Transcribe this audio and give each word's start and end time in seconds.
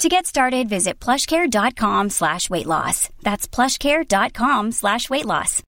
To 0.00 0.08
get 0.08 0.24
started, 0.24 0.66
visit 0.66 0.98
plushcare.com 0.98 2.08
slash 2.08 2.48
weight 2.48 2.64
loss. 2.64 3.10
That's 3.22 3.46
plushcare.com 3.46 4.72
slash 4.72 5.10
weight 5.10 5.26
loss. 5.26 5.62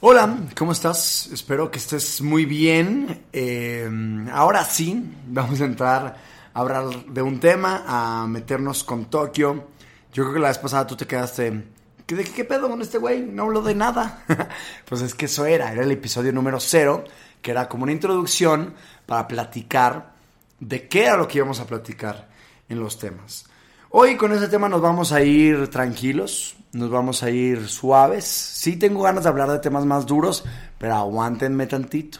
Hola, 0.00 0.38
¿cómo 0.54 0.72
estás? 0.72 1.28
Espero 1.30 1.70
que 1.70 1.78
estés 1.78 2.22
muy 2.22 2.46
bien. 2.46 3.26
Eh, 3.30 3.86
ahora 4.32 4.64
sí, 4.64 5.04
vamos 5.26 5.60
a 5.60 5.66
entrar 5.66 6.16
a 6.54 6.60
hablar 6.60 7.04
de 7.08 7.20
un 7.20 7.38
tema, 7.38 7.84
a 7.86 8.26
meternos 8.26 8.84
con 8.84 9.10
Tokio. 9.10 9.68
Yo 10.14 10.22
creo 10.22 10.32
que 10.32 10.40
la 10.40 10.48
vez 10.48 10.56
pasada 10.56 10.86
tú 10.86 10.96
te 10.96 11.06
quedaste... 11.06 11.62
¿Qué, 12.06 12.14
de, 12.14 12.24
qué 12.24 12.46
pedo 12.46 12.70
con 12.70 12.80
este 12.80 12.96
güey? 12.96 13.20
No 13.20 13.42
habló 13.42 13.60
de 13.60 13.74
nada. 13.74 14.24
pues 14.88 15.02
es 15.02 15.14
que 15.14 15.26
eso 15.26 15.44
era, 15.44 15.70
era 15.72 15.82
el 15.82 15.90
episodio 15.90 16.32
número 16.32 16.58
cero, 16.58 17.04
que 17.46 17.52
era 17.52 17.68
como 17.68 17.84
una 17.84 17.92
introducción 17.92 18.74
para 19.06 19.28
platicar 19.28 20.14
de 20.58 20.88
qué 20.88 21.04
era 21.04 21.16
lo 21.16 21.28
que 21.28 21.38
íbamos 21.38 21.60
a 21.60 21.64
platicar 21.64 22.28
en 22.68 22.80
los 22.80 22.98
temas. 22.98 23.46
Hoy 23.90 24.16
con 24.16 24.32
este 24.32 24.48
tema 24.48 24.68
nos 24.68 24.80
vamos 24.80 25.12
a 25.12 25.22
ir 25.22 25.68
tranquilos, 25.68 26.56
nos 26.72 26.90
vamos 26.90 27.22
a 27.22 27.30
ir 27.30 27.68
suaves. 27.68 28.24
Sí 28.24 28.74
tengo 28.74 29.02
ganas 29.02 29.22
de 29.22 29.28
hablar 29.28 29.48
de 29.48 29.60
temas 29.60 29.86
más 29.86 30.06
duros, 30.06 30.44
pero 30.76 30.96
aguántenme 30.96 31.68
tantito. 31.68 32.18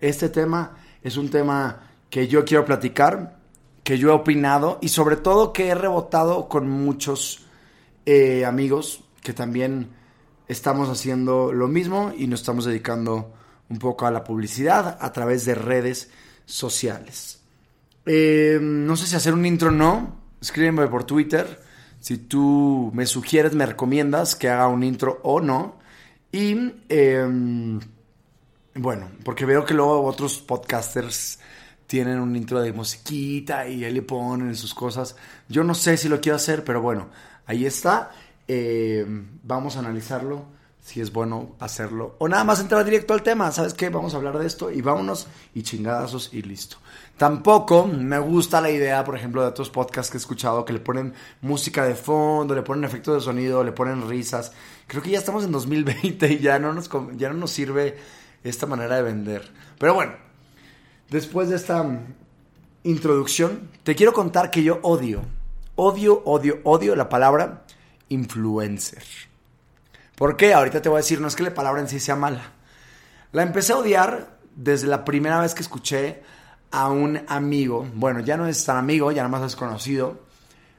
Este 0.00 0.30
tema 0.30 0.72
es 1.00 1.16
un 1.16 1.30
tema 1.30 1.82
que 2.10 2.26
yo 2.26 2.44
quiero 2.44 2.64
platicar, 2.64 3.38
que 3.84 3.98
yo 3.98 4.08
he 4.08 4.14
opinado 4.14 4.80
y 4.82 4.88
sobre 4.88 5.14
todo 5.14 5.52
que 5.52 5.68
he 5.68 5.76
rebotado 5.76 6.48
con 6.48 6.68
muchos 6.68 7.46
eh, 8.04 8.44
amigos 8.44 9.04
que 9.22 9.32
también 9.32 9.90
estamos 10.48 10.88
haciendo 10.88 11.52
lo 11.52 11.68
mismo 11.68 12.12
y 12.18 12.26
nos 12.26 12.40
estamos 12.40 12.64
dedicando 12.64 13.30
un 13.68 13.78
poco 13.78 14.06
a 14.06 14.10
la 14.10 14.24
publicidad 14.24 14.98
a 15.00 15.12
través 15.12 15.44
de 15.44 15.54
redes 15.54 16.10
sociales. 16.44 17.40
Eh, 18.04 18.58
no 18.60 18.96
sé 18.96 19.06
si 19.06 19.16
hacer 19.16 19.34
un 19.34 19.46
intro 19.46 19.68
o 19.68 19.72
no. 19.72 20.20
Escríbeme 20.40 20.86
por 20.86 21.04
Twitter. 21.04 21.60
Si 22.00 22.18
tú 22.18 22.90
me 22.94 23.06
sugieres, 23.06 23.54
me 23.54 23.66
recomiendas 23.66 24.36
que 24.36 24.48
haga 24.48 24.68
un 24.68 24.84
intro 24.84 25.20
o 25.24 25.40
no. 25.40 25.78
Y 26.30 26.72
eh, 26.88 27.26
bueno, 28.74 29.10
porque 29.24 29.46
veo 29.46 29.64
que 29.64 29.74
luego 29.74 30.04
otros 30.04 30.38
podcasters 30.38 31.38
tienen 31.86 32.20
un 32.20 32.34
intro 32.36 32.60
de 32.60 32.72
musiquita 32.72 33.66
y 33.68 33.84
ahí 33.84 33.92
le 33.92 34.02
ponen 34.02 34.54
sus 34.54 34.74
cosas. 34.74 35.16
Yo 35.48 35.64
no 35.64 35.74
sé 35.74 35.96
si 35.96 36.08
lo 36.08 36.20
quiero 36.20 36.36
hacer, 36.36 36.62
pero 36.62 36.80
bueno, 36.82 37.08
ahí 37.46 37.64
está. 37.64 38.10
Eh, 38.46 39.04
vamos 39.42 39.76
a 39.76 39.80
analizarlo 39.80 40.55
si 40.86 41.00
es 41.00 41.12
bueno 41.12 41.56
hacerlo. 41.58 42.14
O 42.18 42.28
nada 42.28 42.44
más 42.44 42.60
entrar 42.60 42.84
directo 42.84 43.12
al 43.12 43.24
tema. 43.24 43.50
¿Sabes 43.50 43.74
qué? 43.74 43.88
Vamos 43.88 44.14
a 44.14 44.18
hablar 44.18 44.38
de 44.38 44.46
esto 44.46 44.70
y 44.70 44.82
vámonos 44.82 45.26
y 45.52 45.64
chingadazos 45.64 46.30
y 46.32 46.42
listo. 46.42 46.76
Tampoco 47.16 47.88
me 47.88 48.20
gusta 48.20 48.60
la 48.60 48.70
idea, 48.70 49.02
por 49.02 49.16
ejemplo, 49.16 49.42
de 49.42 49.48
otros 49.48 49.68
podcasts 49.68 50.12
que 50.12 50.16
he 50.16 50.20
escuchado 50.20 50.64
que 50.64 50.72
le 50.72 50.78
ponen 50.78 51.12
música 51.40 51.84
de 51.84 51.96
fondo, 51.96 52.54
le 52.54 52.62
ponen 52.62 52.84
efectos 52.84 53.16
de 53.16 53.20
sonido, 53.20 53.64
le 53.64 53.72
ponen 53.72 54.08
risas. 54.08 54.52
Creo 54.86 55.02
que 55.02 55.10
ya 55.10 55.18
estamos 55.18 55.42
en 55.42 55.50
2020 55.50 56.32
y 56.34 56.38
ya 56.38 56.60
no 56.60 56.72
nos, 56.72 56.88
ya 57.16 57.30
no 57.30 57.34
nos 57.34 57.50
sirve 57.50 57.96
esta 58.44 58.66
manera 58.66 58.94
de 58.94 59.02
vender. 59.02 59.52
Pero 59.80 59.92
bueno, 59.92 60.12
después 61.10 61.48
de 61.48 61.56
esta 61.56 61.84
introducción, 62.84 63.70
te 63.82 63.96
quiero 63.96 64.12
contar 64.12 64.52
que 64.52 64.62
yo 64.62 64.78
odio, 64.82 65.22
odio, 65.74 66.22
odio, 66.24 66.60
odio 66.62 66.94
la 66.94 67.08
palabra 67.08 67.64
influencer. 68.08 69.02
¿Por 70.16 70.36
qué? 70.36 70.54
Ahorita 70.54 70.80
te 70.80 70.88
voy 70.88 70.96
a 70.96 71.00
decir, 71.00 71.20
no 71.20 71.28
es 71.28 71.36
que 71.36 71.42
la 71.42 71.52
palabra 71.52 71.80
en 71.80 71.88
sí 71.88 72.00
sea 72.00 72.16
mala. 72.16 72.52
La 73.32 73.42
empecé 73.42 73.74
a 73.74 73.76
odiar 73.76 74.38
desde 74.54 74.86
la 74.86 75.04
primera 75.04 75.38
vez 75.40 75.54
que 75.54 75.60
escuché 75.60 76.22
a 76.70 76.88
un 76.88 77.20
amigo. 77.28 77.86
Bueno, 77.94 78.20
ya 78.20 78.38
no 78.38 78.46
es 78.46 78.64
tan 78.64 78.78
amigo, 78.78 79.12
ya 79.12 79.22
nada 79.22 79.38
más 79.38 79.46
es 79.46 79.56
conocido. 79.56 80.20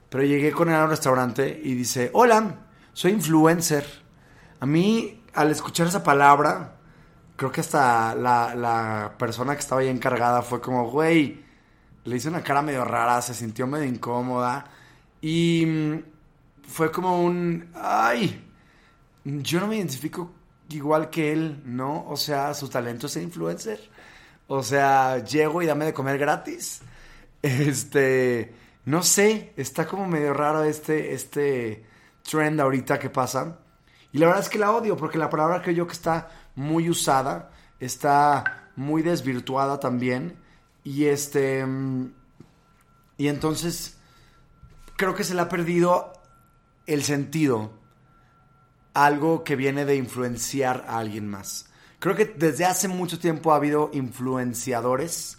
Pero 0.10 0.24
llegué 0.24 0.52
con 0.52 0.70
él 0.70 0.76
a 0.76 0.86
un 0.86 0.90
restaurante 0.90 1.62
y 1.64 1.76
dice, 1.76 2.10
hola, 2.14 2.56
soy 2.94 3.12
influencer. 3.12 3.86
A 4.60 4.66
mí, 4.66 5.24
al 5.36 5.52
escuchar 5.52 5.86
esa 5.86 6.02
palabra, 6.02 6.74
creo 7.36 7.52
que 7.52 7.62
hasta 7.62 8.16
la, 8.16 9.14
persona 9.20 9.54
que 9.54 9.60
estaba 9.60 9.82
ahí 9.82 9.88
encargada 9.88 10.42
fue 10.42 10.60
como, 10.60 10.90
güey, 10.90 11.46
le 12.06 12.16
hice 12.16 12.30
una 12.30 12.42
cara 12.42 12.64
medio 12.64 12.84
rara, 12.86 13.22
se 13.22 13.36
sintió 13.36 13.68
medio 13.68 13.86
incómoda. 13.86 14.66
Y 15.22 16.02
fue 16.68 16.92
como 16.92 17.22
un, 17.24 17.70
ay, 17.76 18.47
yo 19.28 19.60
no 19.60 19.68
me 19.68 19.78
identifico 19.78 20.32
igual 20.70 21.10
que 21.10 21.34
él, 21.34 21.62
¿no? 21.66 22.08
O 22.08 22.16
sea, 22.16 22.54
su 22.54 22.70
talento 22.70 23.08
es 23.08 23.18
influencer. 23.18 23.80
O 24.48 24.64
sea, 24.64 25.24
llego 25.24 25.62
y 25.62 25.66
dame 25.66 25.86
de 25.86 25.94
comer 25.94 26.18
gratis. 26.18 26.82
Este, 27.42 28.54
no 28.86 29.04
sé, 29.04 29.54
está 29.58 29.86
como 29.86 30.08
medio 30.08 30.34
raro 30.34 30.64
este, 30.64 31.14
este 31.14 31.86
trend 32.24 32.60
ahorita 32.60 32.98
que 33.00 33.10
pasa. 33.10 33.60
Y 34.12 34.18
la 34.18 34.28
verdad 34.28 34.44
es 34.44 34.50
que 34.50 34.58
la 34.58 34.72
odio 34.72 34.98
porque 34.98 35.18
la 35.18 35.30
palabra 35.30 35.62
creo 35.62 35.76
yo 35.76 35.88
que 35.88 35.94
está 35.94 36.30
muy 36.56 36.90
usada, 36.90 37.52
está 37.80 38.70
muy 38.76 39.04
desvirtuada 39.04 39.80
también. 39.80 40.38
Y 40.84 41.06
este, 41.06 41.66
y 43.18 43.28
entonces 43.28 43.98
creo 44.96 45.14
que 45.14 45.24
se 45.24 45.36
le 45.36 45.42
ha 45.42 45.50
perdido 45.50 46.14
el 46.86 47.04
sentido 47.04 47.72
algo 49.06 49.44
que 49.44 49.56
viene 49.56 49.86
de 49.86 49.96
influenciar 49.96 50.86
a 50.88 50.98
alguien 50.98 51.28
más. 51.28 51.68
Creo 52.00 52.16
que 52.16 52.26
desde 52.26 52.66
hace 52.66 52.88
mucho 52.88 53.20
tiempo 53.20 53.52
ha 53.52 53.58
habido 53.58 53.92
influenciadores 53.94 55.38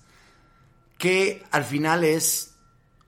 que 0.96 1.44
al 1.50 1.64
final 1.64 2.04
es 2.04 2.54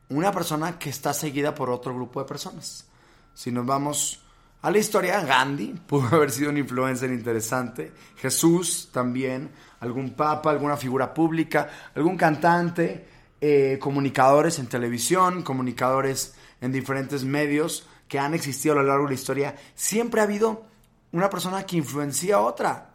una 0.08 0.32
persona 0.32 0.76
que 0.78 0.90
está 0.90 1.12
seguida 1.12 1.54
por 1.54 1.70
otro 1.70 1.94
grupo 1.94 2.20
de 2.20 2.26
personas. 2.26 2.86
Si 3.32 3.52
nos 3.52 3.64
vamos 3.64 4.24
a 4.62 4.72
la 4.72 4.78
historia, 4.78 5.20
Gandhi 5.20 5.74
pudo 5.86 6.16
haber 6.16 6.32
sido 6.32 6.50
un 6.50 6.58
influencer 6.58 7.12
interesante, 7.12 7.92
Jesús 8.16 8.88
también, 8.92 9.50
algún 9.78 10.10
papa, 10.10 10.50
alguna 10.50 10.76
figura 10.76 11.14
pública, 11.14 11.68
algún 11.94 12.16
cantante, 12.16 13.06
eh, 13.40 13.78
comunicadores 13.80 14.58
en 14.58 14.66
televisión, 14.66 15.42
comunicadores 15.42 16.34
en 16.60 16.72
diferentes 16.72 17.24
medios 17.24 17.86
que 18.10 18.18
han 18.18 18.34
existido 18.34 18.74
a 18.74 18.82
lo 18.82 18.88
largo 18.88 19.04
de 19.04 19.10
la 19.10 19.14
historia, 19.14 19.56
siempre 19.76 20.20
ha 20.20 20.24
habido 20.24 20.64
una 21.12 21.30
persona 21.30 21.64
que 21.64 21.76
influencia 21.76 22.34
a 22.34 22.40
otra. 22.40 22.90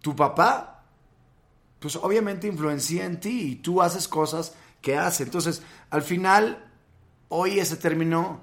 Tu 0.00 0.16
papá, 0.16 0.82
pues 1.78 1.96
obviamente 1.96 2.46
influencia 2.46 3.04
en 3.04 3.20
ti 3.20 3.52
y 3.52 3.56
tú 3.56 3.82
haces 3.82 4.08
cosas 4.08 4.54
que 4.80 4.96
hace. 4.96 5.24
Entonces, 5.24 5.62
al 5.90 6.00
final, 6.00 6.70
hoy 7.28 7.60
ese 7.60 7.76
término 7.76 8.40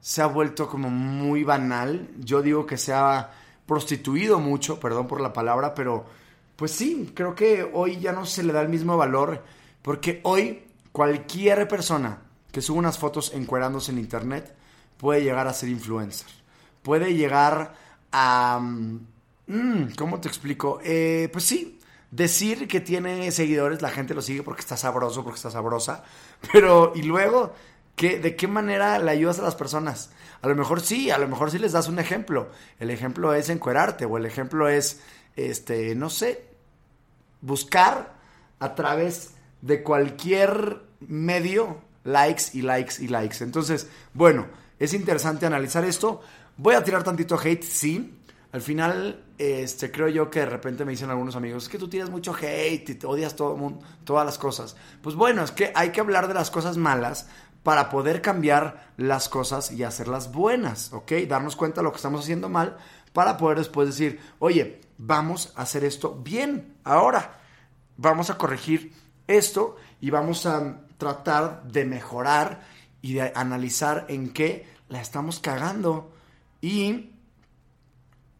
se 0.00 0.20
ha 0.20 0.26
vuelto 0.26 0.68
como 0.68 0.90
muy 0.90 1.44
banal. 1.44 2.08
Yo 2.18 2.42
digo 2.42 2.66
que 2.66 2.76
se 2.76 2.92
ha 2.92 3.30
prostituido 3.66 4.40
mucho, 4.40 4.80
perdón 4.80 5.06
por 5.06 5.20
la 5.20 5.32
palabra, 5.32 5.76
pero 5.76 6.06
pues 6.56 6.72
sí, 6.72 7.12
creo 7.14 7.36
que 7.36 7.70
hoy 7.72 8.00
ya 8.00 8.10
no 8.10 8.26
se 8.26 8.42
le 8.42 8.52
da 8.52 8.62
el 8.62 8.68
mismo 8.68 8.96
valor, 8.96 9.44
porque 9.82 10.20
hoy 10.24 10.64
cualquier 10.90 11.68
persona 11.68 12.22
que 12.50 12.60
sube 12.60 12.78
unas 12.78 12.98
fotos 12.98 13.32
encuerándose 13.32 13.92
en 13.92 13.98
internet, 14.00 14.55
puede 14.96 15.22
llegar 15.22 15.46
a 15.46 15.52
ser 15.52 15.68
influencer. 15.68 16.28
Puede 16.82 17.14
llegar 17.14 17.74
a... 18.12 18.60
Mm, 18.60 19.94
¿Cómo 19.96 20.20
te 20.20 20.28
explico? 20.28 20.80
Eh, 20.82 21.28
pues 21.32 21.44
sí, 21.44 21.78
decir 22.10 22.66
que 22.68 22.80
tiene 22.80 23.30
seguidores, 23.30 23.82
la 23.82 23.90
gente 23.90 24.14
lo 24.14 24.22
sigue 24.22 24.42
porque 24.42 24.60
está 24.60 24.76
sabroso, 24.76 25.22
porque 25.22 25.36
está 25.36 25.50
sabrosa, 25.50 26.04
pero 26.52 26.92
y 26.94 27.02
luego 27.02 27.52
¿Qué, 27.96 28.18
¿De 28.18 28.36
qué 28.36 28.46
manera 28.46 28.98
le 28.98 29.10
ayudas 29.10 29.38
a 29.38 29.42
las 29.42 29.54
personas? 29.54 30.10
A 30.42 30.48
lo 30.48 30.54
mejor 30.54 30.82
sí, 30.82 31.10
a 31.10 31.16
lo 31.16 31.28
mejor 31.28 31.50
sí 31.50 31.58
les 31.58 31.72
das 31.72 31.88
un 31.88 31.98
ejemplo. 31.98 32.50
El 32.78 32.90
ejemplo 32.90 33.32
es 33.32 33.48
encuerarte 33.48 34.04
o 34.04 34.18
el 34.18 34.26
ejemplo 34.26 34.68
es, 34.68 35.00
este, 35.34 35.94
no 35.94 36.10
sé, 36.10 36.44
buscar 37.40 38.14
a 38.58 38.74
través 38.74 39.32
de 39.62 39.82
cualquier 39.82 40.82
medio 41.00 41.80
likes 42.04 42.44
y 42.52 42.60
likes 42.60 43.02
y 43.02 43.08
likes. 43.08 43.42
Entonces, 43.42 43.88
bueno, 44.12 44.46
es 44.78 44.94
interesante 44.94 45.46
analizar 45.46 45.84
esto. 45.84 46.20
Voy 46.56 46.74
a 46.74 46.84
tirar 46.84 47.02
tantito 47.02 47.38
hate, 47.38 47.62
sí. 47.62 48.20
Al 48.52 48.62
final, 48.62 49.24
este, 49.36 49.90
creo 49.90 50.08
yo 50.08 50.30
que 50.30 50.40
de 50.40 50.46
repente 50.46 50.84
me 50.84 50.92
dicen 50.92 51.10
algunos 51.10 51.36
amigos, 51.36 51.64
es 51.64 51.68
que 51.68 51.78
tú 51.78 51.88
tienes 51.88 52.10
mucho 52.10 52.34
hate 52.34 52.88
y 52.88 52.94
te 52.94 53.06
odias 53.06 53.36
todo 53.36 53.56
mundo, 53.56 53.84
todas 54.04 54.24
las 54.24 54.38
cosas. 54.38 54.76
Pues 55.02 55.14
bueno, 55.14 55.42
es 55.42 55.50
que 55.50 55.72
hay 55.74 55.90
que 55.90 56.00
hablar 56.00 56.28
de 56.28 56.34
las 56.34 56.50
cosas 56.50 56.76
malas 56.76 57.28
para 57.62 57.90
poder 57.90 58.22
cambiar 58.22 58.92
las 58.96 59.28
cosas 59.28 59.72
y 59.72 59.82
hacerlas 59.82 60.32
buenas, 60.32 60.92
¿ok? 60.92 61.12
Darnos 61.28 61.56
cuenta 61.56 61.80
de 61.80 61.84
lo 61.84 61.90
que 61.90 61.96
estamos 61.96 62.22
haciendo 62.22 62.48
mal 62.48 62.76
para 63.12 63.36
poder 63.36 63.58
después 63.58 63.88
decir, 63.88 64.20
oye, 64.38 64.80
vamos 64.98 65.52
a 65.56 65.62
hacer 65.62 65.84
esto 65.84 66.14
bien 66.22 66.76
ahora. 66.84 67.40
Vamos 67.96 68.30
a 68.30 68.38
corregir 68.38 68.92
esto 69.26 69.76
y 70.00 70.10
vamos 70.10 70.46
a 70.46 70.82
tratar 70.96 71.64
de 71.64 71.84
mejorar 71.84 72.60
y 73.06 73.14
de 73.14 73.32
analizar 73.36 74.06
en 74.08 74.30
qué 74.30 74.66
la 74.88 75.00
estamos 75.00 75.38
cagando. 75.38 76.10
Y 76.60 77.12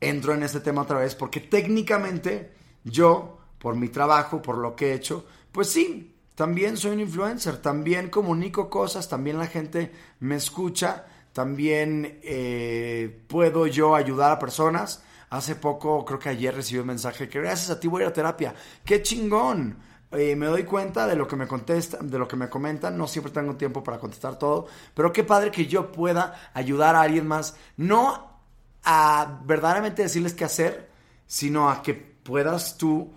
entro 0.00 0.34
en 0.34 0.42
este 0.42 0.58
tema 0.58 0.82
otra 0.82 0.98
vez 0.98 1.14
porque 1.14 1.38
técnicamente 1.38 2.50
yo, 2.82 3.38
por 3.60 3.76
mi 3.76 3.88
trabajo, 3.90 4.42
por 4.42 4.58
lo 4.58 4.74
que 4.74 4.90
he 4.90 4.94
hecho, 4.94 5.24
pues 5.52 5.70
sí, 5.70 6.16
también 6.34 6.76
soy 6.76 6.90
un 6.90 7.00
influencer, 7.00 7.58
también 7.58 8.10
comunico 8.10 8.68
cosas, 8.68 9.08
también 9.08 9.38
la 9.38 9.46
gente 9.46 9.92
me 10.18 10.34
escucha, 10.34 11.06
también 11.32 12.18
eh, 12.24 13.22
puedo 13.28 13.68
yo 13.68 13.94
ayudar 13.94 14.32
a 14.32 14.38
personas. 14.40 15.04
Hace 15.30 15.54
poco, 15.54 16.04
creo 16.04 16.18
que 16.18 16.30
ayer 16.30 16.52
recibí 16.52 16.80
un 16.80 16.88
mensaje 16.88 17.28
que 17.28 17.40
gracias 17.40 17.70
a 17.70 17.78
ti 17.78 17.86
voy 17.86 18.02
a 18.02 18.06
ir 18.06 18.10
a 18.10 18.12
terapia. 18.12 18.54
¡Qué 18.84 19.00
chingón! 19.00 19.78
Eh, 20.16 20.34
me 20.34 20.46
doy 20.46 20.64
cuenta 20.64 21.06
de 21.06 21.14
lo 21.14 21.28
que 21.28 21.36
me 21.36 21.46
contestan, 21.46 22.10
de 22.10 22.18
lo 22.18 22.26
que 22.26 22.36
me 22.36 22.48
comentan. 22.48 22.96
No 22.96 23.06
siempre 23.06 23.32
tengo 23.32 23.54
tiempo 23.56 23.84
para 23.84 23.98
contestar 23.98 24.38
todo, 24.38 24.66
pero 24.94 25.12
qué 25.12 25.24
padre 25.24 25.50
que 25.50 25.66
yo 25.66 25.92
pueda 25.92 26.50
ayudar 26.54 26.96
a 26.96 27.02
alguien 27.02 27.26
más, 27.26 27.56
no 27.76 28.40
a 28.82 29.40
verdaderamente 29.44 30.02
decirles 30.02 30.32
qué 30.32 30.44
hacer, 30.44 30.88
sino 31.26 31.68
a 31.68 31.82
que 31.82 31.92
puedas 31.92 32.78
tú 32.78 33.12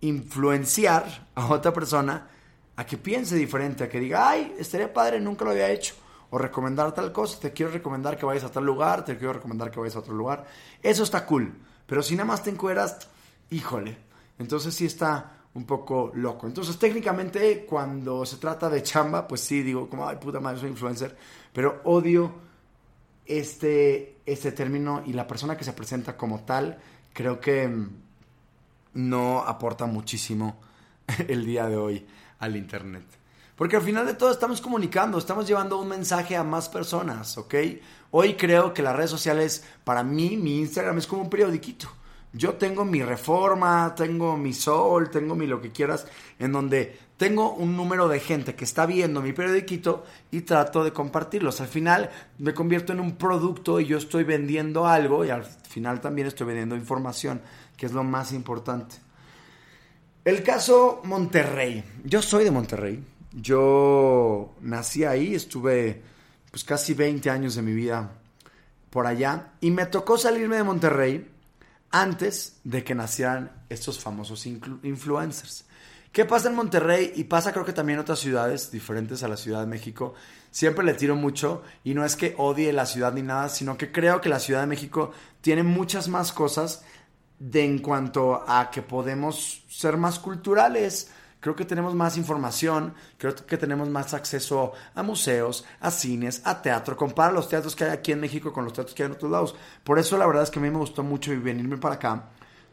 influenciar 0.00 1.28
a 1.34 1.46
otra 1.46 1.72
persona 1.72 2.28
a 2.76 2.86
que 2.86 2.96
piense 2.96 3.34
diferente, 3.34 3.82
a 3.82 3.88
que 3.88 3.98
diga, 3.98 4.30
ay, 4.30 4.54
estaría 4.58 4.92
padre, 4.92 5.18
nunca 5.18 5.44
lo 5.44 5.50
había 5.50 5.68
hecho. 5.70 5.96
O 6.30 6.38
recomendar 6.38 6.92
tal 6.94 7.10
cosa, 7.10 7.40
te 7.40 7.52
quiero 7.52 7.72
recomendar 7.72 8.16
que 8.16 8.24
vayas 8.24 8.44
a 8.44 8.52
tal 8.52 8.64
lugar, 8.64 9.04
te 9.04 9.16
quiero 9.16 9.32
recomendar 9.32 9.72
que 9.72 9.80
vayas 9.80 9.96
a 9.96 10.00
otro 10.00 10.14
lugar. 10.14 10.46
Eso 10.80 11.02
está 11.02 11.26
cool. 11.26 11.52
Pero 11.86 12.00
si 12.02 12.14
nada 12.14 12.26
más 12.26 12.44
te 12.44 12.50
encueras, 12.50 13.08
híjole. 13.50 13.98
Entonces 14.38 14.74
sí 14.74 14.86
está 14.86 15.37
un 15.54 15.64
poco 15.64 16.12
loco. 16.14 16.46
Entonces, 16.46 16.78
técnicamente, 16.78 17.64
cuando 17.66 18.24
se 18.24 18.36
trata 18.36 18.68
de 18.68 18.82
chamba, 18.82 19.26
pues 19.26 19.40
sí, 19.40 19.62
digo, 19.62 19.88
como, 19.88 20.08
ay, 20.08 20.16
puta 20.16 20.40
madre, 20.40 20.60
soy 20.60 20.70
influencer, 20.70 21.16
pero 21.52 21.80
odio 21.84 22.32
este, 23.26 24.18
este 24.24 24.52
término 24.52 25.02
y 25.06 25.12
la 25.12 25.26
persona 25.26 25.56
que 25.56 25.64
se 25.64 25.72
presenta 25.72 26.16
como 26.16 26.40
tal, 26.40 26.78
creo 27.12 27.40
que 27.40 27.66
mm, 27.66 27.88
no 28.94 29.40
aporta 29.40 29.86
muchísimo 29.86 30.60
el 31.28 31.44
día 31.44 31.68
de 31.68 31.76
hoy 31.76 32.06
al 32.38 32.56
Internet. 32.56 33.04
Porque 33.56 33.74
al 33.74 33.82
final 33.82 34.06
de 34.06 34.14
todo 34.14 34.30
estamos 34.30 34.60
comunicando, 34.60 35.18
estamos 35.18 35.46
llevando 35.48 35.80
un 35.80 35.88
mensaje 35.88 36.36
a 36.36 36.44
más 36.44 36.68
personas, 36.68 37.36
¿ok? 37.38 37.54
Hoy 38.12 38.34
creo 38.34 38.72
que 38.72 38.82
las 38.82 38.94
redes 38.94 39.10
sociales, 39.10 39.64
para 39.82 40.04
mí, 40.04 40.36
mi 40.36 40.60
Instagram 40.60 40.98
es 40.98 41.08
como 41.08 41.22
un 41.22 41.30
periodiquito 41.30 41.88
yo 42.38 42.54
tengo 42.54 42.84
mi 42.84 43.02
reforma, 43.02 43.92
tengo 43.96 44.36
mi 44.36 44.52
sol, 44.52 45.10
tengo 45.10 45.34
mi 45.34 45.46
lo 45.46 45.60
que 45.60 45.72
quieras, 45.72 46.06
en 46.38 46.52
donde 46.52 46.96
tengo 47.16 47.52
un 47.52 47.76
número 47.76 48.06
de 48.06 48.20
gente 48.20 48.54
que 48.54 48.64
está 48.64 48.86
viendo 48.86 49.20
mi 49.20 49.32
periodiquito 49.32 50.04
y 50.30 50.42
trato 50.42 50.84
de 50.84 50.92
compartirlos. 50.92 51.60
Al 51.60 51.66
final 51.66 52.10
me 52.38 52.54
convierto 52.54 52.92
en 52.92 53.00
un 53.00 53.16
producto 53.16 53.80
y 53.80 53.86
yo 53.86 53.98
estoy 53.98 54.22
vendiendo 54.22 54.86
algo 54.86 55.24
y 55.24 55.30
al 55.30 55.44
final 55.44 56.00
también 56.00 56.28
estoy 56.28 56.46
vendiendo 56.46 56.76
información, 56.76 57.42
que 57.76 57.86
es 57.86 57.92
lo 57.92 58.04
más 58.04 58.32
importante. 58.32 58.94
El 60.24 60.44
caso 60.44 61.00
Monterrey. 61.04 61.82
Yo 62.04 62.22
soy 62.22 62.44
de 62.44 62.52
Monterrey. 62.52 63.02
Yo 63.32 64.54
nací 64.60 65.04
ahí, 65.04 65.34
estuve 65.34 66.00
pues 66.52 66.62
casi 66.62 66.94
20 66.94 67.28
años 67.30 67.56
de 67.56 67.62
mi 67.62 67.72
vida 67.72 68.12
por 68.90 69.08
allá 69.08 69.54
y 69.60 69.72
me 69.72 69.86
tocó 69.86 70.16
salirme 70.16 70.56
de 70.56 70.62
Monterrey 70.62 71.37
antes 71.90 72.60
de 72.64 72.84
que 72.84 72.94
nacieran 72.94 73.50
estos 73.68 73.98
famosos 73.98 74.46
influencers. 74.46 75.64
¿Qué 76.12 76.24
pasa 76.24 76.48
en 76.48 76.56
Monterrey? 76.56 77.12
Y 77.16 77.24
pasa 77.24 77.52
creo 77.52 77.64
que 77.64 77.72
también 77.72 77.98
en 77.98 78.02
otras 78.02 78.18
ciudades 78.18 78.70
diferentes 78.70 79.22
a 79.22 79.28
la 79.28 79.36
Ciudad 79.36 79.60
de 79.60 79.66
México. 79.66 80.14
Siempre 80.50 80.84
le 80.84 80.94
tiro 80.94 81.16
mucho 81.16 81.62
y 81.84 81.94
no 81.94 82.04
es 82.04 82.16
que 82.16 82.34
odie 82.38 82.72
la 82.72 82.86
ciudad 82.86 83.12
ni 83.12 83.22
nada, 83.22 83.48
sino 83.48 83.76
que 83.76 83.92
creo 83.92 84.20
que 84.20 84.28
la 84.28 84.40
Ciudad 84.40 84.60
de 84.60 84.66
México 84.66 85.12
tiene 85.40 85.62
muchas 85.62 86.08
más 86.08 86.32
cosas 86.32 86.82
de 87.38 87.64
en 87.64 87.78
cuanto 87.78 88.42
a 88.48 88.70
que 88.70 88.82
podemos 88.82 89.64
ser 89.68 89.96
más 89.96 90.18
culturales, 90.18 91.10
Creo 91.40 91.54
que 91.54 91.64
tenemos 91.64 91.94
más 91.94 92.16
información, 92.16 92.94
creo 93.16 93.34
que 93.34 93.56
tenemos 93.56 93.88
más 93.88 94.12
acceso 94.12 94.72
a 94.94 95.02
museos, 95.04 95.64
a 95.80 95.90
cines, 95.90 96.42
a 96.44 96.60
teatro. 96.60 96.96
Compara 96.96 97.32
los 97.32 97.48
teatros 97.48 97.76
que 97.76 97.84
hay 97.84 97.90
aquí 97.90 98.10
en 98.10 98.20
México 98.20 98.52
con 98.52 98.64
los 98.64 98.72
teatros 98.72 98.94
que 98.94 99.04
hay 99.04 99.06
en 99.06 99.12
otros 99.12 99.30
lados. 99.30 99.54
Por 99.84 99.98
eso 100.00 100.18
la 100.18 100.26
verdad 100.26 100.42
es 100.42 100.50
que 100.50 100.58
a 100.58 100.62
mí 100.62 100.70
me 100.70 100.78
gustó 100.78 101.04
mucho 101.04 101.30
venirme 101.40 101.76
para 101.76 101.94
acá, 101.94 102.24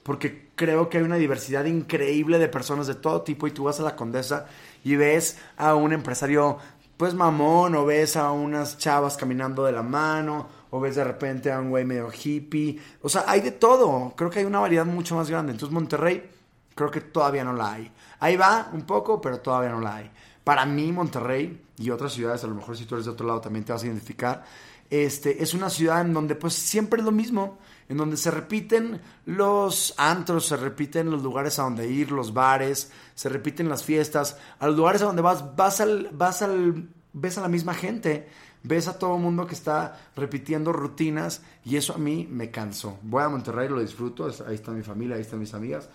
porque 0.02 0.50
creo 0.56 0.90
que 0.90 0.98
hay 0.98 1.04
una 1.04 1.18
diversidad 1.18 1.66
increíble 1.66 2.40
de 2.40 2.48
personas 2.48 2.88
de 2.88 2.96
todo 2.96 3.22
tipo 3.22 3.46
y 3.46 3.52
tú 3.52 3.66
vas 3.66 3.80
a 3.80 3.84
la 3.84 3.96
Condesa 3.96 4.48
y 4.84 4.96
ves 4.96 5.38
a 5.58 5.76
un 5.76 5.94
empresario 5.94 6.58
pues 6.98 7.14
mamón 7.14 7.76
o 7.76 7.86
ves 7.86 8.16
a 8.16 8.32
unas 8.32 8.78
chavas 8.78 9.18
caminando 9.18 9.66
de 9.66 9.74
la 9.74 9.84
mano 9.84 10.48
o 10.72 10.80
ves 10.80 10.96
de 10.96 11.04
repente 11.04 11.52
a 11.52 11.60
un 11.60 11.70
güey 11.70 11.86
medio 11.86 12.10
hippie. 12.12 12.80
O 13.02 13.10
sea, 13.10 13.26
hay 13.28 13.42
de 13.42 13.52
todo. 13.52 14.14
Creo 14.16 14.30
que 14.30 14.40
hay 14.40 14.46
una 14.46 14.60
variedad 14.60 14.86
mucho 14.86 15.16
más 15.16 15.30
grande. 15.30 15.52
Entonces 15.52 15.74
Monterrey 15.74 16.30
creo 16.76 16.92
que 16.92 17.02
todavía 17.02 17.44
no 17.44 17.54
la 17.54 17.74
hay. 17.74 17.92
Ahí 18.20 18.36
va 18.36 18.70
un 18.74 18.84
poco, 18.84 19.20
pero 19.20 19.40
todavía 19.40 19.70
no 19.70 19.80
la 19.80 19.96
hay. 19.96 20.12
Para 20.44 20.66
mí, 20.66 20.92
Monterrey 20.92 21.66
y 21.78 21.90
otras 21.90 22.14
ciudades, 22.14 22.44
a 22.44 22.48
lo 22.48 22.56
mejor 22.56 22.78
si 22.78 22.86
tú 22.86 22.96
eres 22.96 23.06
de 23.06 23.12
otro 23.12 23.26
lado 23.26 23.42
también 23.42 23.66
te 23.66 23.72
vas 23.74 23.82
a 23.82 23.88
identificar, 23.88 24.44
este, 24.90 25.42
es 25.42 25.56
una 25.56 25.72
ciudad 25.72 26.02
en 26.02 26.14
donde 26.14 26.36
pues 26.36 26.54
siempre 26.54 27.00
es 27.00 27.06
lo 27.06 27.12
mismo, 27.12 27.58
en 27.90 27.98
donde 27.98 28.18
se 28.18 28.30
repiten 28.30 29.02
los 29.26 29.96
antros, 29.98 30.46
se 30.46 30.58
repiten 30.58 31.10
los 31.10 31.24
lugares 31.24 31.58
a 31.58 31.64
donde 31.64 31.90
ir, 31.90 32.12
los 32.12 32.34
bares, 32.34 32.92
se 33.16 33.30
repiten 33.30 33.68
las 33.68 33.84
fiestas, 33.84 34.38
a 34.60 34.68
los 34.68 34.76
lugares 34.76 35.02
a 35.02 35.06
donde 35.06 35.24
vas, 35.24 35.56
vas 35.56 35.82
al, 35.82 36.10
vas 36.12 36.44
al, 36.44 36.90
ves 37.14 37.38
a 37.38 37.42
la 37.42 37.48
misma 37.48 37.74
gente, 37.74 38.30
ves 38.62 38.88
a 38.88 39.00
todo 39.00 39.16
el 39.16 39.22
mundo 39.22 39.48
que 39.48 39.56
está 39.56 40.12
repitiendo 40.16 40.72
rutinas 40.72 41.42
y 41.64 41.78
eso 41.78 41.96
a 41.96 41.98
mí 41.98 42.28
me 42.30 42.52
cansó. 42.52 43.00
Voy 43.02 43.24
a 43.24 43.30
Monterrey, 43.30 43.70
lo 43.70 43.80
disfruto, 43.80 44.30
ahí 44.48 44.56
está 44.56 44.72
mi 44.72 44.84
familia, 44.84 45.16
ahí 45.16 45.22
están 45.24 45.40
mis 45.40 45.54
amigas 45.54 45.90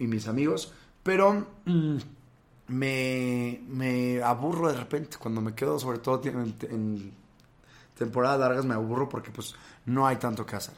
y 0.00 0.06
mis 0.06 0.26
amigos, 0.26 0.72
pero 1.04 1.46
mm, 1.66 1.98
me, 2.68 4.20
aburro 4.24 4.72
de 4.72 4.78
repente 4.78 5.18
cuando 5.18 5.40
me 5.40 5.54
quedo, 5.54 5.78
sobre 5.78 5.98
todo 5.98 6.20
en, 6.24 7.14
temporadas 7.96 8.40
largas, 8.40 8.64
me 8.64 8.74
aburro 8.74 9.08
porque 9.08 9.30
pues 9.30 9.54
no 9.86 10.06
hay 10.06 10.16
tanto 10.16 10.44
que 10.44 10.56
hacer. 10.56 10.74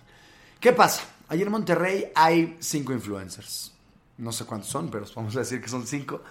¿Qué 0.61 0.73
pasa? 0.73 1.05
Ayer 1.29 1.47
en 1.47 1.53
Monterrey 1.53 2.13
hay 2.15 2.57
cinco 2.61 2.93
influencers. 2.93 3.73
No 4.19 4.33
sé 4.33 4.45
cuántos 4.45 4.71
son, 4.71 4.91
pero 4.91 5.07
vamos 5.15 5.35
a 5.37 5.41
decir 5.41 5.63
que 5.63 5.69
son 5.69 5.87
cinco. 5.87 6.23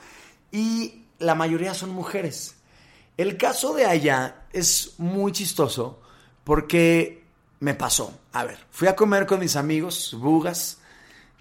Y 0.51 1.05
la 1.19 1.33
mayoría 1.33 1.73
son 1.73 1.91
mujeres. 1.91 2.55
El 3.15 3.37
caso 3.37 3.73
de 3.73 3.85
allá 3.85 4.47
es 4.51 4.95
muy 4.97 5.31
chistoso 5.31 6.01
porque 6.43 7.23
me 7.61 7.73
pasó. 7.73 8.19
A 8.33 8.43
ver, 8.43 8.59
fui 8.69 8.89
a 8.89 8.95
comer 8.95 9.25
con 9.25 9.39
mis 9.39 9.55
amigos, 9.55 10.13
bugas, 10.19 10.80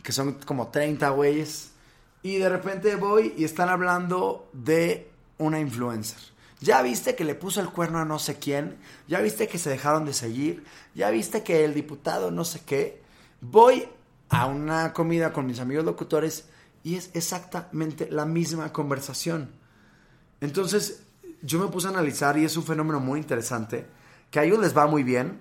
que 0.03 0.13
son 0.13 0.35
como 0.45 0.69
30 0.69 1.09
güeyes 1.11 1.71
y 2.23 2.37
de 2.37 2.49
repente 2.49 2.97
voy 2.97 3.35
y 3.37 3.45
están 3.45 3.69
hablando 3.69 4.49
de 4.53 5.11
una 5.39 5.61
influencer. 5.61 6.19
Ya 6.61 6.83
viste 6.83 7.15
que 7.15 7.25
le 7.25 7.35
puso 7.35 7.61
el 7.61 7.71
cuerno 7.71 7.99
a 7.99 8.05
no 8.05 8.19
sé 8.19 8.39
quién, 8.39 8.77
ya 9.09 9.21
viste 9.21 9.49
que 9.49 9.59
se 9.59 9.71
dejaron 9.71 10.05
de 10.05 10.13
seguir, 10.13 10.65
ya 10.95 11.11
viste 11.11 11.43
que 11.43 11.65
el 11.65 11.73
diputado 11.73 12.31
no 12.31 12.45
sé 12.45 12.61
qué. 12.67 13.03
Voy 13.41 13.89
a 14.29 14.47
una 14.47 14.93
comida 14.93 15.33
con 15.33 15.47
mis 15.47 15.59
amigos 15.59 15.85
locutores 15.85 16.45
y 16.83 16.97
es 16.97 17.11
exactamente 17.15 18.09
la 18.11 18.27
misma 18.27 18.73
conversación. 18.73 19.51
Entonces 20.41 21.03
yo 21.43 21.59
me 21.59 21.69
puse 21.69 21.87
a 21.87 21.91
analizar 21.91 22.37
y 22.39 22.45
es 22.45 22.57
un 22.57 22.65
fenómeno 22.65 23.01
muy 23.01 23.21
interesante, 23.21 23.87
que 24.31 24.41
a 24.41 24.45
ellos 24.45 24.59
les 24.59 24.77
va 24.77 24.87
muy 24.87 25.03
bien, 25.03 25.41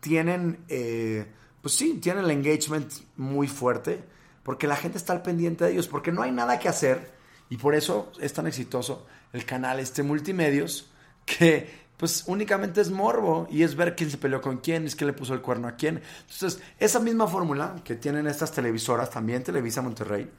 tienen, 0.00 0.64
eh, 0.68 1.26
pues 1.66 1.74
sí, 1.74 1.94
tienen 1.94 2.26
el 2.26 2.30
engagement 2.30 2.92
muy 3.16 3.48
fuerte 3.48 4.04
porque 4.44 4.68
la 4.68 4.76
gente 4.76 4.98
está 4.98 5.12
al 5.12 5.22
pendiente 5.22 5.64
de 5.64 5.72
ellos, 5.72 5.88
porque 5.88 6.12
no 6.12 6.22
hay 6.22 6.30
nada 6.30 6.60
que 6.60 6.68
hacer 6.68 7.10
y 7.50 7.56
por 7.56 7.74
eso 7.74 8.12
es 8.20 8.32
tan 8.32 8.46
exitoso 8.46 9.04
el 9.32 9.44
canal 9.44 9.80
este 9.80 10.04
Multimedios 10.04 10.92
que 11.24 11.68
pues 11.96 12.22
únicamente 12.28 12.80
es 12.80 12.92
morbo 12.92 13.48
y 13.50 13.64
es 13.64 13.74
ver 13.74 13.96
quién 13.96 14.12
se 14.12 14.16
peleó 14.16 14.40
con 14.40 14.58
quién, 14.58 14.86
es 14.86 14.94
que 14.94 15.04
le 15.04 15.12
puso 15.12 15.34
el 15.34 15.40
cuerno 15.40 15.66
a 15.66 15.72
quién. 15.72 16.02
Entonces, 16.20 16.62
esa 16.78 17.00
misma 17.00 17.26
fórmula 17.26 17.74
que 17.82 17.96
tienen 17.96 18.28
estas 18.28 18.52
televisoras, 18.52 19.10
también 19.10 19.42
Televisa 19.42 19.82
Monterrey, 19.82 20.30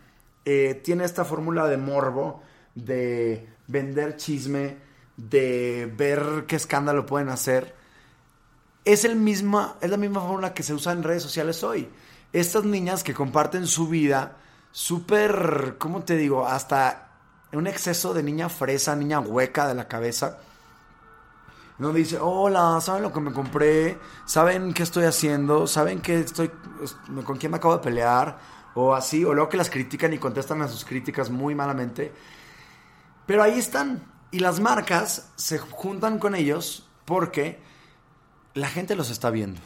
eh, 0.46 0.79
tiene 0.81 1.03
esta 1.03 1.25
fórmula 1.25 1.67
de 1.67 1.75
morbo, 1.75 2.41
de 2.74 3.50
vender 3.67 4.15
chisme, 4.15 4.77
de 5.17 5.91
ver 5.93 6.46
qué 6.48 6.55
escándalo 6.55 7.05
pueden 7.05 7.27
hacer. 7.27 7.75
Es, 8.88 9.06
el 9.06 9.15
misma, 9.15 9.75
es 9.82 9.89
la 9.89 9.98
misma 9.98 10.22
fórmula 10.22 10.53
que 10.53 10.63
se 10.63 10.74
usa 10.74 10.94
en 10.94 11.03
redes 11.03 11.24
sociales 11.24 11.63
hoy. 11.63 11.89
Estas 12.32 12.63
niñas 12.63 13.03
que 13.03 13.13
comparten 13.13 13.67
su 13.67 13.88
vida 13.88 14.38
súper, 14.72 15.75
¿cómo 15.77 16.03
te 16.03 16.15
digo? 16.15 16.48
Hasta 16.48 17.12
un 17.51 17.67
exceso 17.67 18.13
de 18.13 18.24
niña 18.24 18.50
fresa, 18.50 18.96
niña 18.96 19.20
hueca 19.20 19.67
de 19.67 19.75
la 19.75 19.88
cabeza 19.88 20.39
no 21.79 21.94
dice, 21.94 22.17
hola, 22.20 22.79
¿saben 22.82 23.03
lo 23.03 23.13
que 23.13 23.20
me 23.20 23.32
compré? 23.32 24.00
¿Saben 24.25 24.74
qué 24.74 24.84
estoy 24.84 25.06
haciendo? 25.06 25.67
¿Saben 25.67 26.01
qué 26.01 26.22
estoy, 26.22 26.50
con 27.24 27.38
quién 27.38 27.51
me 27.51 27.58
acabo 27.58 27.77
de 27.77 27.84
pelear? 27.84 28.39
O 28.74 28.96
así, 28.96 29.24
o 29.24 29.34
luego 29.34 29.50
que 29.50 29.58
las 29.58 29.70
critican 29.70 30.13
y 30.13 30.17
contestan 30.17 30.62
a 30.62 30.67
sus 30.67 30.86
críticas 30.86 31.29
muy 31.29 31.53
malamente. 31.53 32.12
Pero 33.27 33.44
ahí 33.44 33.60
están. 33.60 34.03
Y 34.32 34.39
las 34.39 34.60
marcas 34.60 35.32
se 35.36 35.60
juntan 35.60 36.17
con 36.20 36.34
ellos 36.34 36.88
porque 37.06 37.62
la 38.57 38.69
gente 38.69 38.95
los 38.95 39.09
está 39.09 39.29
viendo. 39.29 39.61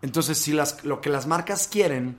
Entonces, 0.00 0.38
si 0.38 0.52
las, 0.52 0.84
lo 0.84 1.00
que 1.00 1.10
las 1.10 1.26
marcas 1.26 1.68
quieren 1.68 2.18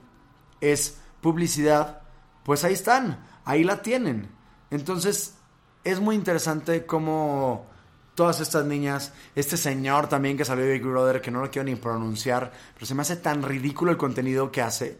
es 0.60 0.98
publicidad, 1.20 2.02
pues 2.44 2.64
ahí 2.64 2.74
están, 2.74 3.24
ahí 3.44 3.64
la 3.64 3.82
tienen. 3.82 4.28
Entonces, 4.70 5.34
es 5.82 6.00
muy 6.00 6.14
interesante 6.14 6.84
cómo 6.84 7.66
todas 8.14 8.40
estas 8.40 8.66
niñas, 8.66 9.14
este 9.34 9.56
señor 9.56 10.08
también 10.08 10.36
que 10.36 10.44
salió 10.44 10.64
de 10.64 10.72
Big 10.74 10.82
Brother, 10.82 11.22
que 11.22 11.30
no 11.30 11.40
lo 11.40 11.50
quiero 11.50 11.64
ni 11.64 11.76
pronunciar, 11.76 12.52
pero 12.74 12.84
se 12.84 12.94
me 12.94 13.02
hace 13.02 13.16
tan 13.16 13.42
ridículo 13.42 13.90
el 13.90 13.96
contenido 13.96 14.52
que 14.52 14.60
hace, 14.60 14.98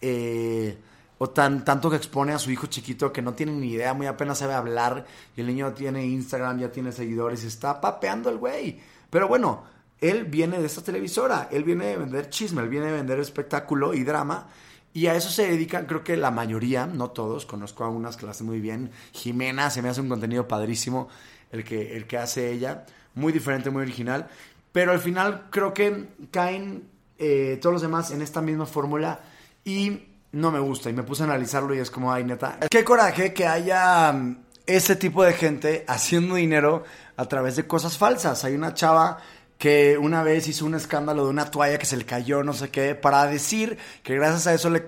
eh, 0.00 0.78
o 1.18 1.28
tan, 1.28 1.66
tanto 1.66 1.90
que 1.90 1.96
expone 1.96 2.32
a 2.32 2.38
su 2.38 2.50
hijo 2.50 2.66
chiquito 2.68 3.12
que 3.12 3.20
no 3.20 3.34
tiene 3.34 3.52
ni 3.52 3.72
idea, 3.72 3.92
muy 3.92 4.06
apenas 4.06 4.38
sabe 4.38 4.54
hablar, 4.54 5.04
y 5.36 5.42
el 5.42 5.48
niño 5.48 5.72
tiene 5.72 6.06
Instagram, 6.06 6.60
ya 6.60 6.72
tiene 6.72 6.92
seguidores, 6.92 7.44
y 7.44 7.48
está 7.48 7.78
papeando 7.78 8.30
el 8.30 8.38
güey. 8.38 8.80
Pero 9.10 9.28
bueno, 9.28 9.64
él 10.02 10.24
viene 10.24 10.58
de 10.58 10.66
esta 10.66 10.82
televisora, 10.82 11.48
él 11.50 11.62
viene 11.62 11.86
de 11.86 11.96
vender 11.96 12.28
chisme, 12.28 12.60
él 12.60 12.68
viene 12.68 12.86
de 12.86 12.92
vender 12.92 13.20
espectáculo 13.20 13.94
y 13.94 14.02
drama. 14.02 14.48
Y 14.92 15.06
a 15.06 15.14
eso 15.14 15.30
se 15.30 15.46
dedican, 15.46 15.86
creo 15.86 16.04
que 16.04 16.16
la 16.16 16.30
mayoría, 16.30 16.86
no 16.86 17.10
todos, 17.10 17.46
conozco 17.46 17.84
a 17.84 17.88
unas 17.88 18.16
que 18.16 18.26
lo 18.26 18.32
hacen 18.32 18.46
muy 18.46 18.60
bien. 18.60 18.90
Jimena 19.12 19.70
se 19.70 19.80
me 19.80 19.88
hace 19.88 20.00
un 20.00 20.08
contenido 20.08 20.46
padrísimo 20.46 21.08
el 21.52 21.64
que, 21.64 21.96
el 21.96 22.06
que 22.06 22.18
hace 22.18 22.50
ella. 22.50 22.84
Muy 23.14 23.32
diferente, 23.32 23.70
muy 23.70 23.82
original. 23.82 24.28
Pero 24.72 24.90
al 24.90 24.98
final 24.98 25.46
creo 25.50 25.72
que 25.72 26.08
caen 26.32 26.88
eh, 27.18 27.58
todos 27.62 27.74
los 27.74 27.82
demás 27.82 28.10
en 28.10 28.22
esta 28.22 28.42
misma 28.42 28.66
fórmula 28.66 29.20
y 29.64 30.02
no 30.32 30.50
me 30.50 30.58
gusta. 30.58 30.90
Y 30.90 30.94
me 30.94 31.04
puse 31.04 31.22
a 31.22 31.26
analizarlo 31.26 31.74
y 31.74 31.78
es 31.78 31.92
como, 31.92 32.12
ay, 32.12 32.24
neta. 32.24 32.58
Qué 32.68 32.82
coraje 32.82 33.32
que 33.32 33.46
haya 33.46 34.12
mm, 34.12 34.36
ese 34.66 34.96
tipo 34.96 35.22
de 35.22 35.32
gente 35.32 35.84
haciendo 35.86 36.34
dinero 36.34 36.82
a 37.16 37.26
través 37.26 37.54
de 37.54 37.68
cosas 37.68 37.96
falsas. 37.96 38.44
Hay 38.44 38.54
una 38.54 38.74
chava 38.74 39.18
que 39.62 39.96
una 39.96 40.24
vez 40.24 40.48
hizo 40.48 40.66
un 40.66 40.74
escándalo 40.74 41.22
de 41.22 41.30
una 41.30 41.48
toalla 41.48 41.78
que 41.78 41.86
se 41.86 41.96
le 41.96 42.04
cayó, 42.04 42.42
no 42.42 42.52
sé 42.52 42.70
qué, 42.70 42.96
para 42.96 43.24
decir 43.28 43.78
que 44.02 44.16
gracias 44.16 44.48
a 44.48 44.54
eso 44.54 44.68
le... 44.68 44.84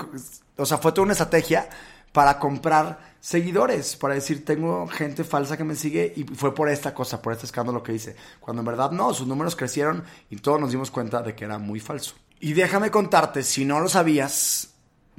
O 0.57 0.67
sea, 0.67 0.79
fue 0.79 0.91
toda 0.91 1.05
una 1.05 1.13
estrategia 1.13 1.69
para 2.11 2.41
comprar 2.41 3.15
seguidores, 3.21 3.95
para 3.95 4.15
decir, 4.15 4.45
tengo 4.45 4.89
gente 4.89 5.23
falsa 5.23 5.57
que 5.57 5.63
me 5.63 5.77
sigue 5.77 6.13
y 6.17 6.25
fue 6.25 6.57
por 6.57 6.69
esta 6.69 6.93
cosa, 6.93 7.23
por 7.23 7.33
este 7.33 7.47
escándalo 7.47 7.85
que 7.85 7.93
hice. 7.93 8.17
Cuando 8.41 8.63
en 8.63 8.67
verdad 8.67 8.91
no, 8.91 9.15
sus 9.15 9.29
números 9.29 9.55
crecieron 9.55 10.03
y 10.29 10.39
todos 10.39 10.61
nos 10.61 10.73
dimos 10.73 10.91
cuenta 10.91 11.23
de 11.23 11.37
que 11.37 11.45
era 11.45 11.59
muy 11.59 11.79
falso. 11.79 12.17
Y 12.41 12.55
déjame 12.55 12.91
contarte, 12.91 13.45
si 13.45 13.65
no 13.65 13.79
lo 13.79 13.89
sabías, 13.89 14.71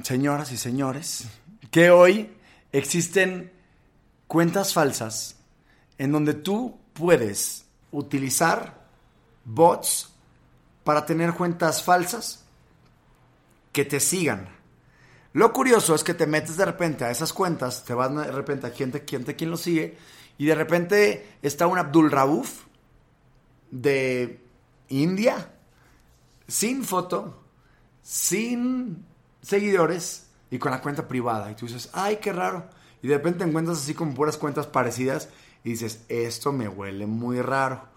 señoras 0.03 0.51
y 0.51 0.57
señores, 0.57 1.29
que 1.71 1.91
hoy 1.91 2.29
existen 2.73 3.53
cuentas 4.27 4.73
falsas 4.73 5.37
en 5.97 6.11
donde 6.11 6.33
tú 6.33 6.77
puedes 6.91 7.63
utilizar 7.91 8.83
bots 9.45 10.09
para 10.83 11.05
tener 11.05 11.33
cuentas 11.33 11.81
falsas 11.81 12.43
que 13.71 13.85
te 13.85 13.99
sigan 13.99 14.55
lo 15.35 15.51
curioso 15.51 15.93
es 15.93 16.05
que 16.05 16.13
te 16.13 16.27
metes 16.27 16.55
de 16.55 16.63
repente 16.63 17.03
a 17.03 17.11
esas 17.11 17.33
cuentas, 17.33 17.83
te 17.83 17.93
vas 17.93 18.15
de 18.15 18.31
repente 18.31 18.67
a 18.67 18.69
gente, 18.69 19.03
gente 19.05 19.35
quien 19.35 19.49
lo 19.49 19.57
sigue, 19.57 19.97
y 20.37 20.45
de 20.45 20.55
repente 20.55 21.27
está 21.41 21.67
un 21.67 21.77
Abdul 21.77 22.09
Rauf 22.09 22.61
de 23.69 24.39
India, 24.87 25.51
sin 26.47 26.85
foto, 26.85 27.43
sin 28.01 29.05
seguidores 29.41 30.29
y 30.49 30.57
con 30.57 30.71
la 30.71 30.79
cuenta 30.79 31.05
privada. 31.05 31.51
Y 31.51 31.55
tú 31.55 31.65
dices, 31.65 31.89
ay, 31.91 32.19
qué 32.21 32.31
raro. 32.31 32.69
Y 33.01 33.09
de 33.09 33.17
repente 33.17 33.43
encuentras 33.43 33.79
así 33.79 33.93
como 33.93 34.13
puras 34.13 34.37
cuentas 34.37 34.67
parecidas 34.67 35.27
y 35.65 35.71
dices, 35.71 36.05
esto 36.07 36.53
me 36.53 36.69
huele 36.69 37.07
muy 37.07 37.41
raro. 37.41 37.89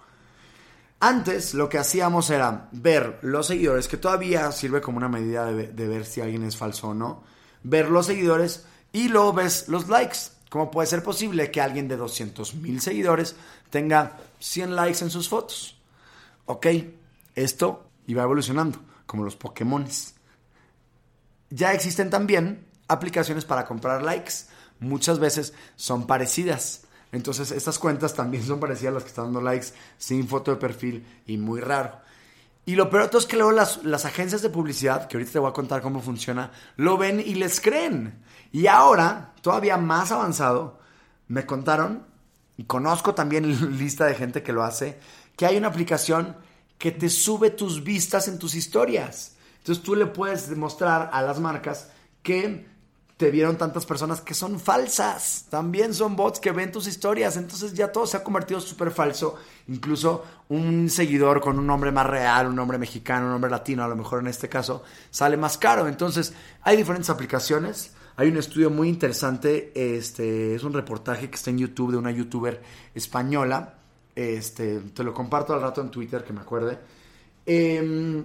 Antes 1.01 1.55
lo 1.55 1.69
que 1.69 1.79
hacíamos 1.79 2.29
era 2.31 2.69
ver 2.73 3.21
los 3.23 3.47
seguidores, 3.47 3.87
que 3.87 3.97
todavía 3.97 4.51
sirve 4.51 4.81
como 4.81 4.97
una 4.99 5.09
medida 5.09 5.47
de, 5.47 5.89
ver 5.89 6.05
si 6.05 6.21
alguien 6.21 6.43
es 6.43 6.57
falso 6.57 6.89
o 6.89 6.95
no. 6.95 7.23
Ver 7.63 7.89
los 7.89 8.07
seguidores 8.07 8.67
y 8.93 9.09
luego 9.09 9.33
ves 9.33 9.69
los 9.69 9.89
likes. 9.89 10.19
¿Cómo 10.51 10.71
puede 10.71 10.89
ser 10.89 11.03
posible 11.05 11.51
que 11.51 11.61
alguien 11.61 11.87
de 11.89 11.97
200 11.97 12.55
mil 12.55 12.81
seguidores 12.81 13.37
tenga 13.71 14.17
100 14.41 14.75
likes 14.75 15.05
en 15.05 15.11
sus 15.11 15.29
fotos? 15.29 15.79
Ok, 16.47 16.67
esto 17.35 17.87
iba 18.07 18.23
evolucionando, 18.23 18.81
como 19.07 19.23
los 19.23 19.37
Pokémones. 19.37 20.15
Ya 21.51 21.75
existen 21.75 22.11
también 22.11 22.67
aplicaciones 22.89 23.45
para 23.45 23.67
comprar 23.67 24.03
likes. 24.03 24.33
Muchas 24.81 25.19
veces 25.21 25.53
son 25.77 26.07
parecidas. 26.07 26.83
Entonces, 27.13 27.51
estas 27.53 27.79
cuentas 27.79 28.15
también 28.15 28.45
son 28.45 28.61
parecidas 28.61 28.93
a 28.93 28.95
las 28.95 29.03
que 29.03 29.09
están 29.09 29.27
dando 29.27 29.41
likes 29.41 29.69
sin 29.97 30.29
foto 30.29 30.51
de 30.51 30.59
perfil 30.59 31.07
y 31.27 31.37
muy 31.37 31.61
raro. 31.61 31.93
Y 32.67 32.75
lo 32.75 32.91
peor 32.91 33.09
todo 33.09 33.19
es 33.19 33.27
que 33.27 33.37
luego 33.37 33.53
las, 33.53 33.83
las, 33.85 34.05
agencias 34.05 34.43
de 34.43 34.51
publicidad, 34.51 35.09
que 35.09 35.17
ahorita 35.17 35.33
te 35.33 35.39
voy 35.39 35.49
a 35.49 35.55
contar 35.55 35.81
cómo 35.81 36.03
funciona, 36.03 36.53
lo 36.77 36.99
ven 36.99 37.19
y 37.19 37.35
les 37.35 37.61
creen. 37.61 38.23
Y 38.53 38.67
ahora, 38.67 39.33
todavía 39.41 39.79
más 39.79 40.13
avanzado, 40.13 40.79
me 41.29 41.47
contaron, 41.47 42.07
y 42.59 42.65
conozco 42.65 43.15
también 43.15 43.79
lista 43.79 44.05
de 44.05 44.15
gente 44.15 44.43
que 44.43 44.53
lo 44.53 44.63
hace, 44.63 44.99
que 45.37 45.47
hay 45.47 45.57
una 45.57 45.69
aplicación 45.69 46.37
que 46.77 46.93
te 46.93 47.09
sube 47.09 47.51
tus 47.51 47.83
vistas 47.83 48.29
en 48.29 48.39
tus 48.39 48.55
historias. 48.55 49.37
Entonces 49.59 49.83
tú 49.83 49.97
le 49.97 50.07
puedes 50.07 50.51
demostrar 50.51 51.09
a 51.13 51.23
las 51.23 51.41
marcas 51.41 51.91
que 52.23 52.67
te 53.19 53.33
vieron 53.33 53.59
tantas 53.59 53.85
personas 53.85 54.21
que 54.21 54.33
son 54.33 54.61
falsas. 54.61 55.47
También 55.51 55.93
son 55.93 56.15
bots 56.15 56.39
que 56.39 56.53
ven 56.53 56.71
tus 56.71 56.87
historias. 56.87 57.37
Entonces 57.37 57.75
ya 57.75 57.91
todo 57.91 58.07
se 58.07 58.17
ha 58.17 58.23
convertido 58.23 58.61
súper 58.61 58.93
falso. 58.93 59.35
Incluso 59.67 60.25
un 60.49 60.89
seguidor 60.89 61.41
con 61.41 61.59
un 61.59 61.67
nombre 61.67 61.91
más 61.91 62.07
real, 62.07 62.47
un 62.47 62.55
nombre 62.55 62.79
mexicano, 62.79 63.27
un 63.27 63.33
nombre 63.33 63.51
latino, 63.51 63.83
a 63.83 63.89
lo 63.89 63.97
mejor 63.97 64.21
en 64.21 64.29
este 64.29 64.49
caso, 64.49 64.85
sale 65.11 65.37
más 65.37 65.59
caro. 65.59 65.89
Entonces 65.89 66.33
hay 66.63 66.77
diferentes 66.77 67.11
aplicaciones. 67.11 67.93
Hay 68.15 68.29
un 68.29 68.37
estudio 68.37 68.71
muy 68.71 68.89
interesante. 68.89 69.73
Este 69.75 70.55
es 70.55 70.63
un 70.63 70.73
reportaje 70.73 71.29
que 71.29 71.35
está 71.35 71.51
en 71.51 71.59
YouTube 71.59 71.91
de 71.91 71.97
una 71.97 72.13
youtuber 72.13 72.63
española. 72.95 73.75
Este, 74.15 74.79
te 74.95 75.03
lo 75.03 75.13
comparto 75.13 75.55
al 75.55 75.61
rato 75.61 75.81
en 75.81 75.91
Twitter, 75.91 76.23
que 76.23 76.33
me 76.33 76.43
acuerde. 76.43 76.79
Eh, 77.45 78.23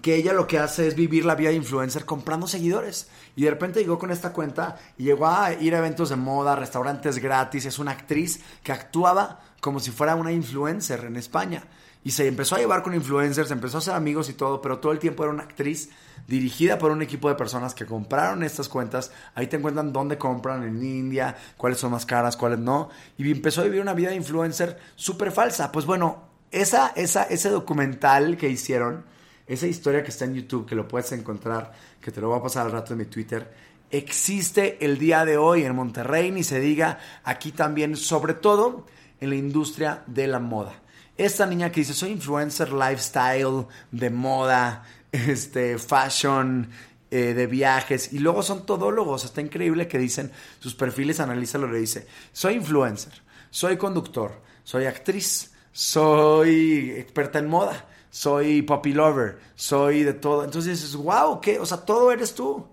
que 0.00 0.14
ella 0.14 0.32
lo 0.32 0.46
que 0.46 0.58
hace 0.58 0.88
es 0.88 0.94
vivir 0.94 1.24
la 1.24 1.34
vida 1.34 1.50
de 1.50 1.56
influencer 1.56 2.04
comprando 2.04 2.46
seguidores. 2.46 3.08
Y 3.36 3.44
de 3.44 3.50
repente 3.50 3.80
llegó 3.80 3.98
con 3.98 4.10
esta 4.10 4.32
cuenta 4.32 4.78
y 4.96 5.04
llegó 5.04 5.26
a 5.26 5.52
ir 5.52 5.74
a 5.74 5.78
eventos 5.78 6.08
de 6.08 6.16
moda, 6.16 6.56
restaurantes 6.56 7.18
gratis. 7.18 7.66
Es 7.66 7.78
una 7.78 7.90
actriz 7.90 8.40
que 8.62 8.72
actuaba 8.72 9.40
como 9.60 9.80
si 9.80 9.90
fuera 9.90 10.14
una 10.14 10.32
influencer 10.32 11.04
en 11.04 11.16
España. 11.16 11.64
Y 12.04 12.10
se 12.10 12.26
empezó 12.26 12.56
a 12.56 12.58
llevar 12.58 12.82
con 12.82 12.94
influencers, 12.94 13.50
empezó 13.52 13.78
a 13.78 13.82
ser 13.82 13.94
amigos 13.94 14.28
y 14.28 14.32
todo, 14.32 14.60
pero 14.60 14.80
todo 14.80 14.90
el 14.90 14.98
tiempo 14.98 15.22
era 15.22 15.32
una 15.32 15.44
actriz 15.44 15.90
dirigida 16.26 16.78
por 16.78 16.90
un 16.90 17.00
equipo 17.00 17.28
de 17.28 17.36
personas 17.36 17.74
que 17.74 17.86
compraron 17.86 18.42
estas 18.42 18.68
cuentas. 18.68 19.12
Ahí 19.36 19.46
te 19.46 19.56
encuentran 19.56 19.92
dónde 19.92 20.18
compran 20.18 20.64
en 20.64 20.82
India, 20.82 21.36
cuáles 21.56 21.78
son 21.78 21.92
más 21.92 22.04
caras, 22.04 22.36
cuáles 22.36 22.58
no. 22.58 22.88
Y 23.18 23.30
empezó 23.30 23.60
a 23.60 23.64
vivir 23.64 23.80
una 23.80 23.94
vida 23.94 24.10
de 24.10 24.16
influencer 24.16 24.80
súper 24.96 25.30
falsa. 25.30 25.70
Pues 25.70 25.86
bueno, 25.86 26.24
esa, 26.50 26.88
esa, 26.96 27.22
ese 27.24 27.50
documental 27.50 28.36
que 28.36 28.48
hicieron 28.48 29.04
esa 29.52 29.66
historia 29.66 30.02
que 30.02 30.10
está 30.10 30.24
en 30.24 30.34
YouTube, 30.34 30.66
que 30.66 30.74
lo 30.74 30.88
puedes 30.88 31.12
encontrar, 31.12 31.72
que 32.00 32.10
te 32.10 32.20
lo 32.22 32.28
voy 32.28 32.38
a 32.38 32.42
pasar 32.42 32.64
al 32.64 32.72
rato 32.72 32.94
en 32.94 33.00
mi 33.00 33.04
Twitter, 33.04 33.52
existe 33.90 34.82
el 34.82 34.98
día 34.98 35.26
de 35.26 35.36
hoy 35.36 35.64
en 35.64 35.76
Monterrey, 35.76 36.30
ni 36.30 36.42
se 36.42 36.58
diga 36.58 36.98
aquí 37.22 37.52
también, 37.52 37.96
sobre 37.96 38.32
todo 38.32 38.86
en 39.20 39.28
la 39.28 39.36
industria 39.36 40.04
de 40.06 40.26
la 40.26 40.38
moda. 40.38 40.80
Esta 41.18 41.44
niña 41.44 41.70
que 41.70 41.80
dice, 41.80 41.92
soy 41.92 42.12
influencer 42.12 42.72
lifestyle, 42.72 43.66
de 43.90 44.08
moda, 44.08 44.84
este, 45.12 45.76
fashion, 45.78 46.70
eh, 47.10 47.34
de 47.34 47.46
viajes, 47.46 48.10
y 48.14 48.20
luego 48.20 48.42
son 48.42 48.64
todólogos, 48.64 49.26
está 49.26 49.42
increíble 49.42 49.86
que 49.86 49.98
dicen, 49.98 50.32
sus 50.60 50.74
perfiles, 50.74 51.20
analízalo, 51.20 51.70
le 51.70 51.78
dice, 51.78 52.06
soy 52.32 52.54
influencer, 52.54 53.12
soy 53.50 53.76
conductor, 53.76 54.40
soy 54.64 54.86
actriz, 54.86 55.52
soy 55.72 56.92
experta 56.96 57.38
en 57.38 57.48
moda, 57.48 57.86
soy 58.12 58.60
poppy 58.60 58.92
lover, 58.92 59.38
soy 59.54 60.04
de 60.04 60.12
todo. 60.12 60.44
Entonces 60.44 60.82
dices, 60.82 60.94
wow, 60.96 61.40
¿qué? 61.40 61.58
O 61.58 61.64
sea, 61.64 61.78
todo 61.78 62.12
eres 62.12 62.34
tú. 62.34 62.66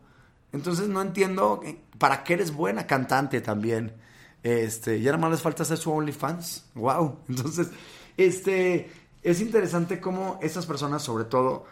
Entonces 0.51 0.89
no 0.89 1.01
entiendo 1.01 1.61
eh, 1.63 1.79
para 1.97 2.25
qué 2.25 2.33
eres 2.33 2.53
buena 2.53 2.85
cantante 2.85 3.39
también. 3.39 3.95
Este, 4.43 4.99
ya 4.99 5.11
nada 5.11 5.21
más 5.21 5.31
les 5.31 5.41
falta 5.41 5.63
hacer 5.63 5.77
su 5.77 5.93
OnlyFans. 5.93 6.65
Wow. 6.75 7.19
Entonces, 7.29 7.69
este, 8.17 8.91
es 9.23 9.39
interesante 9.39 10.01
cómo 10.01 10.39
estas 10.41 10.65
personas, 10.65 11.03
sobre 11.03 11.23
todo, 11.23 11.65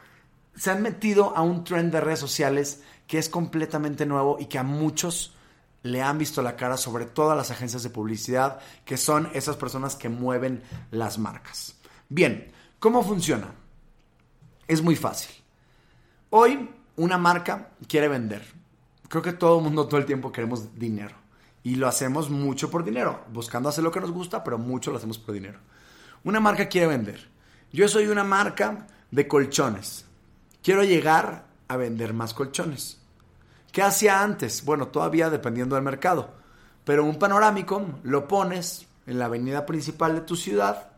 se 0.56 0.72
han 0.72 0.82
metido 0.82 1.36
a 1.36 1.42
un 1.42 1.66
trend 1.66 1.92
de 1.92 2.00
redes 2.00 2.20
sociales 2.20 2.84
que 3.06 3.18
es 3.18 3.28
completamente 3.28 4.06
nuevo 4.06 4.38
y 4.40 4.46
que 4.46 4.60
a 4.60 4.64
muchos 4.64 5.36
le 5.84 6.02
han 6.02 6.18
visto 6.18 6.42
la 6.42 6.56
cara, 6.56 6.78
sobre 6.78 7.06
todo 7.06 7.32
a 7.32 7.36
las 7.36 7.52
agencias 7.52 7.84
de 7.84 7.90
publicidad, 7.90 8.60
que 8.86 8.96
son 8.96 9.30
esas 9.34 9.58
personas 9.58 9.98
que 9.98 10.08
mueven 10.08 10.64
las 10.90 11.20
marcas. 11.20 11.76
Bien, 12.08 12.56
¿cómo 12.80 13.04
funciona? 13.04 13.54
Es 14.68 14.82
muy 14.82 14.96
fácil. 14.96 15.32
Hoy 16.30 16.70
una 16.98 17.18
marca 17.18 17.70
quiere 17.88 18.08
vender. 18.08 18.44
Creo 19.08 19.22
que 19.22 19.34
todo 19.34 19.60
el 19.60 19.64
mundo 19.64 19.88
todo 19.88 20.00
el 20.00 20.06
tiempo 20.06 20.32
queremos 20.32 20.78
dinero. 20.78 21.16
Y 21.64 21.76
lo 21.76 21.88
hacemos 21.88 22.30
mucho 22.30 22.70
por 22.70 22.84
dinero, 22.84 23.26
buscando 23.32 23.70
hacer 23.70 23.84
lo 23.84 23.92
que 23.92 24.00
nos 24.00 24.12
gusta, 24.12 24.44
pero 24.44 24.58
mucho 24.58 24.92
lo 24.92 24.98
hacemos 24.98 25.18
por 25.18 25.34
dinero. 25.34 25.60
Una 26.24 26.40
marca 26.40 26.68
quiere 26.68 26.88
vender. 26.88 27.30
Yo 27.72 27.88
soy 27.88 28.08
una 28.08 28.24
marca 28.24 28.88
de 29.12 29.28
colchones. 29.28 30.06
Quiero 30.64 30.84
llegar 30.84 31.46
a 31.68 31.78
vender 31.78 32.14
más 32.14 32.34
colchones. 32.34 33.00
¿Qué 33.72 33.82
hacía 33.82 34.22
antes? 34.22 34.66
Bueno, 34.66 34.88
todavía 34.88 35.30
dependiendo 35.30 35.76
del 35.76 35.84
mercado. 35.84 36.32
Pero 36.84 37.04
un 37.04 37.20
panorámico 37.20 37.86
lo 38.04 38.28
pones 38.28 38.88
en 39.06 39.20
la 39.20 39.26
avenida 39.26 39.66
principal 39.66 40.16
de 40.16 40.22
tu 40.22 40.36
ciudad 40.36 40.92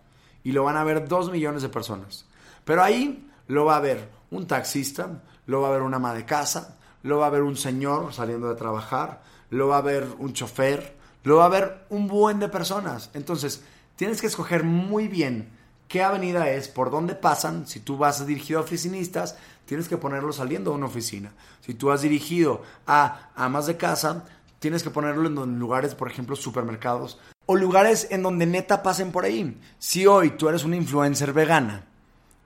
y 0.49 0.51
lo 0.51 0.63
van 0.63 0.77
a 0.77 0.83
ver 0.83 1.07
dos 1.07 1.31
millones 1.31 1.61
de 1.61 1.69
personas. 1.69 2.25
Pero 2.65 2.81
ahí 2.81 3.29
lo 3.45 3.65
va 3.65 3.75
a 3.75 3.81
ver 3.81 4.09
un 4.31 4.47
taxista, 4.47 5.21
lo 5.45 5.61
va 5.61 5.67
a 5.67 5.71
ver 5.71 5.83
una 5.83 5.97
ama 5.97 6.15
de 6.15 6.25
casa, 6.25 6.79
lo 7.03 7.19
va 7.19 7.27
a 7.27 7.29
ver 7.29 7.43
un 7.43 7.55
señor 7.55 8.15
saliendo 8.15 8.49
de 8.49 8.55
trabajar, 8.55 9.21
lo 9.51 9.67
va 9.67 9.77
a 9.77 9.81
ver 9.81 10.07
un 10.17 10.33
chofer, 10.33 10.97
lo 11.23 11.35
va 11.35 11.45
a 11.45 11.49
ver 11.49 11.85
un 11.91 12.07
buen 12.07 12.39
de 12.39 12.49
personas. 12.49 13.11
Entonces, 13.13 13.61
tienes 13.95 14.21
que 14.21 14.25
escoger 14.25 14.63
muy 14.63 15.07
bien 15.07 15.51
qué 15.87 16.01
avenida 16.01 16.49
es, 16.49 16.67
por 16.67 16.89
dónde 16.89 17.13
pasan. 17.13 17.67
Si 17.67 17.79
tú 17.79 17.97
vas 17.97 18.25
dirigido 18.25 18.59
a 18.59 18.63
oficinistas, 18.63 19.37
tienes 19.67 19.87
que 19.87 19.97
ponerlo 19.97 20.33
saliendo 20.33 20.71
de 20.71 20.77
una 20.77 20.87
oficina. 20.87 21.31
Si 21.61 21.75
tú 21.75 21.91
has 21.91 22.01
dirigido 22.01 22.63
a 22.87 23.29
amas 23.35 23.67
de 23.67 23.77
casa, 23.77 24.25
tienes 24.59 24.83
que 24.83 24.89
ponerlo 24.89 25.43
en 25.43 25.57
lugares, 25.57 25.95
por 25.95 26.09
ejemplo, 26.09 26.35
supermercados 26.35 27.19
o 27.45 27.55
lugares 27.55 28.07
en 28.11 28.21
donde 28.21 28.45
neta 28.45 28.83
pasen 28.83 29.11
por 29.11 29.25
ahí. 29.25 29.59
Si 29.79 30.05
hoy 30.05 30.31
tú 30.31 30.49
eres 30.49 30.63
una 30.63 30.75
influencer 30.75 31.33
vegana 31.33 31.85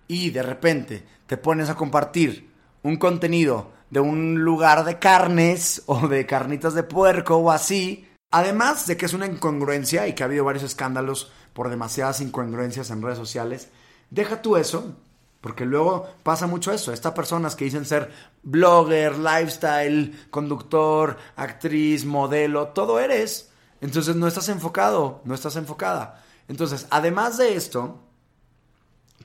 y 0.08 0.30
de 0.30 0.44
repente 0.44 1.06
te 1.28 1.36
pones 1.36 1.70
a 1.70 1.76
compartir 1.76 2.50
un 2.84 2.96
contenido 2.96 3.72
de 3.90 4.00
un 4.00 4.44
lugar 4.44 4.86
de 4.86 5.00
carnes 5.00 5.84
o 5.88 6.08
de 6.08 6.26
carnitas 6.26 6.74
de 6.74 6.84
puerco 6.84 7.36
o 7.38 7.52
así, 7.52 8.08
además 8.32 8.88
de 8.88 8.96
que 8.96 9.06
es 9.06 9.14
una 9.14 9.26
incongruencia 9.26 10.08
y 10.08 10.14
que 10.14 10.24
ha 10.24 10.28
habido 10.28 10.46
varios 10.46 10.64
escándalos 10.64 11.32
por 11.54 11.70
demasiadas 11.70 12.22
incongruencias 12.22 12.90
en 12.90 13.02
redes 13.02 13.18
sociales, 13.18 13.70
deja 14.10 14.42
tú 14.42 14.56
eso, 14.58 14.96
porque 15.44 15.66
luego 15.66 16.08
pasa 16.24 16.48
mucho 16.48 16.72
eso. 16.72 16.94
Estas 16.94 17.12
personas 17.12 17.58
que 17.58 17.66
dicen 17.66 17.84
ser 17.84 18.10
blogger, 18.44 19.18
lifestyle, 19.18 20.28
conductor, 20.32 21.18
actriz, 21.36 22.06
modelo, 22.06 22.70
todo 22.70 22.98
eres. 22.98 23.52
Entonces 23.82 24.16
no 24.16 24.26
estás 24.26 24.48
enfocado, 24.48 25.20
no 25.26 25.36
estás 25.36 25.58
enfocada. 25.58 26.24
Entonces, 26.48 26.88
además 26.92 27.38
de 27.38 27.58
esto, 27.58 28.00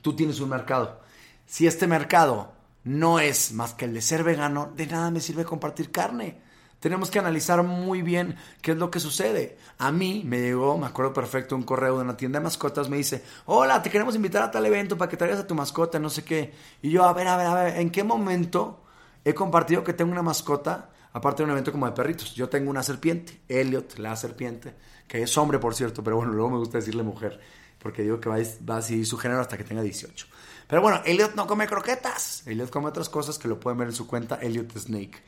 tú 0.01 0.13
tienes 0.13 0.41
un 0.41 0.49
mercado. 0.49 0.99
Si 1.45 1.67
este 1.67 1.87
mercado 1.87 2.51
no 2.83 3.21
es 3.21 3.53
más 3.53 3.73
que 3.73 3.85
el 3.85 3.93
de 3.93 4.01
ser 4.01 4.25
vegano, 4.25 4.73
de 4.75 4.87
nada 4.87 5.11
me 5.11 5.21
sirve 5.21 5.45
compartir 5.45 5.89
carne. 5.89 6.41
Tenemos 6.79 7.11
que 7.11 7.19
analizar 7.19 7.61
muy 7.63 8.01
bien 8.01 8.37
qué 8.61 8.71
es 8.71 8.77
lo 8.77 8.89
que 8.89 8.99
sucede. 8.99 9.57
A 9.77 9.91
mí 9.91 10.23
me 10.25 10.39
llegó, 10.39 10.77
me 10.77 10.87
acuerdo 10.87 11.11
perfecto, 11.11 11.55
un 11.55 11.63
correo 11.63 11.97
de 11.97 12.03
una 12.03 12.15
tienda 12.15 12.39
de 12.39 12.43
mascotas, 12.43 12.89
me 12.89 12.97
dice, 12.97 13.23
hola, 13.45 13.81
te 13.81 13.89
queremos 13.89 14.15
invitar 14.15 14.43
a 14.43 14.51
tal 14.51 14.65
evento 14.65 14.97
para 14.97 15.09
que 15.09 15.17
traigas 15.17 15.39
a 15.39 15.47
tu 15.47 15.55
mascota, 15.55 15.99
no 15.99 16.09
sé 16.09 16.23
qué. 16.23 16.53
Y 16.81 16.89
yo, 16.89 17.03
a 17.03 17.13
ver, 17.13 17.27
a 17.27 17.35
ver, 17.35 17.47
a 17.47 17.53
ver, 17.53 17.77
¿en 17.79 17.89
qué 17.89 18.03
momento 18.03 18.81
he 19.25 19.33
compartido 19.33 19.83
que 19.83 19.93
tengo 19.93 20.11
una 20.11 20.23
mascota? 20.23 20.89
Aparte 21.11 21.41
de 21.41 21.45
un 21.45 21.51
evento 21.51 21.71
como 21.71 21.85
de 21.85 21.91
perritos. 21.91 22.33
Yo 22.35 22.49
tengo 22.49 22.69
una 22.69 22.83
serpiente, 22.83 23.41
Elliot, 23.49 23.97
la 23.97 24.15
serpiente, 24.15 24.75
que 25.07 25.21
es 25.23 25.37
hombre, 25.37 25.59
por 25.59 25.75
cierto, 25.75 26.03
pero 26.03 26.15
bueno, 26.15 26.31
luego 26.31 26.51
me 26.51 26.57
gusta 26.59 26.77
decirle 26.77 27.03
mujer, 27.03 27.41
porque 27.79 28.03
digo 28.03 28.19
que 28.19 28.29
va 28.29 28.37
va 28.69 28.77
a 28.77 28.81
seguir 28.81 29.05
su 29.05 29.17
género 29.17 29.41
hasta 29.41 29.57
que 29.57 29.63
tenga 29.63 29.81
18. 29.81 30.27
Pero 30.69 30.83
bueno, 30.83 31.01
Elliot 31.03 31.33
no 31.33 31.47
come 31.47 31.67
croquetas. 31.67 32.43
Elliot 32.45 32.69
come 32.69 32.87
otras 32.87 33.09
cosas 33.09 33.39
que 33.39 33.47
lo 33.47 33.59
pueden 33.59 33.79
ver 33.79 33.87
en 33.87 33.95
su 33.95 34.05
cuenta, 34.05 34.35
Elliot 34.35 34.77
Snake. 34.77 35.19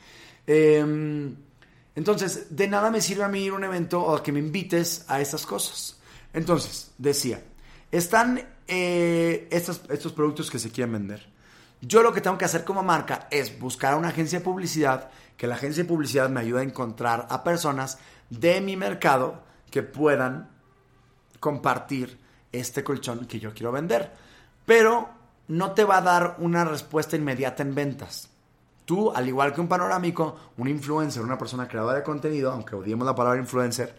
Em, 0.46 1.36
entonces, 1.94 2.46
de 2.50 2.68
nada 2.68 2.90
me 2.90 3.00
sirve 3.00 3.24
a 3.24 3.28
mí 3.28 3.44
ir 3.44 3.52
a 3.52 3.56
un 3.56 3.64
evento 3.64 4.02
o 4.02 4.22
que 4.22 4.32
me 4.32 4.38
invites 4.38 5.04
a 5.08 5.20
estas 5.20 5.46
cosas. 5.46 5.98
Entonces, 6.32 6.92
decía, 6.98 7.42
están 7.90 8.42
eh, 8.66 9.48
estos, 9.50 9.82
estos 9.90 10.12
productos 10.12 10.50
que 10.50 10.58
se 10.58 10.70
quieren 10.70 10.92
vender. 10.92 11.32
Yo 11.80 12.02
lo 12.02 12.12
que 12.12 12.20
tengo 12.20 12.38
que 12.38 12.44
hacer 12.44 12.64
como 12.64 12.82
marca 12.82 13.26
es 13.30 13.58
buscar 13.58 13.94
a 13.94 13.96
una 13.96 14.08
agencia 14.08 14.38
de 14.38 14.44
publicidad, 14.44 15.10
que 15.36 15.48
la 15.48 15.56
agencia 15.56 15.82
de 15.82 15.88
publicidad 15.88 16.30
me 16.30 16.40
ayude 16.40 16.60
a 16.60 16.64
encontrar 16.64 17.26
a 17.28 17.42
personas 17.42 17.98
de 18.30 18.60
mi 18.60 18.76
mercado 18.76 19.42
que 19.70 19.82
puedan 19.82 20.48
compartir 21.40 22.18
este 22.52 22.84
colchón 22.84 23.26
que 23.26 23.40
yo 23.40 23.52
quiero 23.52 23.72
vender. 23.72 24.12
Pero 24.64 25.10
no 25.48 25.72
te 25.72 25.84
va 25.84 25.98
a 25.98 26.02
dar 26.02 26.36
una 26.38 26.64
respuesta 26.64 27.16
inmediata 27.16 27.62
en 27.62 27.74
ventas. 27.74 28.28
Tú, 28.84 29.12
al 29.12 29.28
igual 29.28 29.52
que 29.52 29.60
un 29.60 29.68
panorámico, 29.68 30.36
un 30.56 30.68
influencer, 30.68 31.22
una 31.22 31.38
persona 31.38 31.68
creadora 31.68 31.98
de 31.98 32.02
contenido, 32.02 32.52
aunque 32.52 32.74
odiemos 32.74 33.06
la 33.06 33.14
palabra 33.14 33.38
influencer, 33.38 33.94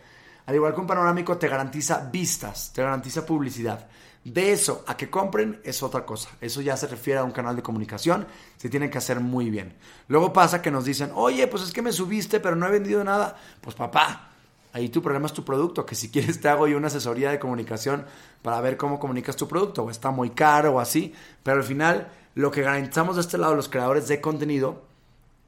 al 0.46 0.56
igual 0.56 0.74
que 0.74 0.82
un 0.82 0.88
panorámico 0.88 1.38
te 1.38 1.48
garantiza 1.48 2.10
vistas, 2.12 2.72
te 2.74 2.82
garantiza 2.82 3.26
publicidad. 3.26 3.88
De 4.24 4.54
eso 4.54 4.84
a 4.88 4.96
que 4.96 5.10
compren 5.10 5.60
es 5.64 5.84
otra 5.84 6.06
cosa. 6.06 6.30
Eso 6.40 6.62
ya 6.62 6.78
se 6.78 6.88
refiere 6.88 7.20
a 7.20 7.24
un 7.24 7.32
canal 7.32 7.56
de 7.58 7.62
comunicación. 7.62 8.26
Se 8.58 8.70
tiene 8.70 8.90
que 8.90 8.98
hacer 8.98 9.20
muy 9.20 9.50
bien. 9.50 9.76
Luego 10.08 10.32
pasa 10.32 10.62
que 10.62 10.72
nos 10.72 10.86
dicen, 10.86 11.12
oye, 11.14 11.46
pues 11.48 11.64
es 11.64 11.74
que 11.74 11.82
me 11.82 11.92
subiste, 11.92 12.40
pero 12.40 12.56
no 12.56 12.66
he 12.66 12.72
vendido 12.72 13.04
nada. 13.04 13.36
Pues 13.60 13.76
papá, 13.76 14.30
ahí 14.72 14.88
tu 14.88 15.02
problema 15.02 15.26
es 15.26 15.34
tu 15.34 15.44
producto. 15.44 15.86
Que 15.86 15.96
si 15.96 16.10
quieres 16.10 16.40
te 16.40 16.48
hago 16.48 16.68
yo 16.68 16.78
una 16.78 16.88
asesoría 16.88 17.32
de 17.32 17.40
comunicación 17.40 18.06
para 18.42 18.62
ver 18.62 18.78
cómo 18.78 18.98
comunicas 18.98 19.36
tu 19.36 19.48
producto. 19.48 19.84
O 19.84 19.90
está 19.90 20.10
muy 20.12 20.30
caro 20.30 20.76
o 20.76 20.80
así. 20.80 21.14
Pero 21.44 21.58
al 21.58 21.64
final 21.64 22.08
lo 22.36 22.52
que 22.52 22.62
garantizamos 22.62 23.16
de 23.16 23.22
este 23.22 23.38
lado 23.38 23.56
los 23.56 23.70
creadores 23.70 24.08
de 24.08 24.22
contenido 24.22 24.84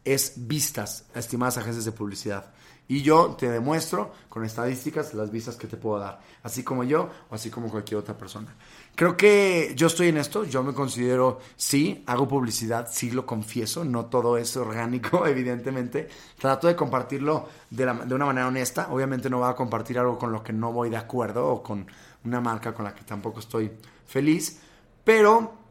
es 0.04 0.34
vistas 0.36 1.06
a 1.16 1.20
estimadas 1.20 1.58
agencias 1.58 1.86
de 1.86 1.92
publicidad. 1.92 2.54
Y 2.88 3.02
yo 3.02 3.36
te 3.40 3.50
demuestro 3.50 4.12
con 4.30 4.46
estadísticas 4.46 5.16
las 5.16 5.32
vistas 5.32 5.56
que 5.56 5.66
te 5.66 5.76
puedo 5.76 5.98
dar, 5.98 6.20
así 6.44 6.64
como 6.64 6.84
yo 6.84 7.10
o 7.32 7.34
así 7.34 7.50
como 7.50 7.72
cualquier 7.72 8.00
otra 8.00 8.16
persona. 8.16 8.54
Creo 8.94 9.18
que 9.18 9.74
yo 9.76 9.88
estoy 9.88 10.10
en 10.10 10.18
esto, 10.18 10.44
yo 10.44 10.62
me 10.62 10.72
considero, 10.72 11.40
sí, 11.56 12.04
hago 12.06 12.28
publicidad, 12.28 12.88
sí 12.92 13.10
lo 13.10 13.26
confieso, 13.26 13.84
no 13.84 14.06
todo 14.06 14.38
es 14.38 14.56
orgánico, 14.56 15.26
evidentemente. 15.28 16.08
Trato 16.38 16.68
de 16.68 16.76
compartirlo 16.76 17.50
de, 17.72 17.86
una 17.86 18.26
manera 18.28 18.48
honesta, 18.48 18.90
obviamente 18.92 19.32
no 19.32 19.40
voy 19.40 19.50
a 19.50 19.56
compartir 19.56 19.98
algo 19.98 20.20
con 20.20 20.32
lo 20.32 20.44
que 20.44 20.54
no 20.54 20.72
voy 20.72 20.92
de 20.92 20.98
acuerdo 20.98 21.48
o 21.48 21.64
con 21.64 21.88
una 22.24 22.40
marca 22.40 22.72
con 22.72 22.86
la 22.86 22.94
que 22.94 23.04
tampoco 23.04 23.40
estoy 23.40 23.72
feliz, 24.06 24.60
pero 25.04 25.65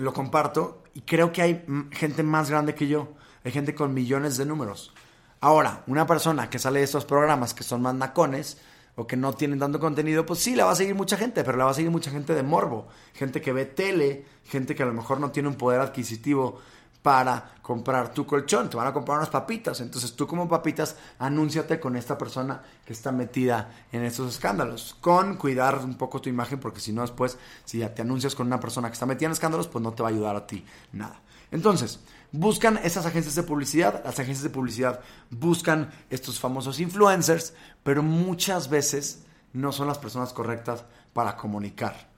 lo 0.00 0.12
comparto 0.12 0.82
y 0.94 1.02
creo 1.02 1.32
que 1.32 1.42
hay 1.42 1.64
gente 1.92 2.22
más 2.22 2.50
grande 2.50 2.74
que 2.74 2.88
yo. 2.88 3.08
Hay 3.44 3.52
gente 3.52 3.74
con 3.74 3.94
millones 3.94 4.36
de 4.36 4.44
números. 4.44 4.92
Ahora, 5.40 5.84
una 5.86 6.06
persona 6.06 6.50
que 6.50 6.58
sale 6.58 6.80
de 6.80 6.84
estos 6.84 7.04
programas 7.04 7.54
que 7.54 7.62
son 7.62 7.80
más 7.80 7.94
nacones 7.94 8.58
o 8.96 9.06
que 9.06 9.16
no 9.16 9.32
tienen 9.32 9.58
tanto 9.58 9.80
contenido, 9.80 10.26
pues 10.26 10.40
sí, 10.40 10.54
la 10.54 10.66
va 10.66 10.72
a 10.72 10.76
seguir 10.76 10.94
mucha 10.94 11.16
gente, 11.16 11.42
pero 11.44 11.56
la 11.56 11.64
va 11.64 11.70
a 11.70 11.74
seguir 11.74 11.90
mucha 11.90 12.10
gente 12.10 12.34
de 12.34 12.42
morbo. 12.42 12.88
Gente 13.14 13.40
que 13.40 13.52
ve 13.52 13.64
tele, 13.64 14.26
gente 14.44 14.74
que 14.74 14.82
a 14.82 14.86
lo 14.86 14.92
mejor 14.92 15.20
no 15.20 15.30
tiene 15.30 15.48
un 15.48 15.54
poder 15.54 15.80
adquisitivo 15.80 16.60
para 17.02 17.54
comprar 17.62 18.12
tu 18.12 18.26
colchón, 18.26 18.68
te 18.68 18.76
van 18.76 18.86
a 18.86 18.92
comprar 18.92 19.18
unas 19.18 19.30
papitas. 19.30 19.80
Entonces 19.80 20.14
tú 20.14 20.26
como 20.26 20.48
papitas, 20.48 20.96
anúnciate 21.18 21.80
con 21.80 21.96
esta 21.96 22.18
persona 22.18 22.62
que 22.84 22.92
está 22.92 23.12
metida 23.12 23.70
en 23.92 24.04
estos 24.04 24.34
escándalos. 24.34 24.96
Con 25.00 25.36
cuidar 25.36 25.78
un 25.78 25.94
poco 25.94 26.20
tu 26.20 26.28
imagen, 26.28 26.60
porque 26.60 26.80
si 26.80 26.92
no 26.92 27.02
después, 27.02 27.38
si 27.64 27.78
ya 27.78 27.94
te 27.94 28.02
anuncias 28.02 28.34
con 28.34 28.46
una 28.46 28.60
persona 28.60 28.88
que 28.88 28.94
está 28.94 29.06
metida 29.06 29.26
en 29.26 29.32
escándalos, 29.32 29.68
pues 29.68 29.82
no 29.82 29.92
te 29.92 30.02
va 30.02 30.08
a 30.08 30.12
ayudar 30.12 30.36
a 30.36 30.46
ti 30.46 30.64
nada. 30.92 31.20
Entonces, 31.52 32.00
buscan 32.32 32.78
esas 32.82 33.06
agencias 33.06 33.34
de 33.34 33.42
publicidad, 33.42 34.02
las 34.04 34.18
agencias 34.18 34.42
de 34.42 34.50
publicidad 34.50 35.00
buscan 35.30 35.90
estos 36.10 36.38
famosos 36.38 36.78
influencers, 36.80 37.54
pero 37.82 38.02
muchas 38.02 38.68
veces 38.68 39.24
no 39.52 39.72
son 39.72 39.88
las 39.88 39.98
personas 39.98 40.32
correctas 40.32 40.84
para 41.12 41.36
comunicar. 41.36 42.08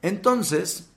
Entonces, 0.00 0.88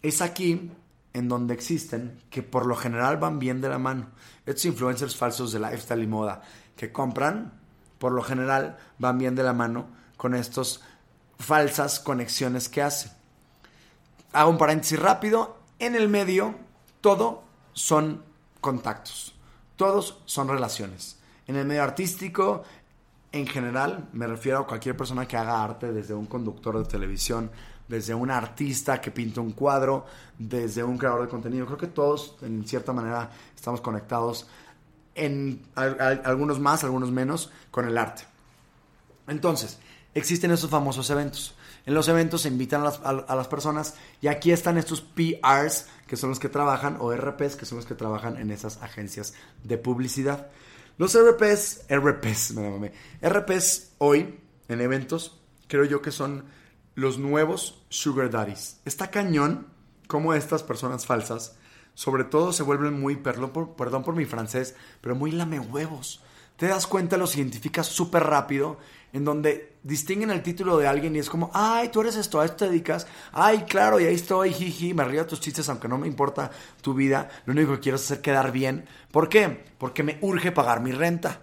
es 0.00 0.22
aquí 0.22 0.70
en 1.18 1.28
donde 1.28 1.54
existen, 1.54 2.18
que 2.30 2.42
por 2.42 2.64
lo 2.64 2.76
general 2.76 3.16
van 3.16 3.38
bien 3.38 3.60
de 3.60 3.68
la 3.68 3.78
mano. 3.78 4.06
Estos 4.46 4.66
influencers 4.66 5.16
falsos 5.16 5.52
de 5.52 5.58
lifestyle 5.58 6.02
y 6.02 6.06
moda 6.06 6.42
que 6.76 6.92
compran, 6.92 7.52
por 7.98 8.12
lo 8.12 8.22
general 8.22 8.78
van 8.98 9.18
bien 9.18 9.34
de 9.34 9.42
la 9.42 9.52
mano 9.52 9.88
con 10.16 10.34
estos 10.34 10.80
falsas 11.38 11.98
conexiones 11.98 12.68
que 12.68 12.82
hace. 12.82 13.10
Hago 14.32 14.50
un 14.50 14.58
paréntesis 14.58 14.98
rápido. 14.98 15.58
En 15.80 15.96
el 15.96 16.08
medio, 16.08 16.54
todo 17.00 17.42
son 17.72 18.24
contactos. 18.60 19.34
Todos 19.76 20.22
son 20.24 20.48
relaciones. 20.48 21.18
En 21.46 21.56
el 21.56 21.66
medio 21.66 21.82
artístico, 21.82 22.62
en 23.32 23.46
general, 23.46 24.08
me 24.12 24.26
refiero 24.26 24.60
a 24.60 24.66
cualquier 24.66 24.96
persona 24.96 25.26
que 25.26 25.36
haga 25.36 25.62
arte, 25.62 25.92
desde 25.92 26.14
un 26.14 26.26
conductor 26.26 26.78
de 26.78 26.84
televisión, 26.84 27.50
desde 27.86 28.14
un 28.14 28.30
artista 28.30 29.00
que 29.00 29.10
pinta 29.10 29.40
un 29.40 29.52
cuadro, 29.52 30.06
desde 30.38 30.82
un 30.82 30.98
creador 30.98 31.22
de 31.22 31.28
contenido. 31.28 31.66
Creo 31.66 31.78
que 31.78 31.86
todos, 31.88 32.36
en 32.42 32.66
cierta 32.66 32.92
manera, 32.92 33.30
estamos 33.54 33.80
conectados, 33.80 34.46
en 35.14 35.62
algunos 35.74 36.60
más, 36.60 36.84
algunos 36.84 37.10
menos, 37.10 37.50
con 37.70 37.86
el 37.86 37.98
arte. 37.98 38.22
Entonces, 39.26 39.78
existen 40.14 40.50
esos 40.50 40.70
famosos 40.70 41.10
eventos. 41.10 41.54
En 41.86 41.94
los 41.94 42.08
eventos 42.08 42.42
se 42.42 42.48
invitan 42.48 42.82
a 42.82 43.34
las, 43.34 43.48
personas 43.48 43.94
y 44.20 44.28
aquí 44.28 44.52
están 44.52 44.76
estos 44.76 45.00
PRs, 45.00 45.86
que 46.06 46.16
son 46.16 46.28
los 46.28 46.38
que 46.38 46.50
trabajan, 46.50 46.98
o 47.00 47.14
RPs, 47.14 47.56
que 47.56 47.64
son 47.64 47.76
los 47.78 47.86
que 47.86 47.94
trabajan 47.94 48.36
en 48.36 48.50
esas 48.50 48.82
agencias 48.82 49.34
de 49.64 49.78
publicidad. 49.78 50.48
Los 50.98 51.16
RPs, 51.16 51.84
RPs, 51.88 52.54
me 52.54 52.92
RPs 53.22 53.92
hoy 53.98 54.40
en 54.66 54.80
eventos, 54.80 55.40
creo 55.68 55.84
yo 55.84 56.02
que 56.02 56.10
son 56.10 56.46
los 56.96 57.18
nuevos 57.18 57.84
sugar 57.88 58.30
daddies. 58.30 58.80
Está 58.84 59.08
cañón 59.08 59.68
cómo 60.08 60.34
estas 60.34 60.64
personas 60.64 61.06
falsas, 61.06 61.56
sobre 61.94 62.24
todo 62.24 62.52
se 62.52 62.64
vuelven 62.64 62.98
muy, 62.98 63.14
perdón 63.14 63.50
por, 63.50 63.76
perdón 63.76 64.02
por 64.02 64.16
mi 64.16 64.24
francés, 64.24 64.74
pero 65.00 65.14
muy 65.14 65.30
lame 65.30 65.60
huevos. 65.60 66.20
Te 66.56 66.66
das 66.66 66.88
cuenta, 66.88 67.16
los 67.16 67.36
identificas 67.36 67.86
súper 67.86 68.24
rápido, 68.24 68.80
en 69.12 69.24
donde 69.24 69.76
distinguen 69.88 70.30
el 70.30 70.42
título 70.42 70.76
de 70.76 70.86
alguien 70.86 71.16
y 71.16 71.18
es 71.18 71.30
como, 71.30 71.50
ay, 71.54 71.88
tú 71.88 72.02
eres 72.02 72.14
esto, 72.14 72.38
a 72.38 72.44
esto 72.44 72.58
te 72.58 72.68
dedicas, 72.68 73.06
ay, 73.32 73.64
claro, 73.66 73.98
y 73.98 74.04
ahí 74.04 74.16
estoy, 74.16 74.52
jiji, 74.52 74.92
me 74.92 75.02
río 75.02 75.22
de 75.22 75.28
tus 75.30 75.40
chistes, 75.40 75.66
aunque 75.70 75.88
no 75.88 75.96
me 75.96 76.06
importa 76.06 76.50
tu 76.82 76.92
vida, 76.92 77.30
lo 77.46 77.54
único 77.54 77.72
que 77.72 77.80
quiero 77.80 77.96
es 77.96 78.04
hacer 78.04 78.20
quedar 78.20 78.52
bien. 78.52 78.86
¿Por 79.10 79.30
qué? 79.30 79.64
Porque 79.78 80.02
me 80.02 80.18
urge 80.20 80.52
pagar 80.52 80.82
mi 80.82 80.92
renta, 80.92 81.40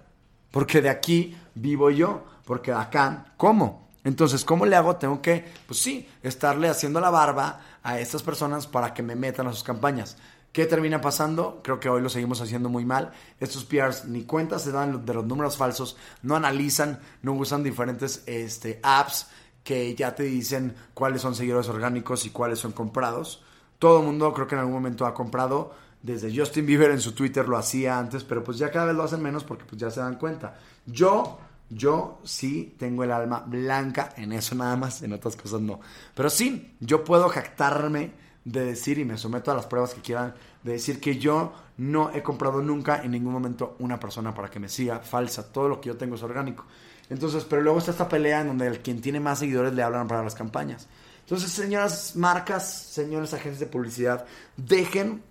porque 0.51 0.83
de 0.83 0.89
aquí 0.89 1.35
vivo 1.55 1.89
yo, 1.89 2.23
porque 2.45 2.69
de 2.69 2.77
acá, 2.77 3.33
¿cómo? 3.35 3.89
Entonces, 4.03 4.45
¿cómo 4.45 4.67
le 4.67 4.75
hago? 4.75 4.97
Tengo 4.97 5.23
que, 5.23 5.43
pues 5.65 5.79
sí, 5.79 6.07
estarle 6.21 6.69
haciendo 6.69 7.01
la 7.01 7.09
barba 7.09 7.61
a 7.81 7.99
estas 7.99 8.21
personas 8.21 8.67
para 8.67 8.93
que 8.93 9.01
me 9.01 9.15
metan 9.15 9.47
a 9.47 9.53
sus 9.53 9.63
campañas. 9.63 10.17
¿Qué 10.55 10.65
termina 10.65 11.01
pasando? 11.01 11.59
Creo 11.61 11.81
que 11.81 11.89
hoy 11.89 12.01
lo 12.01 12.07
seguimos 12.07 12.39
haciendo 12.39 12.69
muy 12.69 12.85
mal. 12.85 13.11
Estos 13.41 13.65
PRs 13.65 14.05
ni 14.05 14.23
cuenta 14.23 14.57
se 14.57 14.71
dan 14.71 15.05
de 15.05 15.13
los 15.13 15.25
números 15.25 15.57
falsos, 15.57 15.97
no 16.21 16.33
analizan, 16.33 17.01
no 17.23 17.33
usan 17.33 17.61
diferentes 17.61 18.23
este, 18.25 18.79
apps 18.81 19.27
que 19.65 19.93
ya 19.95 20.15
te 20.15 20.23
dicen 20.23 20.73
cuáles 20.93 21.21
son 21.23 21.35
seguidores 21.35 21.67
orgánicos 21.67 22.25
y 22.25 22.29
cuáles 22.29 22.59
son 22.59 22.71
comprados. 22.71 23.43
Todo 23.79 23.99
el 23.99 24.05
mundo 24.05 24.33
creo 24.33 24.47
que 24.47 24.55
en 24.55 24.59
algún 24.59 24.75
momento 24.75 25.05
ha 25.05 25.13
comprado. 25.13 25.73
Desde 26.01 26.33
Justin 26.33 26.65
Bieber 26.65 26.91
en 26.91 27.01
su 27.01 27.11
Twitter 27.11 27.49
lo 27.49 27.57
hacía 27.57 27.99
antes, 27.99 28.23
pero 28.23 28.41
pues 28.41 28.57
ya 28.57 28.71
cada 28.71 28.85
vez 28.85 28.95
lo 28.95 29.03
hacen 29.03 29.21
menos 29.21 29.43
porque 29.43 29.65
pues 29.65 29.81
ya 29.81 29.91
se 29.91 29.99
dan 29.99 30.15
cuenta. 30.15 30.57
Yo 30.85 31.37
yo 31.69 32.21
sí 32.23 32.75
tengo 32.79 33.03
el 33.03 33.11
alma 33.11 33.43
blanca 33.45 34.13
en 34.15 34.31
eso 34.31 34.55
nada 34.55 34.77
más, 34.77 35.01
en 35.01 35.11
otras 35.11 35.35
cosas 35.35 35.59
no. 35.59 35.81
Pero 36.15 36.29
sí, 36.29 36.77
yo 36.79 37.03
puedo 37.03 37.27
jactarme 37.27 38.23
de 38.45 38.63
decir, 38.63 38.99
y 38.99 39.05
me 39.05 39.17
someto 39.17 39.51
a 39.51 39.55
las 39.55 39.65
pruebas 39.65 39.93
que 39.93 40.01
quieran, 40.01 40.33
de 40.63 40.73
decir 40.73 41.01
que 41.01 41.17
yo 41.17 41.53
no 41.77 42.11
he 42.11 42.21
comprado 42.21 42.61
nunca 42.61 43.03
en 43.03 43.11
ningún 43.11 43.33
momento 43.33 43.75
una 43.79 43.99
persona 43.99 44.33
para 44.33 44.49
que 44.49 44.59
me 44.59 44.69
siga 44.69 44.99
falsa. 44.99 45.51
Todo 45.51 45.67
lo 45.67 45.81
que 45.81 45.89
yo 45.89 45.97
tengo 45.97 46.15
es 46.15 46.23
orgánico. 46.23 46.65
Entonces, 47.09 47.43
pero 47.43 47.61
luego 47.61 47.79
está 47.79 47.91
esta 47.91 48.07
pelea 48.07 48.41
en 48.41 48.47
donde 48.47 48.67
el 48.67 48.79
quien 48.79 49.01
tiene 49.01 49.19
más 49.19 49.39
seguidores 49.39 49.73
le 49.73 49.83
hablan 49.83 50.07
para 50.07 50.23
las 50.23 50.35
campañas. 50.35 50.87
Entonces, 51.21 51.51
señoras 51.51 52.15
marcas, 52.15 52.71
señores 52.71 53.33
agentes 53.33 53.59
de 53.59 53.65
publicidad, 53.65 54.25
dejen 54.57 55.23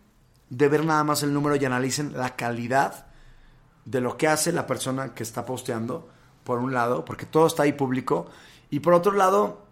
de 0.51 0.69
ver 0.69 0.85
nada 0.85 1.05
más 1.05 1.23
el 1.23 1.33
número 1.33 1.55
y 1.57 1.65
analicen 1.65 2.13
la 2.17 2.35
calidad 2.37 3.07
de 3.85 4.01
lo 4.01 4.17
que 4.17 4.27
hace 4.27 4.53
la 4.53 4.67
persona 4.67 5.15
que 5.15 5.23
está 5.23 5.47
posteando 5.47 6.09
por 6.43 6.59
un 6.59 6.75
lado, 6.75 7.05
porque 7.05 7.27
todo 7.27 7.47
está 7.47 7.63
ahí 7.63 7.73
público, 7.73 8.27
y 8.71 8.81
por 8.81 8.93
otro 8.93 9.13
lado, 9.13 9.67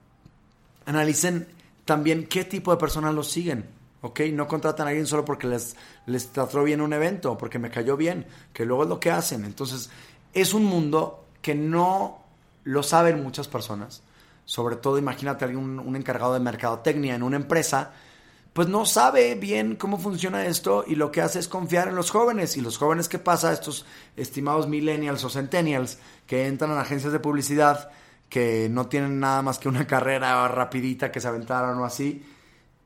analicen 0.87 1.49
también 1.93 2.27
qué 2.27 2.45
tipo 2.45 2.71
de 2.71 2.79
personas 2.79 3.15
los 3.15 3.31
siguen. 3.31 3.67
¿ok? 4.01 4.21
No 4.33 4.49
contratan 4.49 4.87
a 4.87 4.91
alguien 4.91 5.07
solo 5.07 5.27
porque 5.27 5.47
les, 5.47 5.77
les 6.07 6.33
trató 6.33 6.65
bien 6.65 6.81
un 6.81 6.95
evento, 6.95 7.37
porque 7.37 7.59
me 7.59 7.69
cayó 7.69 7.99
bien, 7.99 8.25
que 8.55 8.65
luego 8.65 8.85
es 8.85 8.89
lo 8.89 8.99
que 8.99 9.11
hacen. 9.11 9.45
Entonces, 9.45 9.91
es 10.33 10.55
un 10.55 10.65
mundo 10.65 11.27
que 11.43 11.55
no 11.55 12.25
lo 12.65 12.83
saben 12.83 13.23
muchas 13.23 13.47
personas. 13.47 14.03
Sobre 14.47 14.77
todo, 14.77 14.97
imagínate 14.97 15.45
un, 15.55 15.79
un 15.79 15.95
encargado 15.95 16.33
de 16.33 16.41
mercadotecnia 16.41 17.15
en 17.15 17.23
una 17.23 17.37
empresa 17.37 17.93
pues 18.55 18.69
no 18.69 18.85
sabe 18.85 19.35
bien 19.35 19.77
cómo 19.77 19.99
funciona 19.99 20.45
esto 20.45 20.85
y 20.87 20.95
lo 20.95 21.11
que 21.11 21.23
hace 21.23 21.39
es 21.39 21.49
confiar 21.49 21.89
en 21.89 21.95
los 21.95 22.11
jóvenes. 22.11 22.57
Y 22.59 22.61
los 22.61 22.77
jóvenes, 22.77 23.09
¿qué 23.09 23.19
pasa? 23.19 23.51
Estos 23.51 23.87
estimados 24.15 24.69
millennials 24.69 25.25
o 25.25 25.31
centennials 25.31 25.99
que 26.27 26.47
entran 26.47 26.71
en 26.71 26.77
agencias 26.77 27.15
de 27.15 27.21
publicidad 27.21 27.91
que 28.33 28.67
no 28.71 28.87
tienen 28.87 29.21
nada 29.21 29.43
más 29.43 29.59
que 29.59 29.69
una 29.69 29.87
carrera 29.87 30.49
rapidita 30.49 31.13
que 31.13 31.21
se 31.21 31.29
aventaron 31.29 31.79
o 31.79 31.85
así 31.85 32.25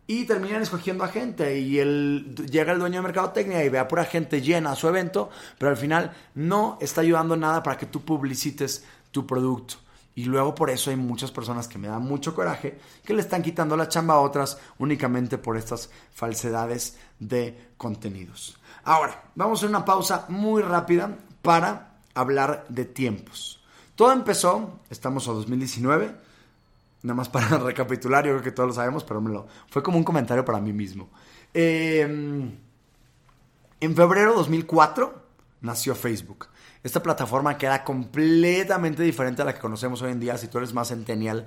y 0.09 0.25
terminan 0.25 0.63
escogiendo 0.63 1.05
a 1.05 1.09
gente 1.09 1.61
y 1.61 1.79
él 1.79 2.35
llega 2.51 2.73
el 2.73 2.81
dueño 2.81 2.97
de 2.97 3.03
mercadotecnia 3.03 3.65
y 3.65 3.69
ve 3.69 3.79
a 3.79 3.87
pura 3.87 4.05
gente 4.05 4.43
llena 4.43 4.73
a 4.73 4.75
su 4.75 4.89
evento, 4.89 5.31
pero 5.57 5.71
al 5.71 5.77
final 5.77 6.13
no 6.35 6.79
está 6.81 7.03
ayudando 7.03 7.37
nada 7.37 7.63
para 7.63 7.77
que 7.77 7.87
tú 7.87 8.05
publicites 8.05 8.85
tu 9.13 9.25
producto. 9.25 9.77
Y 10.17 10.25
luego 10.25 10.53
por 10.53 10.69
eso 10.69 10.91
hay 10.91 10.97
muchas 10.97 11.31
personas 11.31 11.69
que 11.69 11.79
me 11.79 11.87
dan 11.87 12.03
mucho 12.03 12.35
coraje 12.35 12.77
que 13.05 13.15
le 13.15 13.21
están 13.21 13.43
quitando 13.43 13.77
la 13.77 13.89
chamba 13.89 14.15
a 14.15 14.21
otras 14.21 14.59
únicamente 14.79 15.39
por 15.39 15.57
estas 15.57 15.91
falsedades 16.13 16.99
de 17.21 17.71
contenidos. 17.77 18.59
Ahora, 18.83 19.31
vamos 19.37 19.63
a 19.63 19.67
una 19.67 19.85
pausa 19.85 20.25
muy 20.29 20.63
rápida 20.63 21.17
para 21.41 21.99
hablar 22.15 22.65
de 22.69 22.85
tiempos. 22.85 23.56
Todo 23.97 24.13
empezó, 24.13 24.79
estamos 24.91 25.27
a 25.27 25.33
2019, 25.33 26.15
nada 27.03 27.15
más 27.15 27.31
para 27.31 27.49
recapitular, 27.59 28.25
yo 28.25 28.33
creo 28.33 28.43
que 28.43 28.53
todos 28.53 28.69
lo 28.69 28.75
sabemos, 28.75 29.03
pero 29.05 29.21
me 29.23 29.31
lo, 29.31 29.47
fue 29.69 29.83
como 29.83 29.97
un 29.97 30.05
comentario 30.05 30.45
para 30.45 30.61
mí 30.61 30.73
mismo. 30.73 31.09
Em, 31.55 32.53
en 33.81 33.97
febrero 33.97 34.33
de 34.33 34.37
2004 34.37 35.23
nació 35.63 35.95
Facebook. 35.95 36.49
Esta 36.83 37.03
plataforma 37.03 37.57
que 37.57 37.67
era 37.67 37.83
completamente 37.83 39.03
diferente 39.03 39.41
a 39.43 39.47
la 39.47 39.55
que 39.55 39.61
conocemos 39.61 40.03
hoy 40.03 40.13
en 40.13 40.21
día, 40.21 40.37
si 40.37 40.49
tú 40.49 40.59
eres 40.59 40.75
más 40.75 40.89
centennial 40.89 41.47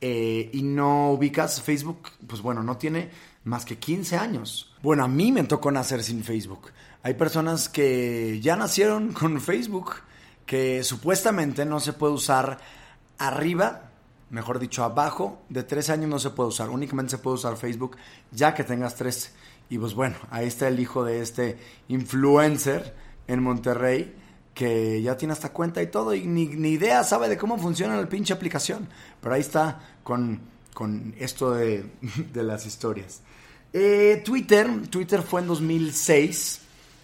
eh, 0.00 0.50
y 0.52 0.62
no 0.62 1.12
ubicas 1.12 1.60
Facebook, 1.60 2.08
pues 2.26 2.40
bueno, 2.40 2.62
no 2.62 2.78
tiene 2.78 3.10
más 3.44 3.66
que 3.66 3.76
15 3.76 4.16
años. 4.16 4.74
Bueno, 4.82 5.04
a 5.04 5.08
mí 5.08 5.30
me 5.30 5.44
tocó 5.44 5.70
nacer 5.70 6.02
sin 6.02 6.24
Facebook. 6.24 6.70
Hay 7.02 7.14
personas 7.14 7.68
que 7.68 8.40
ya 8.40 8.56
nacieron 8.56 9.12
con 9.12 9.40
Facebook, 9.40 9.96
que 10.46 10.84
supuestamente 10.84 11.64
no 11.64 11.80
se 11.80 11.92
puede 11.92 12.12
usar 12.12 12.58
arriba, 13.18 13.90
mejor 14.30 14.58
dicho, 14.58 14.82
abajo 14.84 15.42
de 15.48 15.62
13 15.62 15.92
años 15.92 16.10
no 16.10 16.18
se 16.18 16.30
puede 16.30 16.48
usar, 16.48 16.70
únicamente 16.70 17.12
se 17.12 17.18
puede 17.18 17.36
usar 17.36 17.56
Facebook 17.56 17.96
ya 18.30 18.54
que 18.54 18.64
tengas 18.64 18.94
13. 18.96 19.30
Y 19.70 19.78
pues 19.78 19.94
bueno, 19.94 20.16
ahí 20.30 20.46
está 20.46 20.68
el 20.68 20.80
hijo 20.80 21.04
de 21.04 21.22
este 21.22 21.56
influencer 21.88 22.94
en 23.26 23.42
Monterrey 23.42 24.14
que 24.54 25.00
ya 25.00 25.16
tiene 25.16 25.32
hasta 25.32 25.52
cuenta 25.52 25.82
y 25.82 25.86
todo 25.86 26.14
y 26.14 26.26
ni, 26.26 26.42
idea 26.42 27.02
sabe 27.04 27.28
de 27.28 27.38
cómo 27.38 27.58
funciona 27.58 27.96
la 27.96 28.08
pinche 28.08 28.32
aplicación. 28.34 28.88
Pero 29.20 29.34
ahí 29.34 29.40
está 29.40 29.80
con, 30.02 30.40
esto 31.18 31.52
de, 31.54 31.84
las 32.34 32.66
historias. 32.66 33.22
Eh, 33.72 34.22
Twitter, 34.24 34.88
Twitter 34.88 35.22
fue 35.22 35.40
en 35.40 35.46
2006. 35.46 36.60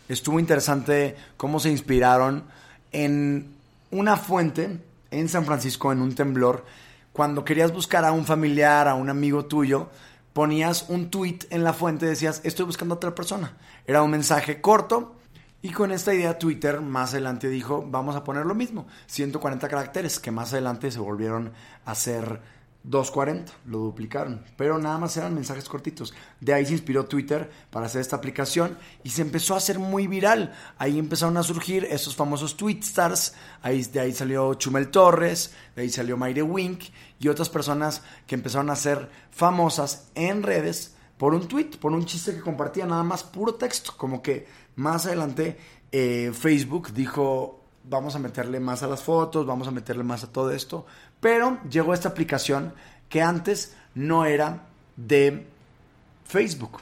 Estuvo 0.09 0.39
interesante 0.39 1.17
cómo 1.37 1.61
se 1.61 1.71
inspiraron 1.71 2.45
en 2.93 3.55
una 3.91 4.17
fuente 4.17 4.79
en 5.11 5.29
San 5.29 5.45
Francisco 5.45 5.93
en 5.93 6.01
un 6.01 6.15
temblor. 6.15 6.65
Cuando 7.13 7.45
querías 7.45 7.73
buscar 7.73 8.05
a 8.05 8.13
un 8.13 8.25
familiar, 8.25 8.89
a 8.89 8.95
un 8.95 9.11
amigo 9.11 9.47
tuyo, 9.47 9.89
ponías 10.33 10.87
un 10.89 11.11
tweet 11.11 11.41
en 11.51 11.65
la 11.65 11.73
fuente 11.73 12.07
y 12.07 12.11
decías, 12.11 12.41
estoy 12.45 12.67
buscando 12.67 12.95
a 12.95 12.97
otra 12.97 13.15
persona. 13.15 13.57
Era 13.87 14.03
un 14.03 14.11
mensaje 14.11 14.61
corto 14.61 15.17
y 15.61 15.71
con 15.71 15.91
esta 15.91 16.15
idea 16.15 16.39
Twitter 16.39 16.81
más 16.81 17.13
adelante 17.13 17.49
dijo, 17.49 17.85
vamos 17.89 18.15
a 18.15 18.23
poner 18.23 18.47
lo 18.47 18.55
mismo, 18.55 18.87
140 19.07 19.69
caracteres, 19.69 20.21
que 20.21 20.31
más 20.31 20.53
adelante 20.53 20.91
se 20.93 21.01
volvieron 21.01 21.53
a 21.85 21.95
ser 21.97 22.41
240, 22.85 23.53
lo 23.67 23.79
duplicaron, 23.79 24.45
pero 24.57 24.79
nada 24.79 24.99
más 24.99 25.17
eran 25.17 25.35
mensajes 25.35 25.69
cortitos. 25.69 26.15
De 26.41 26.55
ahí 26.55 26.65
se 26.65 26.73
inspiró 26.73 27.07
Twitter 27.07 27.51
para 27.71 27.87
hacer 27.87 28.01
esta 28.01 28.17
aplicación 28.17 28.79
y 29.03 29.11
se 29.11 29.23
empezó 29.23 29.55
a 29.55 29.59
hacer 29.59 29.79
muy 29.79 30.07
viral. 30.07 30.55
Ahí 30.79 30.99
empezaron 30.99 31.37
a 31.37 31.43
surgir 31.43 31.85
esos 31.85 32.17
famosos 32.17 32.57
tweet 32.57 32.81
stars, 32.81 33.35
ahí, 33.63 33.83
de 33.83 34.01
ahí 34.01 34.13
salió 34.13 34.55
Chumel 34.55 34.91
Torres, 34.91 35.55
de 35.77 35.83
ahí 35.83 35.91
salió 35.91 36.17
Mayre 36.17 36.43
Wink 36.43 36.85
y 37.19 37.29
otras 37.29 37.49
personas 37.49 38.03
que 38.27 38.37
empezaron 38.37 38.71
a 38.71 38.77
ser 38.77 39.11
famosas 39.31 40.09
en 40.15 40.43
redes 40.43 40.95
por 41.19 41.35
un 41.35 41.49
tweet, 41.49 41.71
por 41.81 41.93
un 41.93 42.07
chiste 42.07 42.35
que 42.35 42.41
compartía 42.41 42.87
nada 42.87 43.03
más 43.03 43.25
puro 43.25 43.57
texto, 43.57 43.93
como 43.97 44.23
que 44.23 44.47
más 44.77 45.05
adelante 45.07 45.59
eh, 45.91 46.31
Facebook 46.33 46.93
dijo, 46.93 47.65
vamos 47.85 48.15
a 48.15 48.19
meterle 48.19 48.61
más 48.61 48.83
a 48.83 48.87
las 48.87 49.03
fotos, 49.03 49.47
vamos 49.47 49.67
a 49.67 49.71
meterle 49.71 50.05
más 50.05 50.23
a 50.25 50.33
todo 50.33 50.51
esto, 50.53 50.87
Pero 51.21 51.59
llegó 51.69 51.95
esta 51.95 52.09
aplicación 52.09 52.73
que 53.09 53.23
antes 53.23 53.75
no 53.95 54.25
era 54.25 54.67
de 54.97 55.47
Facebook. 56.25 56.81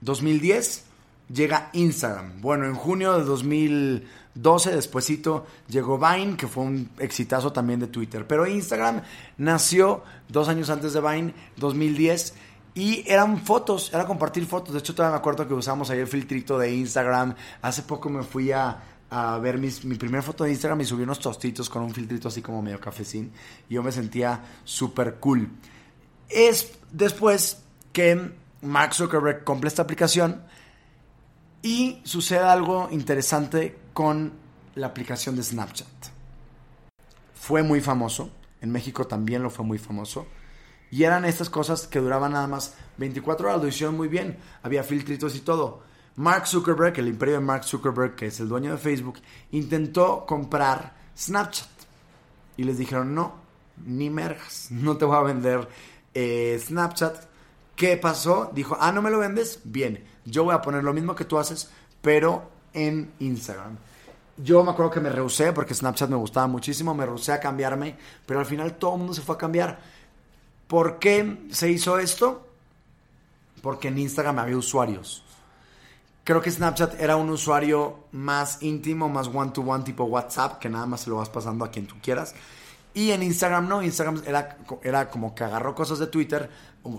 2010 0.00 0.84
llega 1.32 1.70
Instagram. 1.72 2.40
Bueno, 2.40 2.66
en 2.66 2.74
junio 2.74 3.18
de 3.18 3.24
2012, 3.24 4.74
despuesito, 4.74 5.46
llegó 5.68 5.98
Vine, 5.98 6.36
que 6.36 6.46
fue 6.46 6.64
un 6.64 6.90
exitazo 6.98 7.52
también 7.52 7.80
de 7.80 7.86
Twitter. 7.86 8.26
Pero 8.26 8.46
Instagram 8.46 9.02
nació 9.38 10.02
dos 10.28 10.48
años 10.48 10.70
antes 10.70 10.92
de 10.92 11.00
Vine, 11.00 11.34
2010. 11.56 12.34
Y 12.74 13.04
eran 13.10 13.38
fotos, 13.38 13.90
era 13.94 14.06
compartir 14.06 14.44
fotos. 14.46 14.74
De 14.74 14.80
hecho, 14.80 14.94
todavía 14.94 15.16
me 15.16 15.20
acuerdo 15.20 15.48
que 15.48 15.54
usamos 15.54 15.88
ahí 15.88 15.98
el 15.98 16.06
filtrito 16.06 16.58
de 16.58 16.74
Instagram. 16.74 17.34
Hace 17.62 17.82
poco 17.82 18.10
me 18.10 18.22
fui 18.22 18.52
a, 18.52 18.82
a 19.10 19.38
ver 19.38 19.58
mi 19.58 19.70
primera 19.70 20.22
foto 20.22 20.44
de 20.44 20.50
Instagram 20.50 20.80
y 20.80 20.84
subí 20.84 21.02
unos 21.02 21.20
tostitos 21.20 21.68
con 21.68 21.82
un 21.82 21.94
filtrito 21.94 22.28
así 22.28 22.42
como 22.42 22.62
medio 22.62 22.80
cafecín. 22.80 23.32
Y 23.68 23.74
yo 23.74 23.82
me 23.82 23.92
sentía 23.92 24.42
súper 24.64 25.16
cool. 25.16 25.48
Es 26.28 26.72
después 26.90 27.62
que 27.92 28.32
Mark 28.62 28.94
Zuckerberg 28.94 29.44
compra 29.44 29.68
esta 29.68 29.82
aplicación 29.82 30.42
y 31.62 32.00
sucede 32.04 32.44
algo 32.44 32.88
interesante 32.90 33.78
con 33.92 34.32
la 34.74 34.88
aplicación 34.88 35.36
de 35.36 35.42
Snapchat. 35.42 35.88
Fue 37.34 37.62
muy 37.62 37.80
famoso, 37.80 38.30
en 38.60 38.70
México 38.70 39.06
también 39.06 39.42
lo 39.42 39.50
fue 39.50 39.64
muy 39.64 39.78
famoso. 39.78 40.26
Y 40.90 41.04
eran 41.04 41.24
estas 41.24 41.50
cosas 41.50 41.86
que 41.86 41.98
duraban 41.98 42.32
nada 42.32 42.46
más 42.46 42.74
24 42.98 43.48
horas, 43.48 43.62
lo 43.62 43.68
hicieron 43.68 43.96
muy 43.96 44.08
bien, 44.08 44.36
había 44.62 44.82
filtritos 44.82 45.34
y 45.34 45.40
todo. 45.40 45.82
Mark 46.16 46.46
Zuckerberg, 46.46 46.98
el 46.98 47.08
imperio 47.08 47.34
de 47.34 47.40
Mark 47.40 47.64
Zuckerberg, 47.64 48.14
que 48.14 48.26
es 48.26 48.40
el 48.40 48.48
dueño 48.48 48.72
de 48.72 48.78
Facebook, 48.78 49.18
intentó 49.50 50.24
comprar 50.24 50.94
Snapchat. 51.16 51.68
Y 52.56 52.64
les 52.64 52.78
dijeron, 52.78 53.14
no, 53.14 53.34
ni 53.84 54.08
mergas, 54.08 54.68
no 54.70 54.96
te 54.96 55.04
voy 55.04 55.16
a 55.16 55.20
vender 55.20 55.68
eh, 56.14 56.58
Snapchat. 56.58 57.26
¿Qué 57.74 57.98
pasó? 57.98 58.50
Dijo, 58.54 58.78
ah, 58.80 58.90
¿no 58.92 59.02
me 59.02 59.10
lo 59.10 59.18
vendes? 59.18 59.60
Bien, 59.64 60.02
yo 60.24 60.44
voy 60.44 60.54
a 60.54 60.62
poner 60.62 60.82
lo 60.82 60.94
mismo 60.94 61.14
que 61.14 61.26
tú 61.26 61.38
haces, 61.38 61.70
pero 62.00 62.50
en 62.72 63.12
Instagram. 63.18 63.76
Yo 64.38 64.64
me 64.64 64.70
acuerdo 64.70 64.90
que 64.90 65.00
me 65.00 65.10
rehusé 65.10 65.52
porque 65.52 65.74
Snapchat 65.74 66.08
me 66.08 66.16
gustaba 66.16 66.46
muchísimo, 66.46 66.94
me 66.94 67.04
rehusé 67.04 67.32
a 67.32 67.40
cambiarme, 67.40 67.96
pero 68.24 68.40
al 68.40 68.46
final 68.46 68.76
todo 68.76 68.92
el 68.92 68.98
mundo 68.98 69.12
se 69.12 69.20
fue 69.20 69.34
a 69.34 69.38
cambiar. 69.38 69.78
¿Por 70.66 70.98
qué 70.98 71.46
se 71.50 71.70
hizo 71.70 71.98
esto? 71.98 72.46
Porque 73.60 73.88
en 73.88 73.98
Instagram 73.98 74.38
había 74.38 74.56
usuarios. 74.56 75.25
Creo 76.26 76.42
que 76.42 76.50
Snapchat 76.50 77.00
era 77.00 77.14
un 77.14 77.30
usuario 77.30 78.08
más 78.10 78.60
íntimo, 78.60 79.08
más 79.08 79.28
one-to-one 79.32 79.84
tipo 79.84 80.02
WhatsApp, 80.06 80.58
que 80.58 80.68
nada 80.68 80.84
más 80.84 81.02
se 81.02 81.10
lo 81.10 81.18
vas 81.18 81.28
pasando 81.28 81.64
a 81.64 81.70
quien 81.70 81.86
tú 81.86 81.94
quieras. 82.02 82.34
Y 82.94 83.12
en 83.12 83.22
Instagram 83.22 83.68
no, 83.68 83.80
Instagram 83.80 84.24
era, 84.26 84.58
era 84.82 85.08
como 85.08 85.36
que 85.36 85.44
agarró 85.44 85.76
cosas 85.76 86.00
de 86.00 86.08
Twitter, 86.08 86.50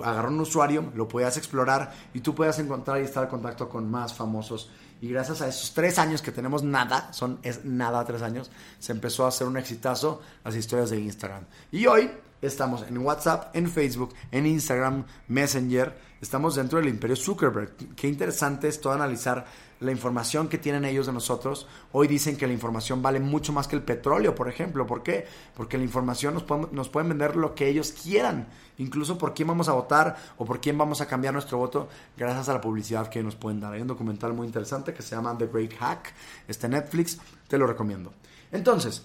agarró 0.01 0.29
un 0.29 0.39
usuario, 0.39 0.93
lo 0.95 1.09
podías 1.09 1.35
explorar 1.35 1.91
y 2.13 2.21
tú 2.21 2.33
podías 2.33 2.57
encontrar 2.59 3.01
y 3.01 3.03
estar 3.03 3.25
en 3.25 3.29
contacto 3.29 3.67
con 3.67 3.91
más 3.91 4.13
famosos. 4.13 4.71
Y 5.01 5.09
gracias 5.09 5.41
a 5.41 5.49
esos 5.49 5.73
tres 5.73 5.99
años 5.99 6.21
que 6.21 6.31
tenemos 6.31 6.63
nada, 6.63 7.11
son 7.11 7.39
es 7.43 7.65
nada 7.65 8.05
tres 8.05 8.21
años, 8.21 8.49
se 8.79 8.93
empezó 8.93 9.25
a 9.25 9.27
hacer 9.27 9.45
un 9.45 9.57
exitazo 9.57 10.21
las 10.45 10.55
historias 10.55 10.89
de 10.89 11.01
Instagram. 11.01 11.43
Y 11.73 11.85
hoy 11.85 12.09
estamos 12.41 12.83
en 12.83 12.97
WhatsApp, 12.99 13.55
en 13.55 13.69
Facebook, 13.69 14.13
en 14.31 14.45
Instagram, 14.45 15.05
Messenger, 15.27 15.97
estamos 16.21 16.55
dentro 16.55 16.79
del 16.79 16.89
imperio 16.89 17.15
Zuckerberg. 17.15 17.75
Qué 17.95 18.07
interesante 18.07 18.67
es 18.67 18.79
todo 18.79 18.93
analizar 18.93 19.45
la 19.79 19.91
información 19.91 20.47
que 20.47 20.57
tienen 20.57 20.85
ellos 20.85 21.05
de 21.05 21.13
nosotros. 21.13 21.67
Hoy 21.91 22.07
dicen 22.07 22.35
que 22.35 22.47
la 22.47 22.53
información 22.53 23.01
vale 23.01 23.19
mucho 23.19 23.53
más 23.53 23.67
que 23.67 23.75
el 23.75 23.83
petróleo, 23.83 24.33
por 24.33 24.49
ejemplo. 24.49 24.87
¿Por 24.87 25.03
qué? 25.03 25.25
Porque 25.55 25.77
la 25.77 25.83
información 25.83 26.33
nos 26.33 26.43
pueden, 26.43 26.69
nos 26.71 26.89
pueden 26.89 27.09
vender 27.09 27.35
lo 27.35 27.53
que 27.53 27.67
ellos 27.67 27.91
quieran, 27.91 28.47
incluso 28.77 29.17
por 29.17 29.33
quién 29.33 29.47
vamos 29.47 29.69
a 29.69 29.73
votar 29.73 30.17
o 30.37 30.45
por 30.45 30.59
quién 30.59 30.77
vamos 30.77 31.01
a 31.01 31.07
cambiar 31.07 31.33
nuestro 31.33 31.57
voto 31.57 31.89
gracias 32.17 32.49
a 32.49 32.53
la 32.53 32.61
publicidad 32.61 33.09
que 33.09 33.21
nos 33.21 33.35
pueden 33.35 33.59
dar. 33.59 33.73
Hay 33.73 33.81
un 33.81 33.87
documental 33.87 34.33
muy 34.33 34.47
interesante 34.47 34.93
que 34.93 35.03
se 35.03 35.15
llama 35.15 35.37
The 35.37 35.47
Great 35.47 35.73
Hack, 35.75 36.13
está 36.47 36.67
Netflix, 36.67 37.19
te 37.47 37.57
lo 37.57 37.67
recomiendo. 37.67 38.13
Entonces, 38.51 39.03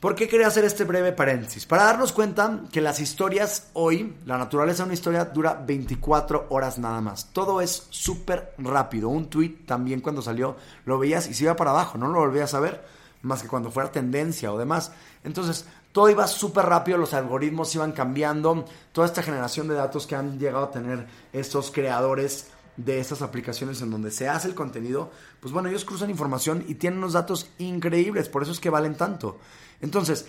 ¿Por 0.00 0.14
qué 0.14 0.28
quería 0.28 0.46
hacer 0.46 0.64
este 0.64 0.84
breve 0.84 1.12
paréntesis? 1.12 1.66
Para 1.66 1.84
darnos 1.84 2.12
cuenta 2.12 2.62
que 2.72 2.80
las 2.80 3.00
historias 3.00 3.68
hoy, 3.74 4.16
la 4.24 4.38
naturaleza 4.38 4.82
de 4.82 4.86
una 4.86 4.94
historia 4.94 5.26
dura 5.26 5.62
24 5.62 6.46
horas 6.48 6.78
nada 6.78 7.02
más. 7.02 7.30
Todo 7.34 7.60
es 7.60 7.86
súper 7.90 8.54
rápido. 8.56 9.10
Un 9.10 9.28
tweet 9.28 9.66
también 9.66 10.00
cuando 10.00 10.22
salió 10.22 10.56
lo 10.86 10.98
veías 10.98 11.28
y 11.28 11.34
se 11.34 11.44
iba 11.44 11.54
para 11.54 11.72
abajo, 11.72 11.98
no 11.98 12.08
lo 12.08 12.18
volvías 12.20 12.54
a 12.54 12.60
ver 12.60 12.82
más 13.20 13.42
que 13.42 13.48
cuando 13.48 13.70
fuera 13.70 13.92
tendencia 13.92 14.50
o 14.50 14.56
demás. 14.56 14.92
Entonces, 15.22 15.66
todo 15.92 16.08
iba 16.08 16.26
súper 16.26 16.64
rápido, 16.64 16.96
los 16.96 17.12
algoritmos 17.12 17.74
iban 17.74 17.92
cambiando, 17.92 18.64
toda 18.92 19.06
esta 19.06 19.22
generación 19.22 19.68
de 19.68 19.74
datos 19.74 20.06
que 20.06 20.16
han 20.16 20.38
llegado 20.38 20.64
a 20.64 20.70
tener 20.70 21.06
estos 21.34 21.70
creadores 21.70 22.46
de 22.78 23.00
estas 23.00 23.20
aplicaciones 23.20 23.82
en 23.82 23.90
donde 23.90 24.10
se 24.10 24.28
hace 24.28 24.48
el 24.48 24.54
contenido, 24.54 25.10
pues 25.40 25.52
bueno, 25.52 25.68
ellos 25.68 25.84
cruzan 25.84 26.08
información 26.08 26.64
y 26.66 26.76
tienen 26.76 27.00
unos 27.00 27.12
datos 27.12 27.50
increíbles, 27.58 28.30
por 28.30 28.42
eso 28.42 28.52
es 28.52 28.60
que 28.60 28.70
valen 28.70 28.94
tanto. 28.94 29.38
Entonces, 29.80 30.26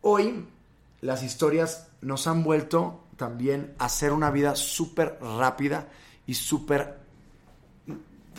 hoy 0.00 0.46
las 1.00 1.22
historias 1.22 1.88
nos 2.00 2.26
han 2.26 2.42
vuelto 2.42 3.04
también 3.16 3.74
a 3.78 3.86
hacer 3.86 4.12
una 4.12 4.30
vida 4.30 4.56
súper 4.56 5.18
rápida 5.20 5.88
y 6.26 6.34
súper... 6.34 6.98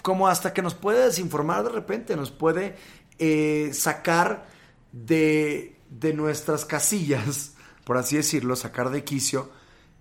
como 0.02 0.28
hasta 0.28 0.54
que 0.54 0.62
nos 0.62 0.74
puede 0.74 1.06
desinformar 1.06 1.64
de 1.64 1.70
repente, 1.70 2.16
nos 2.16 2.32
puede 2.32 2.76
eh, 3.20 3.72
sacar 3.74 4.46
de, 4.92 5.76
de 5.90 6.14
nuestras 6.14 6.66
casillas, 6.66 7.54
por 7.86 7.98
así 7.98 8.18
decirlo, 8.18 8.56
sacar 8.56 8.90
de 8.90 9.04
quicio 9.04 9.50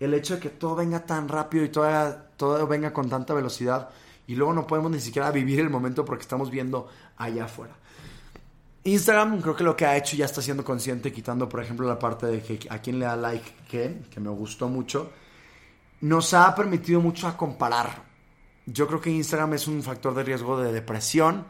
el 0.01 0.15
hecho 0.15 0.35
de 0.35 0.41
que 0.41 0.51
todo 0.51 0.77
venga 0.77 1.05
tan 1.07 1.29
rápido 1.29 1.65
y 1.65 1.69
todo, 1.69 1.89
todo 2.37 2.67
venga 2.67 2.93
con 2.93 3.09
tanta 3.09 3.35
velocidad 3.35 3.91
y 4.27 4.35
luego 4.35 4.53
no 4.53 4.67
podemos 4.67 4.91
ni 4.91 5.01
siquiera 5.01 5.31
vivir 5.31 5.61
el 5.61 5.71
momento 5.71 6.05
porque 6.05 6.23
estamos 6.23 6.51
viendo 6.51 6.89
allá 7.17 7.45
afuera. 7.45 7.75
Instagram 8.87 9.41
creo 9.41 9.57
que 9.57 9.65
lo 9.65 9.77
que 9.77 9.85
ha 9.85 9.97
hecho 9.97 10.17
ya 10.17 10.27
está 10.27 10.41
siendo 10.41 10.63
consciente, 10.63 11.13
quitando 11.13 11.49
por 11.49 11.61
ejemplo 11.61 11.89
la 11.89 11.99
parte 11.99 12.27
de 12.27 12.41
que 12.41 12.69
a 12.71 12.79
quién 12.79 13.01
le 13.01 13.07
da 13.07 13.17
like 13.17 13.51
que, 13.69 14.21
me 14.21 14.31
gustó 14.31 14.69
mucho, 14.69 15.11
nos 16.03 16.33
ha 16.35 16.55
permitido 16.55 17.01
mucho 17.01 17.27
a 17.27 17.37
comparar. 17.37 18.05
Yo 18.65 18.87
creo 18.87 19.01
que 19.01 19.11
Instagram 19.11 19.55
es 19.55 19.67
un 19.67 19.83
factor 19.83 20.15
de 20.15 20.23
riesgo 20.23 20.61
de 20.61 20.73
depresión, 20.73 21.47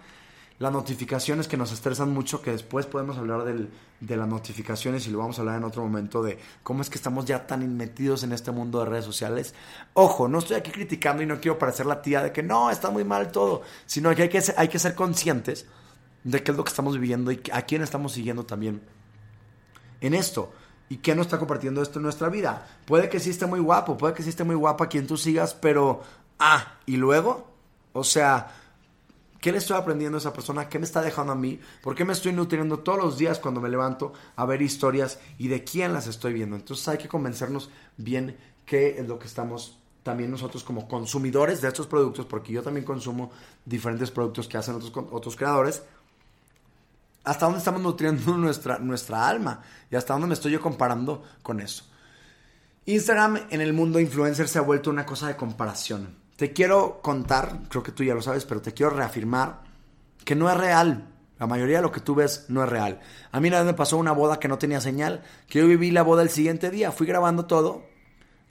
las 0.59 0.73
notificaciones 0.73 1.47
que 1.47 1.59
nos 1.59 1.73
estresan 1.73 2.11
mucho, 2.11 2.41
que 2.41 2.53
después 2.53 2.87
podemos 2.87 3.19
hablar 3.19 3.45
de 3.45 4.17
las 4.17 4.29
notificaciones 4.29 5.07
y 5.07 5.11
lo 5.11 5.19
vamos 5.19 5.37
a 5.37 5.43
hablar 5.43 5.59
en 5.59 5.65
otro 5.65 5.83
momento 5.83 6.23
de 6.23 6.39
cómo 6.63 6.81
es 6.81 6.89
que 6.89 6.97
estamos 6.97 7.27
ya 7.27 7.47
tan 7.47 7.77
metidos 7.77 8.23
en 8.23 8.33
este 8.33 8.51
mundo 8.51 8.79
de 8.79 8.87
redes 8.87 9.05
sociales. 9.05 9.55
Ojo, 9.93 10.27
no 10.27 10.39
estoy 10.39 10.57
aquí 10.57 10.71
criticando 10.71 11.23
y 11.23 11.27
no 11.27 11.39
quiero 11.39 11.59
parecer 11.59 11.85
la 11.85 12.01
tía 12.01 12.23
de 12.23 12.33
que 12.33 12.43
no, 12.43 12.71
está 12.71 12.89
muy 12.89 13.05
mal 13.05 13.31
todo, 13.31 13.61
sino 13.85 14.15
que 14.15 14.23
hay 14.23 14.29
que 14.31 14.43
hay 14.57 14.69
que 14.69 14.79
ser 14.79 14.95
conscientes 14.95 15.67
de 16.27 16.43
qué 16.43 16.51
es 16.51 16.57
lo 16.57 16.65
que 16.65 16.71
estamos 16.71 16.99
viviendo 16.99 17.31
y 17.31 17.41
a 17.53 17.63
quién 17.63 17.83
estamos 17.83 18.13
siguiendo 18.13 18.45
también 18.45 18.83
en 20.01 20.13
esto. 20.13 20.53
¿Y 20.89 20.97
qué 20.97 21.15
nos 21.15 21.27
está 21.27 21.39
compartiendo 21.39 21.81
esto 21.83 22.01
en 22.01 22.03
nuestra 22.03 22.29
vida? 22.29 22.67
Puede 22.85 23.09
que 23.09 23.21
sí 23.21 23.31
esté 23.31 23.47
muy 23.47 23.61
guapo, 23.61 23.97
puede 23.97 24.13
que 24.15 24.25
sí 24.25 24.31
esté 24.31 24.43
muy 24.43 24.57
guapa 24.57 24.89
quien 24.89 25.07
tú 25.07 25.17
sigas, 25.17 25.55
pero... 25.55 26.03
Ah, 26.39 26.79
¿y 26.85 26.97
luego? 26.97 27.47
O 27.93 28.05
sea, 28.05 28.53
¿qué 29.41 29.53
le 29.53 29.59
estoy 29.59 29.77
aprendiendo 29.77 30.19
a 30.19 30.21
esa 30.21 30.33
persona? 30.33 30.69
¿Qué 30.69 30.81
me 30.81 30.85
está 30.85 31.01
dejando 31.01 31.33
a 31.33 31.37
mí? 31.37 31.61
¿Por 31.81 31.95
qué 31.95 32.05
me 32.05 32.13
estoy 32.13 32.33
nutriendo 32.33 32.81
todos 32.81 32.99
los 32.99 33.17
días 33.17 33.39
cuando 33.39 33.61
me 33.61 33.69
levanto 33.69 34.13
a 34.35 34.45
ver 34.47 34.63
historias 34.63 35.21
y 35.39 35.47
de 35.47 35.63
quién 35.63 35.93
las 35.93 36.09
estoy 36.09 36.33
viendo? 36.33 36.57
Entonces 36.57 36.87
hay 36.89 36.99
que 36.99 37.09
convencernos 37.09 37.71
bien 37.97 38.37
qué 38.65 38.99
es 38.99 39.07
lo 39.07 39.19
que 39.19 39.27
estamos 39.27 39.79
también 40.03 40.31
nosotros 40.31 40.63
como 40.63 40.87
consumidores 40.87 41.61
de 41.61 41.67
estos 41.67 41.89
productos, 41.89 42.27
porque 42.27 42.53
yo 42.53 42.63
también 42.63 42.87
consumo 42.87 43.33
diferentes 43.65 44.13
productos 44.13 44.47
que 44.47 44.57
hacen 44.57 44.77
otros, 44.77 44.93
otros 45.11 45.35
creadores, 45.35 45.83
hasta 47.27 47.45
dónde 47.45 47.59
estamos 47.59 47.83
nutriendo 47.83 48.33
nuestra, 48.39 48.79
nuestra 48.79 49.29
alma 49.29 49.61
y 49.91 49.97
hasta 49.97 50.15
dónde 50.15 50.29
me 50.29 50.35
estoy 50.35 50.53
yo 50.53 50.61
comparando 50.61 51.23
con 51.43 51.61
eso. 51.61 51.85
Instagram 52.87 53.49
en 53.51 53.61
el 53.61 53.73
mundo 53.73 53.99
influencer 53.99 54.49
se 54.49 54.59
ha 54.59 54.63
vuelto 54.63 54.91
una 54.91 55.05
cosa 55.05 55.27
de 55.27 55.37
comparación. 55.37 56.17
Te 56.37 56.53
quiero 56.53 57.01
contar, 57.03 57.63
creo 57.69 57.83
que 57.83 57.93
tú 57.93 58.05
ya 58.05 58.15
lo 58.15 58.23
sabes, 58.23 58.45
pero 58.45 58.63
te 58.63 58.73
quiero 58.73 58.91
reafirmar 58.91 59.65
que 60.25 60.37
no 60.37 60.49
es 60.49 60.57
real. 60.57 61.09
La 61.39 61.47
mayoría 61.47 61.79
de 61.79 61.83
lo 61.83 61.93
que 61.93 62.01
tú 62.01 62.15
ves 62.15 62.47
no 62.49 62.63
es 62.63 62.69
real. 62.69 63.01
A 63.33 63.41
mí 63.41 63.49
una 63.49 63.59
vez 63.59 63.67
me 63.67 63.75
pasó 63.75 63.97
una 63.97 64.13
boda 64.13 64.39
que 64.39 64.49
no 64.49 64.59
tenía 64.59 64.81
señal, 64.81 65.23
que 65.49 65.59
yo 65.59 65.67
viví 65.67 65.91
la 65.91 66.03
boda 66.03 66.23
el 66.23 66.31
siguiente 66.31 66.71
día. 66.71 66.93
Fui 66.93 67.07
grabando 67.07 67.47
todo, 67.47 67.85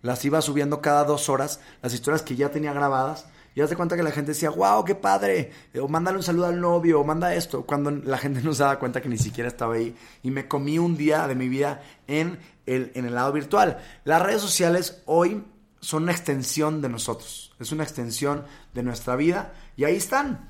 las 0.02 0.24
iba 0.26 0.42
subiendo 0.42 0.82
cada 0.82 1.06
dos 1.06 1.30
horas, 1.30 1.62
las 1.82 1.94
historias 1.94 2.22
que 2.22 2.36
ya 2.36 2.52
tenía 2.52 2.74
grabadas, 2.74 3.26
y 3.56 3.62
haz 3.62 3.70
de 3.70 3.78
cuenta 3.78 3.96
que 3.96 4.04
la 4.04 4.12
gente 4.12 4.34
decía, 4.34 4.50
wow, 4.50 4.84
qué 4.84 4.96
padre, 4.96 5.52
o 5.82 5.88
mándale 5.88 6.18
un 6.18 6.24
saludo 6.24 6.48
al 6.48 6.60
novio, 6.60 7.00
o 7.00 7.06
manda 7.06 7.34
esto, 7.34 7.66
cuando 7.66 7.90
la 7.90 8.18
gente 8.18 8.42
no 8.42 8.54
se 8.54 8.64
daba 8.64 8.80
cuenta 8.80 9.02
que 9.02 9.08
ni 9.08 9.18
siquiera 9.18 9.48
estaba 9.48 9.76
ahí. 9.76 9.96
Y 10.24 10.30
me 10.30 10.50
comí 10.50 10.78
un 10.78 10.98
día 10.98 11.26
de 11.26 11.36
mi 11.36 11.48
vida 11.48 11.82
en 12.06 12.38
el, 12.66 12.92
en 12.96 13.06
el 13.06 13.16
lado 13.16 13.32
virtual. 13.32 13.78
Las 14.04 14.22
redes 14.22 14.42
sociales 14.42 15.02
hoy 15.06 15.42
son 15.80 16.04
una 16.04 16.12
extensión 16.12 16.82
de 16.82 16.90
nosotros, 16.90 17.56
es 17.58 17.72
una 17.72 17.84
extensión 17.84 18.44
de 18.74 18.84
nuestra 18.84 19.16
vida, 19.16 19.54
y 19.78 19.86
ahí 19.86 19.96
están. 19.96 20.50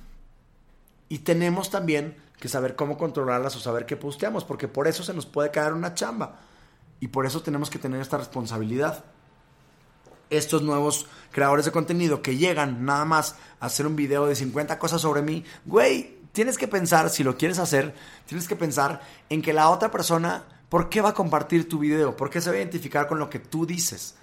Y 1.07 1.19
tenemos 1.19 1.69
también 1.69 2.17
que 2.39 2.49
saber 2.49 2.75
cómo 2.75 2.97
controlarlas 2.97 3.55
o 3.55 3.59
saber 3.59 3.85
qué 3.85 3.97
posteamos, 3.97 4.45
porque 4.45 4.67
por 4.67 4.87
eso 4.87 5.03
se 5.03 5.13
nos 5.13 5.27
puede 5.27 5.51
caer 5.51 5.73
una 5.73 5.93
chamba. 5.93 6.39
y 6.99 7.09
por 7.09 7.27
eso 7.27 7.41
tenemos 7.43 7.69
que 7.69 7.77
tener 7.77 8.01
esta 8.01 8.17
responsabilidad. 8.17 9.05
Estos 10.29 10.61
nuevos 10.61 11.07
creadores 11.31 11.65
de 11.65 11.71
contenido 11.71 12.21
que 12.21 12.37
llegan 12.37 12.85
nada 12.85 13.05
más 13.05 13.35
a 13.59 13.67
hacer 13.67 13.85
un 13.87 13.95
video 13.95 14.25
de 14.25 14.35
50 14.35 14.79
cosas 14.79 15.01
sobre 15.01 15.21
mí, 15.21 15.43
güey, 15.65 16.17
tienes 16.31 16.57
que 16.57 16.67
pensar, 16.67 17.09
si 17.09 17.23
lo 17.23 17.37
quieres 17.37 17.59
hacer, 17.59 17.95
tienes 18.25 18.47
que 18.47 18.55
pensar 18.55 19.01
en 19.29 19.41
que 19.41 19.53
la 19.53 19.69
otra 19.69 19.91
persona, 19.91 20.43
¿por 20.69 20.89
qué 20.89 21.01
va 21.01 21.09
a 21.09 21.13
compartir 21.13 21.69
tu 21.69 21.79
video? 21.79 22.15
¿Por 22.15 22.29
qué 22.29 22.41
se 22.41 22.49
va 22.49 22.55
a 22.55 22.59
identificar 22.59 23.07
con 23.07 23.19
lo 23.19 23.29
que 23.29 23.39
tú 23.39 23.65
dices? 23.65 24.15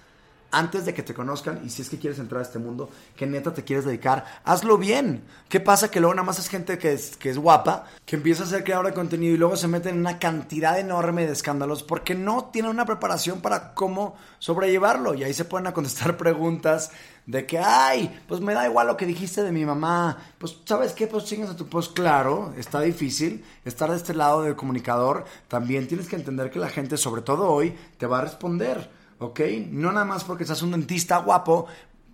Antes 0.53 0.85
de 0.85 0.93
que 0.93 1.03
te 1.03 1.13
conozcan 1.13 1.61
y 1.65 1.69
si 1.69 1.81
es 1.81 1.89
que 1.89 1.97
quieres 1.97 2.19
entrar 2.19 2.39
a 2.39 2.45
este 2.45 2.59
mundo, 2.59 2.89
que 3.15 3.25
neta 3.25 3.53
te 3.53 3.63
quieres 3.63 3.85
dedicar, 3.85 4.23
hazlo 4.45 4.77
bien. 4.77 5.23
¿Qué 5.49 5.59
pasa? 5.59 5.89
Que 5.91 5.99
luego 5.99 6.13
nada 6.13 6.25
más 6.25 6.39
es 6.39 6.47
gente 6.47 6.77
que 6.77 6.93
es, 6.93 7.17
que 7.17 7.29
es 7.29 7.37
guapa, 7.37 7.85
que 8.05 8.15
empieza 8.15 8.43
a 8.43 8.47
ser 8.47 8.63
creador 8.63 8.85
de 8.85 8.93
contenido 8.93 9.33
y 9.33 9.37
luego 9.37 9.57
se 9.57 9.67
mete 9.67 9.89
en 9.89 9.99
una 9.99 10.19
cantidad 10.19 10.79
enorme 10.79 11.25
de 11.25 11.33
escándalos 11.33 11.83
porque 11.83 12.15
no 12.15 12.45
tienen 12.45 12.71
una 12.71 12.85
preparación 12.85 13.41
para 13.41 13.73
cómo 13.73 14.15
sobrellevarlo. 14.39 15.15
Y 15.15 15.23
ahí 15.23 15.33
se 15.33 15.45
pueden 15.45 15.71
contestar 15.71 16.15
preguntas 16.17 16.91
de 17.25 17.45
que, 17.45 17.57
ay, 17.57 18.21
pues 18.27 18.41
me 18.41 18.53
da 18.53 18.67
igual 18.67 18.87
lo 18.87 18.97
que 18.97 19.05
dijiste 19.05 19.43
de 19.43 19.51
mi 19.51 19.65
mamá. 19.65 20.17
Pues, 20.37 20.57
¿sabes 20.65 20.93
qué? 20.93 21.07
Pues 21.07 21.25
chingas 21.25 21.49
a 21.49 21.55
tu 21.55 21.67
pues 21.67 21.87
claro, 21.87 22.53
está 22.57 22.81
difícil 22.81 23.43
estar 23.65 23.89
de 23.89 23.97
este 23.97 24.13
lado 24.13 24.43
del 24.43 24.55
comunicador. 24.55 25.25
También 25.47 25.87
tienes 25.87 26.07
que 26.07 26.15
entender 26.15 26.51
que 26.51 26.59
la 26.59 26.69
gente, 26.69 26.97
sobre 26.97 27.21
todo 27.21 27.49
hoy, 27.49 27.75
te 27.97 28.05
va 28.05 28.19
a 28.19 28.21
responder. 28.21 29.02
¿Ok? 29.19 29.39
No 29.69 29.91
nada 29.91 30.05
más 30.05 30.23
porque 30.23 30.45
seas 30.45 30.61
un 30.61 30.71
dentista 30.71 31.17
guapo, 31.17 31.67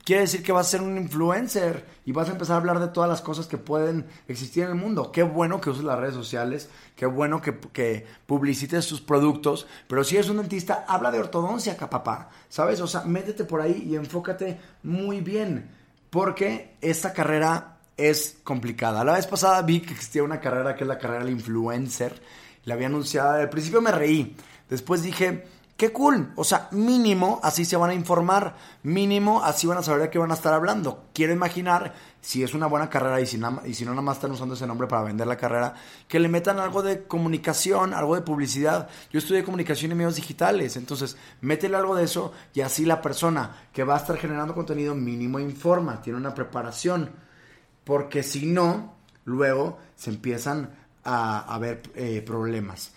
quiere 0.10 0.24
decir 0.24 0.42
que 0.42 0.52
vas 0.52 0.66
a 0.66 0.70
ser 0.72 0.82
un 0.82 0.98
influencer 0.98 1.86
y 2.04 2.12
vas 2.12 2.30
a 2.30 2.32
empezar 2.32 2.56
a 2.56 2.58
hablar 2.58 2.80
de 2.80 2.88
todas 2.88 3.08
las 3.08 3.22
cosas 3.22 3.46
que 3.46 3.60
pueden 3.60 4.08
existir 4.28 4.64
en 4.64 4.70
el 4.70 4.76
mundo. 4.76 5.12
Qué 5.12 5.22
bueno 5.22 5.62
que 5.62 5.70
uses 5.70 5.84
las 5.84 6.00
redes 6.00 6.16
sociales, 6.16 6.68
qué 6.96 7.06
bueno 7.06 7.42
que, 7.42 7.60
que 7.60 8.08
publicites 8.26 8.88
tus 8.88 9.02
productos, 9.02 9.68
pero 9.88 10.04
si 10.04 10.16
eres 10.16 10.30
un 10.30 10.38
dentista, 10.38 10.86
habla 10.88 11.12
de 11.12 11.20
ortodoncia, 11.20 11.78
papá, 11.78 12.30
¿sabes? 12.50 12.82
O 12.82 12.88
sea, 12.88 13.02
métete 13.02 13.44
por 13.44 13.62
ahí 13.62 13.84
y 13.88 13.96
enfócate 13.96 14.60
muy 14.82 15.22
bien, 15.22 15.70
porque 16.10 16.76
esta 16.82 17.14
carrera 17.14 17.78
es 17.96 18.38
complicada. 18.44 19.04
La 19.04 19.14
vez 19.14 19.28
pasada 19.28 19.62
vi 19.62 19.82
que 19.82 19.94
existía 19.94 20.24
una 20.24 20.40
carrera 20.40 20.76
que 20.76 20.86
es 20.86 20.88
la 20.88 20.98
carrera 20.98 21.24
del 21.24 21.34
influencer, 21.34 22.20
la 22.66 22.74
había 22.74 22.88
anunciado, 22.88 23.34
al 23.34 23.50
principio 23.50 23.80
me 23.80 23.92
reí, 23.92 24.36
después 24.70 25.04
dije 25.04 25.46
Qué 25.80 25.94
cool. 25.94 26.34
O 26.36 26.44
sea, 26.44 26.68
mínimo 26.72 27.40
así 27.42 27.64
se 27.64 27.78
van 27.78 27.92
a 27.92 27.94
informar. 27.94 28.54
Mínimo 28.84 29.42
así 29.42 29.66
van 29.66 29.78
a 29.78 29.82
saber 29.82 30.02
de 30.02 30.10
qué 30.10 30.20
van 30.20 30.30
a 30.30 30.34
estar 30.34 30.54
hablando. 30.54 31.06
Quiero 31.14 31.32
imaginar, 31.32 31.94
si 32.20 32.44
es 32.44 32.54
una 32.54 32.68
buena 32.68 32.90
carrera 32.90 33.22
y 33.22 33.26
si, 33.26 33.40
y 33.64 33.74
si 33.74 33.86
no 33.86 33.92
nada 33.92 34.02
más 34.02 34.18
están 34.18 34.32
usando 34.32 34.56
ese 34.56 34.68
nombre 34.68 34.90
para 34.90 35.04
vender 35.04 35.26
la 35.26 35.38
carrera, 35.38 35.76
que 36.06 36.20
le 36.20 36.28
metan 36.28 36.60
algo 36.60 36.82
de 36.82 37.04
comunicación, 37.04 37.94
algo 37.94 38.16
de 38.16 38.24
publicidad. 38.24 38.90
Yo 39.10 39.20
estudié 39.20 39.46
comunicación 39.46 39.94
y 39.94 39.96
medios 39.96 40.18
digitales. 40.18 40.76
Entonces, 40.76 41.16
métele 41.40 41.78
algo 41.78 41.96
de 41.96 42.04
eso 42.04 42.34
y 42.54 42.60
así 42.60 42.84
la 42.84 43.02
persona 43.02 43.70
que 43.72 43.86
va 43.86 43.94
a 43.94 44.00
estar 44.00 44.18
generando 44.18 44.54
contenido 44.54 44.96
mínimo 44.96 45.40
informa, 45.40 46.02
tiene 46.02 46.20
una 46.20 46.34
preparación. 46.34 47.10
Porque 47.86 48.22
si 48.22 48.48
no, 48.48 48.96
luego 49.24 49.78
se 49.96 50.10
empiezan 50.10 50.72
a, 51.06 51.58
ver 51.58 51.84
eh, 51.96 52.22
problemas. 52.22 52.92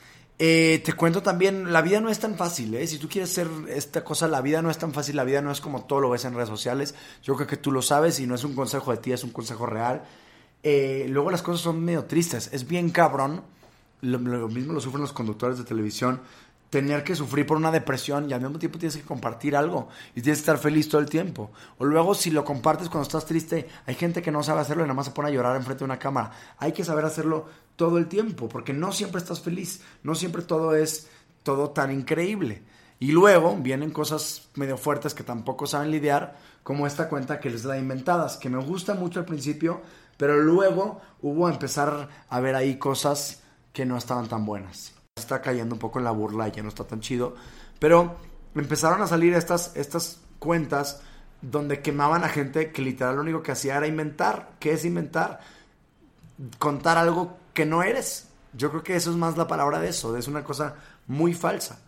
Eh, 0.45 0.83
te 0.85 0.95
cuento 0.95 1.23
también, 1.23 1.73
la 1.73 1.83
vida 1.83 2.01
no 2.01 2.09
es 2.09 2.19
tan 2.19 2.35
fácil, 2.35 2.75
¿eh? 2.75 2.85
Si 2.89 2.99
tú 2.99 3.09
quieres 3.09 3.31
ser 3.31 3.47
esta 3.69 4.03
cosa, 4.03 4.27
la 4.27 4.41
vida 4.41 4.61
no 4.61 4.71
es 4.71 4.79
tan 4.79 4.93
fácil, 4.93 5.15
la 5.15 5.23
vida 5.23 5.41
no 5.41 5.53
es 5.53 5.61
como 5.61 5.85
todo 5.85 6.01
lo 6.01 6.11
ves 6.11 6.25
en 6.25 6.35
redes 6.35 6.49
sociales. 6.49 6.97
Yo 7.23 7.37
creo 7.37 7.47
que 7.47 7.57
tú 7.57 7.71
lo 7.71 7.81
sabes 7.81 8.19
y 8.19 8.27
no 8.27 8.35
es 8.35 8.43
un 8.43 8.57
consejo 8.57 8.91
de 8.91 8.97
ti, 8.97 9.13
es 9.13 9.23
un 9.23 9.31
consejo 9.31 9.67
real. 9.67 10.03
Eh, 10.65 11.07
luego 11.09 11.31
las 11.31 11.43
cosas 11.43 11.61
son 11.61 11.85
medio 11.85 12.07
tristes, 12.07 12.51
es 12.53 12.67
bien 12.67 12.91
cabrón. 12.91 13.45
Lo, 14.01 14.19
mismo 14.49 14.73
lo 14.73 14.81
sufren 14.81 15.03
los 15.03 15.13
conductores 15.13 15.59
de 15.59 15.65
televisión 15.65 16.21
tener 16.73 17.05
que 17.05 17.15
sufrir 17.15 17.47
por 17.47 17.59
una 17.59 17.71
depresión 17.71 18.31
y 18.31 18.33
al 18.33 18.41
mismo 18.41 18.59
tiempo 18.59 18.79
tienes 18.79 18.97
que 18.97 19.03
compartir 19.03 19.55
algo 19.55 19.89
y 20.15 20.23
tienes 20.23 20.39
que 20.39 20.45
estar 20.45 20.57
feliz 20.57 20.89
todo 20.89 21.03
el 21.03 21.11
tiempo. 21.11 21.51
O 21.77 21.85
luego 21.85 22.15
si 22.15 22.31
lo 22.31 22.47
compartes 22.47 22.89
cuando 22.89 23.03
estás 23.03 23.27
triste, 23.27 23.69
hay 23.85 23.95
gente 23.95 24.23
que 24.23 24.31
no 24.31 24.43
sabe 24.43 24.63
hacerlo 24.63 24.83
y 24.83 24.87
nada 24.87 24.95
más 24.95 25.05
se 25.05 25.13
pone 25.13 25.29
a 25.29 25.33
llorar 25.33 25.55
enfrente 25.55 25.81
de 25.81 25.85
una 25.85 25.99
cámara. 25.99 26.31
Hay 26.57 26.73
que 26.73 26.83
saber 26.83 27.05
hacerlo 27.05 27.45
todo 27.77 27.99
el 27.99 28.07
tiempo 28.07 28.49
porque 28.49 28.73
no 28.73 28.91
siempre 28.91 29.21
estás 29.21 29.43
feliz, 29.43 29.83
no 30.03 30.15
siempre 30.15 30.41
todo 30.41 30.75
es 30.75 31.11
todo 31.43 31.69
tan 31.73 31.93
increíble. 31.93 32.63
Y 32.99 33.13
luego 33.13 33.55
vienen 33.55 33.91
cosas 33.91 34.49
medio 34.55 34.79
fuertes 34.79 35.13
que 35.13 35.25
tampoco 35.25 35.67
saben 35.67 35.91
lidiar, 35.91 36.39
como 36.63 36.87
esta 36.87 37.11
cuenta 37.11 37.39
que 37.39 37.51
les 37.51 37.65
da 37.65 37.77
inventadas, 37.77 38.39
que 38.39 38.49
me 38.49 38.65
gusta 38.65 38.95
mucho 38.95 39.21
al 39.21 39.27
principio, 39.27 39.83
pero 40.17 40.39
luego 40.39 41.03
hubo 41.21 41.49
a 41.49 41.53
empezar 41.53 42.09
a 42.31 42.41
ver 42.41 42.55
ahí 42.55 42.79
cosas 42.79 43.43
que 43.75 43.85
no 43.85 43.99
estaban 43.99 44.27
tan 44.27 44.47
buenas 44.47 44.95
está 45.17 45.43
cayendo 45.43 45.75
un 45.75 45.79
poco 45.79 45.99
en 45.99 46.05
la 46.05 46.11
burla 46.11 46.49
ya 46.49 46.63
no 46.63 46.69
está 46.69 46.85
tan 46.85 47.01
chido. 47.01 47.35
Pero 47.79 48.17
empezaron 48.55 49.03
a 49.03 49.07
salir 49.07 49.35
estas, 49.35 49.77
estas 49.77 50.21
cuentas 50.39 51.03
donde 51.41 51.81
quemaban 51.81 52.25
a 52.25 52.29
gente 52.29 52.73
que 52.73 52.83
literal 52.83 53.17
lo 53.17 53.23
único 53.23 53.43
que 53.43 53.53
hacía 53.53 53.77
era 53.77 53.87
inventar. 53.87 54.53
¿Qué 54.59 54.73
es 54.73 54.85
inventar? 54.85 55.41
Contar 56.59 56.99
algo 56.99 57.37
que 57.53 57.67
no 57.67 57.83
eres. 57.83 58.29
Yo 58.55 58.71
creo 58.71 58.83
que 58.83 58.97
eso 58.97 59.11
es 59.11 59.17
más 59.17 59.37
la 59.37 59.47
palabra 59.47 59.81
de 59.81 59.89
eso, 59.89 60.17
es 60.17 60.29
una 60.29 60.45
cosa 60.45 60.77
muy 61.07 61.35
falsa. 61.35 61.81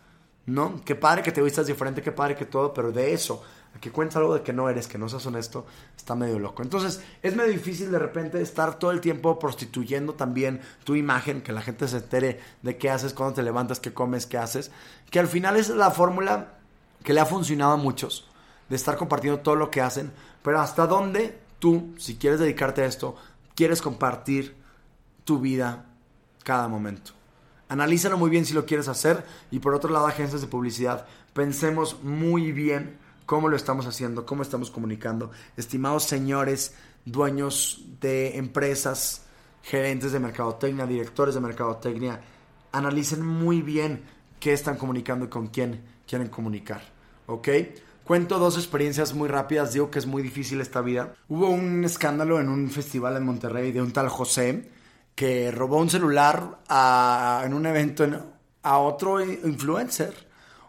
¿No? 0.47 0.81
Qué 0.85 0.93
padre 0.93 1.23
que 1.23 1.31
te 1.31 1.41
vistas 1.41 1.65
diferente, 1.65 2.03
qué 2.03 2.11
padre 2.11 2.35
que 2.35 2.45
todo, 2.45 2.71
pero 2.71 2.91
de 2.91 3.13
eso 3.13 3.43
que 3.79 3.91
cuentas 3.91 4.17
algo 4.17 4.33
de 4.33 4.41
que 4.41 4.53
no 4.53 4.69
eres, 4.69 4.87
que 4.87 4.97
no 4.97 5.09
seas 5.09 5.25
honesto, 5.25 5.65
está 5.95 6.15
medio 6.15 6.39
loco. 6.39 6.63
Entonces, 6.63 7.01
es 7.21 7.35
medio 7.35 7.51
difícil 7.51 7.91
de 7.91 7.99
repente 7.99 8.41
estar 8.41 8.79
todo 8.79 8.91
el 8.91 9.01
tiempo 9.01 9.37
prostituyendo 9.37 10.13
también 10.13 10.61
tu 10.83 10.95
imagen, 10.95 11.41
que 11.41 11.51
la 11.51 11.61
gente 11.61 11.87
se 11.87 11.97
entere 11.97 12.39
de 12.61 12.77
qué 12.77 12.89
haces, 12.89 13.13
cuando 13.13 13.35
te 13.35 13.43
levantas, 13.43 13.79
qué 13.79 13.93
comes, 13.93 14.25
qué 14.25 14.37
haces. 14.37 14.71
Que 15.09 15.19
al 15.19 15.27
final 15.27 15.57
es 15.57 15.69
la 15.69 15.91
fórmula 15.91 16.53
que 17.03 17.13
le 17.13 17.19
ha 17.19 17.25
funcionado 17.25 17.73
a 17.73 17.77
muchos, 17.77 18.27
de 18.69 18.75
estar 18.75 18.97
compartiendo 18.97 19.41
todo 19.41 19.55
lo 19.55 19.69
que 19.69 19.81
hacen, 19.81 20.11
pero 20.41 20.59
hasta 20.59 20.87
dónde 20.87 21.37
tú, 21.59 21.93
si 21.97 22.15
quieres 22.15 22.39
dedicarte 22.39 22.81
a 22.81 22.85
esto, 22.85 23.15
quieres 23.55 23.81
compartir 23.81 24.55
tu 25.23 25.39
vida 25.39 25.85
cada 26.43 26.67
momento. 26.67 27.11
Analízalo 27.67 28.17
muy 28.17 28.29
bien 28.29 28.45
si 28.45 28.53
lo 28.53 28.65
quieres 28.65 28.87
hacer 28.87 29.25
y 29.51 29.59
por 29.59 29.73
otro 29.73 29.91
lado 29.91 30.05
agencias 30.05 30.41
de 30.41 30.47
publicidad, 30.47 31.07
pensemos 31.33 32.01
muy 32.03 32.51
bien 32.51 32.97
cómo 33.25 33.49
lo 33.49 33.55
estamos 33.55 33.85
haciendo, 33.85 34.25
cómo 34.25 34.41
estamos 34.41 34.71
comunicando. 34.71 35.31
Estimados 35.57 36.03
señores, 36.03 36.75
dueños 37.05 37.85
de 37.99 38.37
empresas, 38.37 39.23
gerentes 39.63 40.11
de 40.11 40.19
mercadotecnia, 40.19 40.85
directores 40.85 41.35
de 41.35 41.41
mercadotecnia, 41.41 42.21
analicen 42.71 43.25
muy 43.25 43.61
bien 43.61 44.03
qué 44.39 44.53
están 44.53 44.77
comunicando 44.77 45.25
y 45.25 45.29
con 45.29 45.47
quién 45.47 45.83
quieren 46.07 46.29
comunicar. 46.29 46.81
¿Ok? 47.27 47.49
Cuento 48.03 48.37
dos 48.37 48.57
experiencias 48.57 49.15
muy 49.15 49.27
rápidas, 49.27 49.73
digo 49.73 49.89
que 49.89 49.97
es 49.97 50.05
muy 50.05 50.21
difícil 50.21 50.61
esta 50.61 50.81
vida. 50.81 51.15
Hubo 51.27 51.49
un 51.49 51.83
escándalo 51.83 52.39
en 52.39 52.49
un 52.49 52.69
festival 52.69 53.17
en 53.17 53.25
Monterrey 53.25 53.71
de 53.71 53.81
un 53.81 53.91
tal 53.91 54.09
José 54.09 54.69
que 55.15 55.49
robó 55.49 55.77
un 55.77 55.89
celular 55.89 56.59
en 57.43 57.53
un 57.53 57.65
evento 57.65 58.05
a 58.61 58.77
otro 58.77 59.23
influencer. 59.23 60.13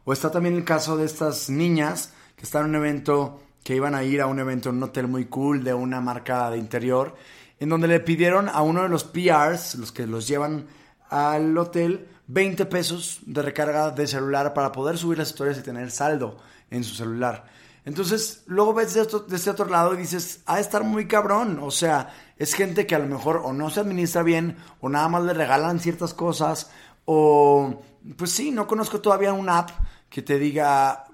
O 0.05 0.13
está 0.15 0.31
también 0.31 0.55
el 0.55 0.65
caso 0.65 0.97
de 0.97 1.05
estas 1.05 1.51
niñas 1.51 2.15
que 2.37 2.45
estaban 2.45 2.69
en 2.69 2.77
un 2.77 2.87
evento, 2.87 3.43
que 3.65 3.75
iban 3.75 3.95
a 3.95 4.05
ir 4.05 4.21
a 4.21 4.27
un 4.27 4.39
evento 4.39 4.69
en 4.69 4.77
un 4.77 4.85
hotel 4.85 5.09
muy 5.09 5.25
cool 5.25 5.65
de 5.65 5.75
una 5.75 6.01
marca 6.01 6.51
de 6.51 6.59
interior, 6.59 7.17
en 7.59 7.69
donde 7.69 7.89
le 7.89 8.01
pidieron 8.01 8.49
a 8.49 8.63
uno 8.63 8.83
de 8.83 8.89
los 8.89 9.05
PRs, 9.05 9.77
los 9.77 9.91
que 9.91 10.07
los 10.07 10.29
llevan 10.29 10.67
al 11.09 11.57
hotel, 11.57 12.09
20 12.29 12.67
pesos 12.67 13.21
de 13.25 13.43
recarga 13.43 13.91
de 13.91 14.07
celular 14.07 14.53
para 14.53 14.73
poder 14.73 14.99
subir 14.99 15.19
las 15.19 15.31
historias 15.31 15.59
y 15.59 15.63
tener 15.63 15.91
saldo 15.91 16.37
en 16.71 16.85
su 16.85 16.95
celular. 16.95 17.47
Entonces, 17.85 18.43
luego 18.47 18.75
ves 18.75 18.95
de, 18.95 19.07
de, 19.29 19.37
este 19.37 19.51
otro 19.51 19.67
lado 19.67 19.95
y 19.95 19.99
dices, 19.99 20.43
ha 20.47 20.57
de 20.57 20.61
estar 20.61 20.83
muy 20.83 21.07
cabrón. 21.07 21.61
O 21.63 21.71
sea, 21.71 22.13
es 22.37 22.53
gente 22.55 22.85
que 22.85 22.97
a 22.97 22.99
lo 22.99 23.07
mejor 23.07 23.41
o 23.45 23.53
no 23.53 23.71
se 23.71 23.79
administra 23.79 24.25
bien, 24.25 24.57
o 24.81 24.89
nada 24.89 25.09
más 25.09 25.23
le 25.23 25.33
regalan 25.33 25.79
ciertas 25.79 26.13
cosas, 26.13 26.71
o 27.05 27.81
pues 28.17 28.33
sí, 28.33 28.51
no 28.51 28.67
conozco 28.67 29.01
todavía 29.01 29.33
una 29.33 29.59
app 29.59 29.71
que 30.11 30.23
te 30.23 30.39
diga, 30.39 31.06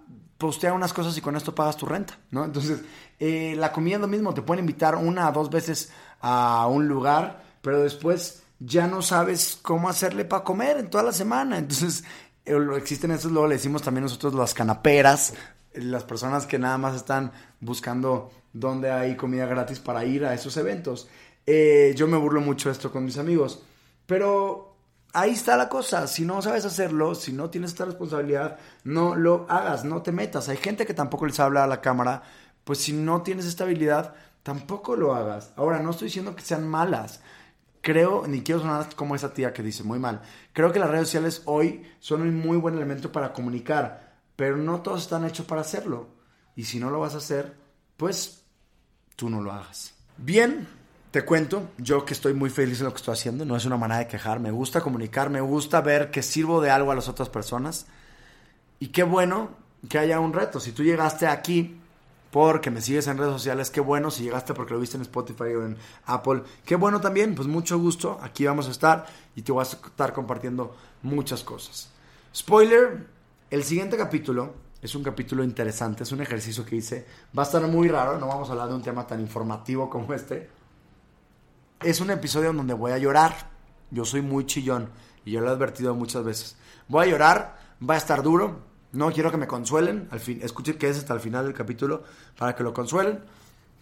postea 0.43 0.73
unas 0.73 0.93
cosas 0.93 1.17
y 1.17 1.21
con 1.21 1.37
esto 1.37 1.55
pagas 1.55 1.77
tu 1.77 1.87
renta, 1.87 2.19
¿no? 2.33 2.45
Entonces, 2.45 2.81
eh, 3.21 3.55
la 3.57 3.71
comida 3.71 3.95
es 3.95 4.01
lo 4.01 4.09
mismo, 4.09 4.35
te 4.35 4.43
pueden 4.43 4.65
invitar 4.65 4.97
una 4.97 5.29
o 5.29 5.33
dos 5.33 5.51
veces 5.51 5.93
a 6.21 6.67
un 6.67 6.89
lugar, 6.89 7.45
pero 7.63 7.81
después 7.81 8.43
ya 8.59 8.89
no 8.89 9.03
sabes 9.03 9.61
cómo 9.63 9.89
hacerle 9.89 10.25
para 10.25 10.43
comer 10.43 10.79
en 10.79 10.91
toda 10.91 11.05
la 11.05 11.13
semana. 11.13 11.59
Entonces, 11.59 12.03
eh, 12.45 12.57
existen 12.77 13.13
esos, 13.13 13.31
luego 13.31 13.47
le 13.47 13.55
decimos 13.55 13.83
también 13.83 14.03
nosotros 14.03 14.35
las 14.35 14.53
canaperas, 14.53 15.35
las 15.75 16.03
personas 16.03 16.45
que 16.45 16.59
nada 16.59 16.77
más 16.77 16.97
están 16.97 17.31
buscando 17.61 18.33
dónde 18.53 18.91
hay 18.91 19.15
comida 19.15 19.47
gratis 19.47 19.79
para 19.79 20.05
ir 20.05 20.25
a 20.25 20.35
esos 20.35 20.57
eventos. 20.57 21.07
Eh, 21.47 21.95
yo 21.97 22.09
me 22.09 22.17
burlo 22.17 22.41
mucho 22.41 22.69
esto 22.69 22.91
con 22.91 23.05
mis 23.05 23.17
amigos, 23.17 23.63
pero 24.07 24.72
ahí 25.13 25.33
está 25.33 25.57
la 25.57 25.69
cosa. 25.69 26.07
Si 26.07 26.25
no 26.25 26.43
sabes 26.43 26.65
hacerlo, 26.65 27.15
si 27.15 27.33
no 27.33 27.51
tienes 27.51 27.71
esta 27.71 27.85
responsabilidad, 27.85 28.59
no 28.85 29.15
lo 29.15 29.47
hagas, 29.49 29.85
no 29.85 30.03
te 30.03 30.13
metas. 30.13 30.49
Hay 30.49 30.57
gente 30.57 30.87
que 30.87 30.95
tampoco 30.95 31.27
les 31.27 31.41
habla 31.41 31.65
a 31.65 31.67
la 31.67 31.81
cámara. 31.81 32.23
Pues 32.65 32.79
si 32.79 32.93
no 32.93 33.23
tienes 33.23 33.47
esta 33.47 33.65
habilidad, 33.65 34.15
tampoco 34.43 34.97
lo 34.97 35.15
hagas. 35.15 35.53
Ahora, 35.57 35.81
no 35.81 35.91
estoy 35.91 36.07
diciendo 36.07 36.35
que 36.37 36.43
sean 36.43 36.67
malas. 36.69 37.21
creo, 37.81 38.27
ni 38.29 38.43
quiero 38.43 38.61
sonar 38.61 38.95
como 38.95 39.17
esa 39.17 39.35
tía 39.35 39.53
que 39.53 39.63
dice 39.63 39.83
muy 39.83 39.99
mal, 39.99 40.23
creo 40.53 40.73
que 40.73 40.79
las 40.79 40.89
redes 40.89 41.09
sociales 41.09 41.43
hoy 41.47 41.85
son 41.99 42.23
un 42.23 42.35
muy 42.37 42.57
buen 42.57 42.77
elemento 42.77 43.11
para 43.11 43.33
comunicar, 43.33 44.15
pero 44.37 44.57
no 44.57 44.83
todos 44.83 45.03
están 45.03 45.25
hechos 45.25 45.47
para 45.47 45.63
hacerlo. 45.63 46.09
Y 46.55 46.65
si 46.65 46.79
no 46.79 46.91
lo 46.91 47.01
vas 47.01 47.15
a 47.15 47.19
hacer, 47.19 47.57
pues 47.97 48.45
tú 49.17 49.29
no 49.29 49.43
lo 49.43 49.53
hagas. 49.53 49.95
Bien, 50.17 50.69
te 51.13 51.27
cuento, 51.27 51.69
yo 51.77 52.07
que 52.07 52.15
estoy 52.15 52.33
muy 52.33 52.49
feliz 52.49 52.81
en 52.81 52.87
lo 52.87 52.93
que 52.93 52.97
estoy 52.97 53.13
haciendo, 53.13 53.45
no 53.45 53.55
es 53.55 53.67
una 53.67 53.77
manera 53.77 53.99
de 53.99 54.07
quejar, 54.09 54.41
me 54.41 54.51
gusta 54.51 54.81
comunicar, 54.81 55.29
me 55.29 55.43
gusta 55.43 55.83
ver 55.83 56.11
que 56.11 56.23
sirvo 56.23 56.63
de 56.63 56.71
algo 56.71 56.91
a 56.91 56.95
las 56.95 57.07
otras 57.07 57.29
personas. 57.29 57.87
Y 58.81 58.89
qué 58.89 59.03
bueno 59.03 59.51
que 59.91 59.99
haya 59.99 60.19
un 60.21 60.33
reto. 60.33 60.59
Si 60.59 60.73
tú 60.73 60.83
llegaste 60.83 61.27
aquí 61.27 61.79
porque 62.31 62.71
me 62.71 62.81
sigues 62.81 63.07
en 63.09 63.19
redes 63.19 63.35
sociales, 63.35 63.71
qué 63.71 63.81
bueno. 63.81 64.11
Si 64.11 64.23
llegaste 64.23 64.55
porque 64.55 64.73
lo 64.73 64.81
viste 64.81 64.97
en 64.97 65.03
Spotify 65.03 65.55
o 65.55 65.67
en 65.67 65.77
Apple, 66.07 66.45
qué 66.65 66.77
bueno 66.77 66.99
también. 67.03 67.35
Pues 67.35 67.47
mucho 67.47 67.79
gusto, 67.79 68.19
aquí 68.23 68.47
vamos 68.47 68.67
a 68.69 68.71
estar 68.71 69.05
y 69.37 69.43
te 69.43 69.53
voy 69.53 69.61
a 69.61 69.65
estar 69.65 70.15
compartiendo 70.15 70.75
muchas 71.03 71.43
cosas. 71.43 71.91
Spoiler, 72.35 73.07
el 73.51 73.65
siguiente 73.65 73.99
capítulo 73.99 74.55
es 74.81 74.95
un 74.95 75.03
capítulo 75.03 75.45
interesante, 75.45 76.05
es 76.05 76.13
un 76.13 76.23
ejercicio 76.23 76.65
que 76.65 76.77
hice. 76.77 77.07
Va 77.37 77.43
a 77.43 77.47
estar 77.47 77.61
muy 77.67 77.89
raro, 77.89 78.19
no 78.19 78.29
vamos 78.29 78.49
a 78.49 78.53
hablar 78.53 78.69
de 78.69 78.77
un 78.77 78.83
tema 78.83 79.07
tan 79.07 79.21
informativo 79.21 79.91
como 79.91 80.15
este. 80.15 80.62
Es 81.85 82.01
un 82.01 82.11
episodio 82.11 82.51
en 82.51 82.57
donde 82.57 82.75
voy 82.75 82.93
a 82.93 82.99
llorar. 82.99 83.51
Yo 83.91 84.05
soy 84.05 84.23
muy 84.23 84.47
chillón 84.47 84.91
y 85.25 85.33
yo 85.33 85.41
lo 85.41 85.49
he 85.49 85.51
advertido 85.51 85.95
muchas 85.95 86.23
veces. 86.25 86.57
Voy 86.87 87.07
a 87.07 87.11
llorar, 87.11 87.59
va 87.89 87.95
a 87.95 87.99
estar 87.99 88.23
duro, 88.23 88.61
no 88.93 89.11
quiero 89.11 89.31
que 89.33 89.37
me 89.37 89.49
consuelen. 89.49 90.07
Al 90.11 90.21
fin, 90.21 90.39
escuchen 90.43 90.79
que 90.79 90.89
es 90.89 90.99
hasta 90.99 91.15
el 91.15 91.21
final 91.21 91.45
del 91.45 91.55
capítulo 91.55 92.05
para 92.39 92.55
que 92.55 92.63
lo 92.63 92.73
consuelen. 92.73 93.21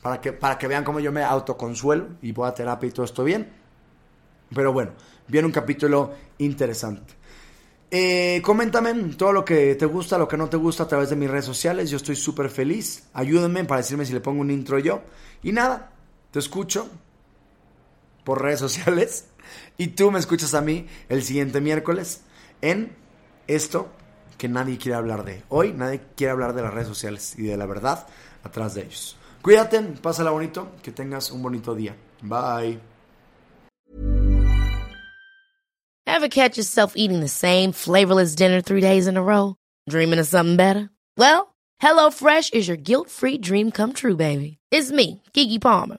Para 0.01 0.19
que, 0.19 0.33
para 0.33 0.57
que 0.57 0.67
vean 0.67 0.83
cómo 0.83 0.99
yo 0.99 1.13
me 1.13 1.23
autoconsuelo 1.23 2.09
y 2.23 2.33
voy 2.33 2.49
a 2.49 2.55
terapia 2.55 2.89
y 2.89 2.93
todo 2.93 3.05
esto 3.05 3.23
bien. 3.23 3.53
Pero 4.55 4.73
bueno, 4.73 4.93
viene 5.29 5.47
un 5.47 5.53
capítulo 5.53 6.15
interesante. 6.39 7.15
Eh, 7.91 8.41
coméntame 8.43 8.95
todo 9.15 9.33
lo 9.33 9.45
que 9.45 9.75
te 9.75 9.85
gusta, 9.85 10.17
lo 10.17 10.27
que 10.27 10.39
no 10.39 10.49
te 10.49 10.57
gusta 10.57 10.85
a 10.85 10.89
través 10.89 11.11
de 11.11 11.17
mis 11.17 11.31
redes 11.31 11.45
sociales. 11.45 11.91
Yo 11.91 11.99
estoy 11.99 12.17
súper 12.17 12.49
feliz. 12.49 13.11
Ayúdenme 13.13 13.65
para 13.65 13.83
decirme 13.83 14.07
si 14.07 14.15
le 14.15 14.21
pongo 14.21 14.41
un 14.41 14.51
intro 14.51 14.79
yo. 14.79 15.03
Y 15.43 15.53
nada, 15.53 15.93
te 16.31 16.39
escucho 16.39 16.89
por 18.25 18.43
redes 18.43 18.61
sociales. 18.61 19.27
Y 19.77 19.89
tú 19.89 20.11
me 20.11 20.19
escuchas 20.19 20.55
a 20.55 20.61
mí 20.61 20.87
el 21.09 21.23
siguiente 21.23 21.61
miércoles 21.61 22.23
en 22.61 22.95
esto 23.47 23.89
que 24.39 24.49
nadie 24.49 24.79
quiere 24.79 24.97
hablar 24.97 25.25
de. 25.25 25.43
Hoy 25.49 25.73
nadie 25.73 26.01
quiere 26.17 26.33
hablar 26.33 26.55
de 26.55 26.63
las 26.63 26.73
redes 26.73 26.89
sociales 26.89 27.35
y 27.37 27.43
de 27.43 27.57
la 27.57 27.67
verdad 27.67 28.07
atrás 28.43 28.75
de 28.75 28.83
ellos. 28.83 29.17
Cuídate, 29.43 29.81
pásala 30.03 30.31
bonito, 30.31 30.73
que 30.83 30.93
tengas 30.93 31.31
un 31.31 31.43
bonito 31.43 31.75
día. 31.75 31.97
Bye. 32.23 32.81
Ever 36.07 36.29
catch 36.29 36.59
yourself 36.59 36.95
eating 36.97 37.21
the 37.21 37.29
same 37.29 37.73
flavorless 37.73 38.35
dinner 38.35 38.61
three 38.61 38.83
days 38.83 39.07
in 39.07 39.17
a 39.17 39.23
row? 39.23 39.57
Dreaming 39.89 40.19
of 40.19 40.27
something 40.27 40.57
better? 40.57 40.91
Well, 41.17 41.55
HelloFresh 41.81 42.53
is 42.53 42.69
your 42.69 42.77
guilt-free 42.77 43.39
dream 43.39 43.71
come 43.71 43.93
true, 43.93 44.17
baby. 44.17 44.59
It's 44.71 44.91
me, 44.91 45.23
Kiki 45.33 45.59
Palmer. 45.59 45.99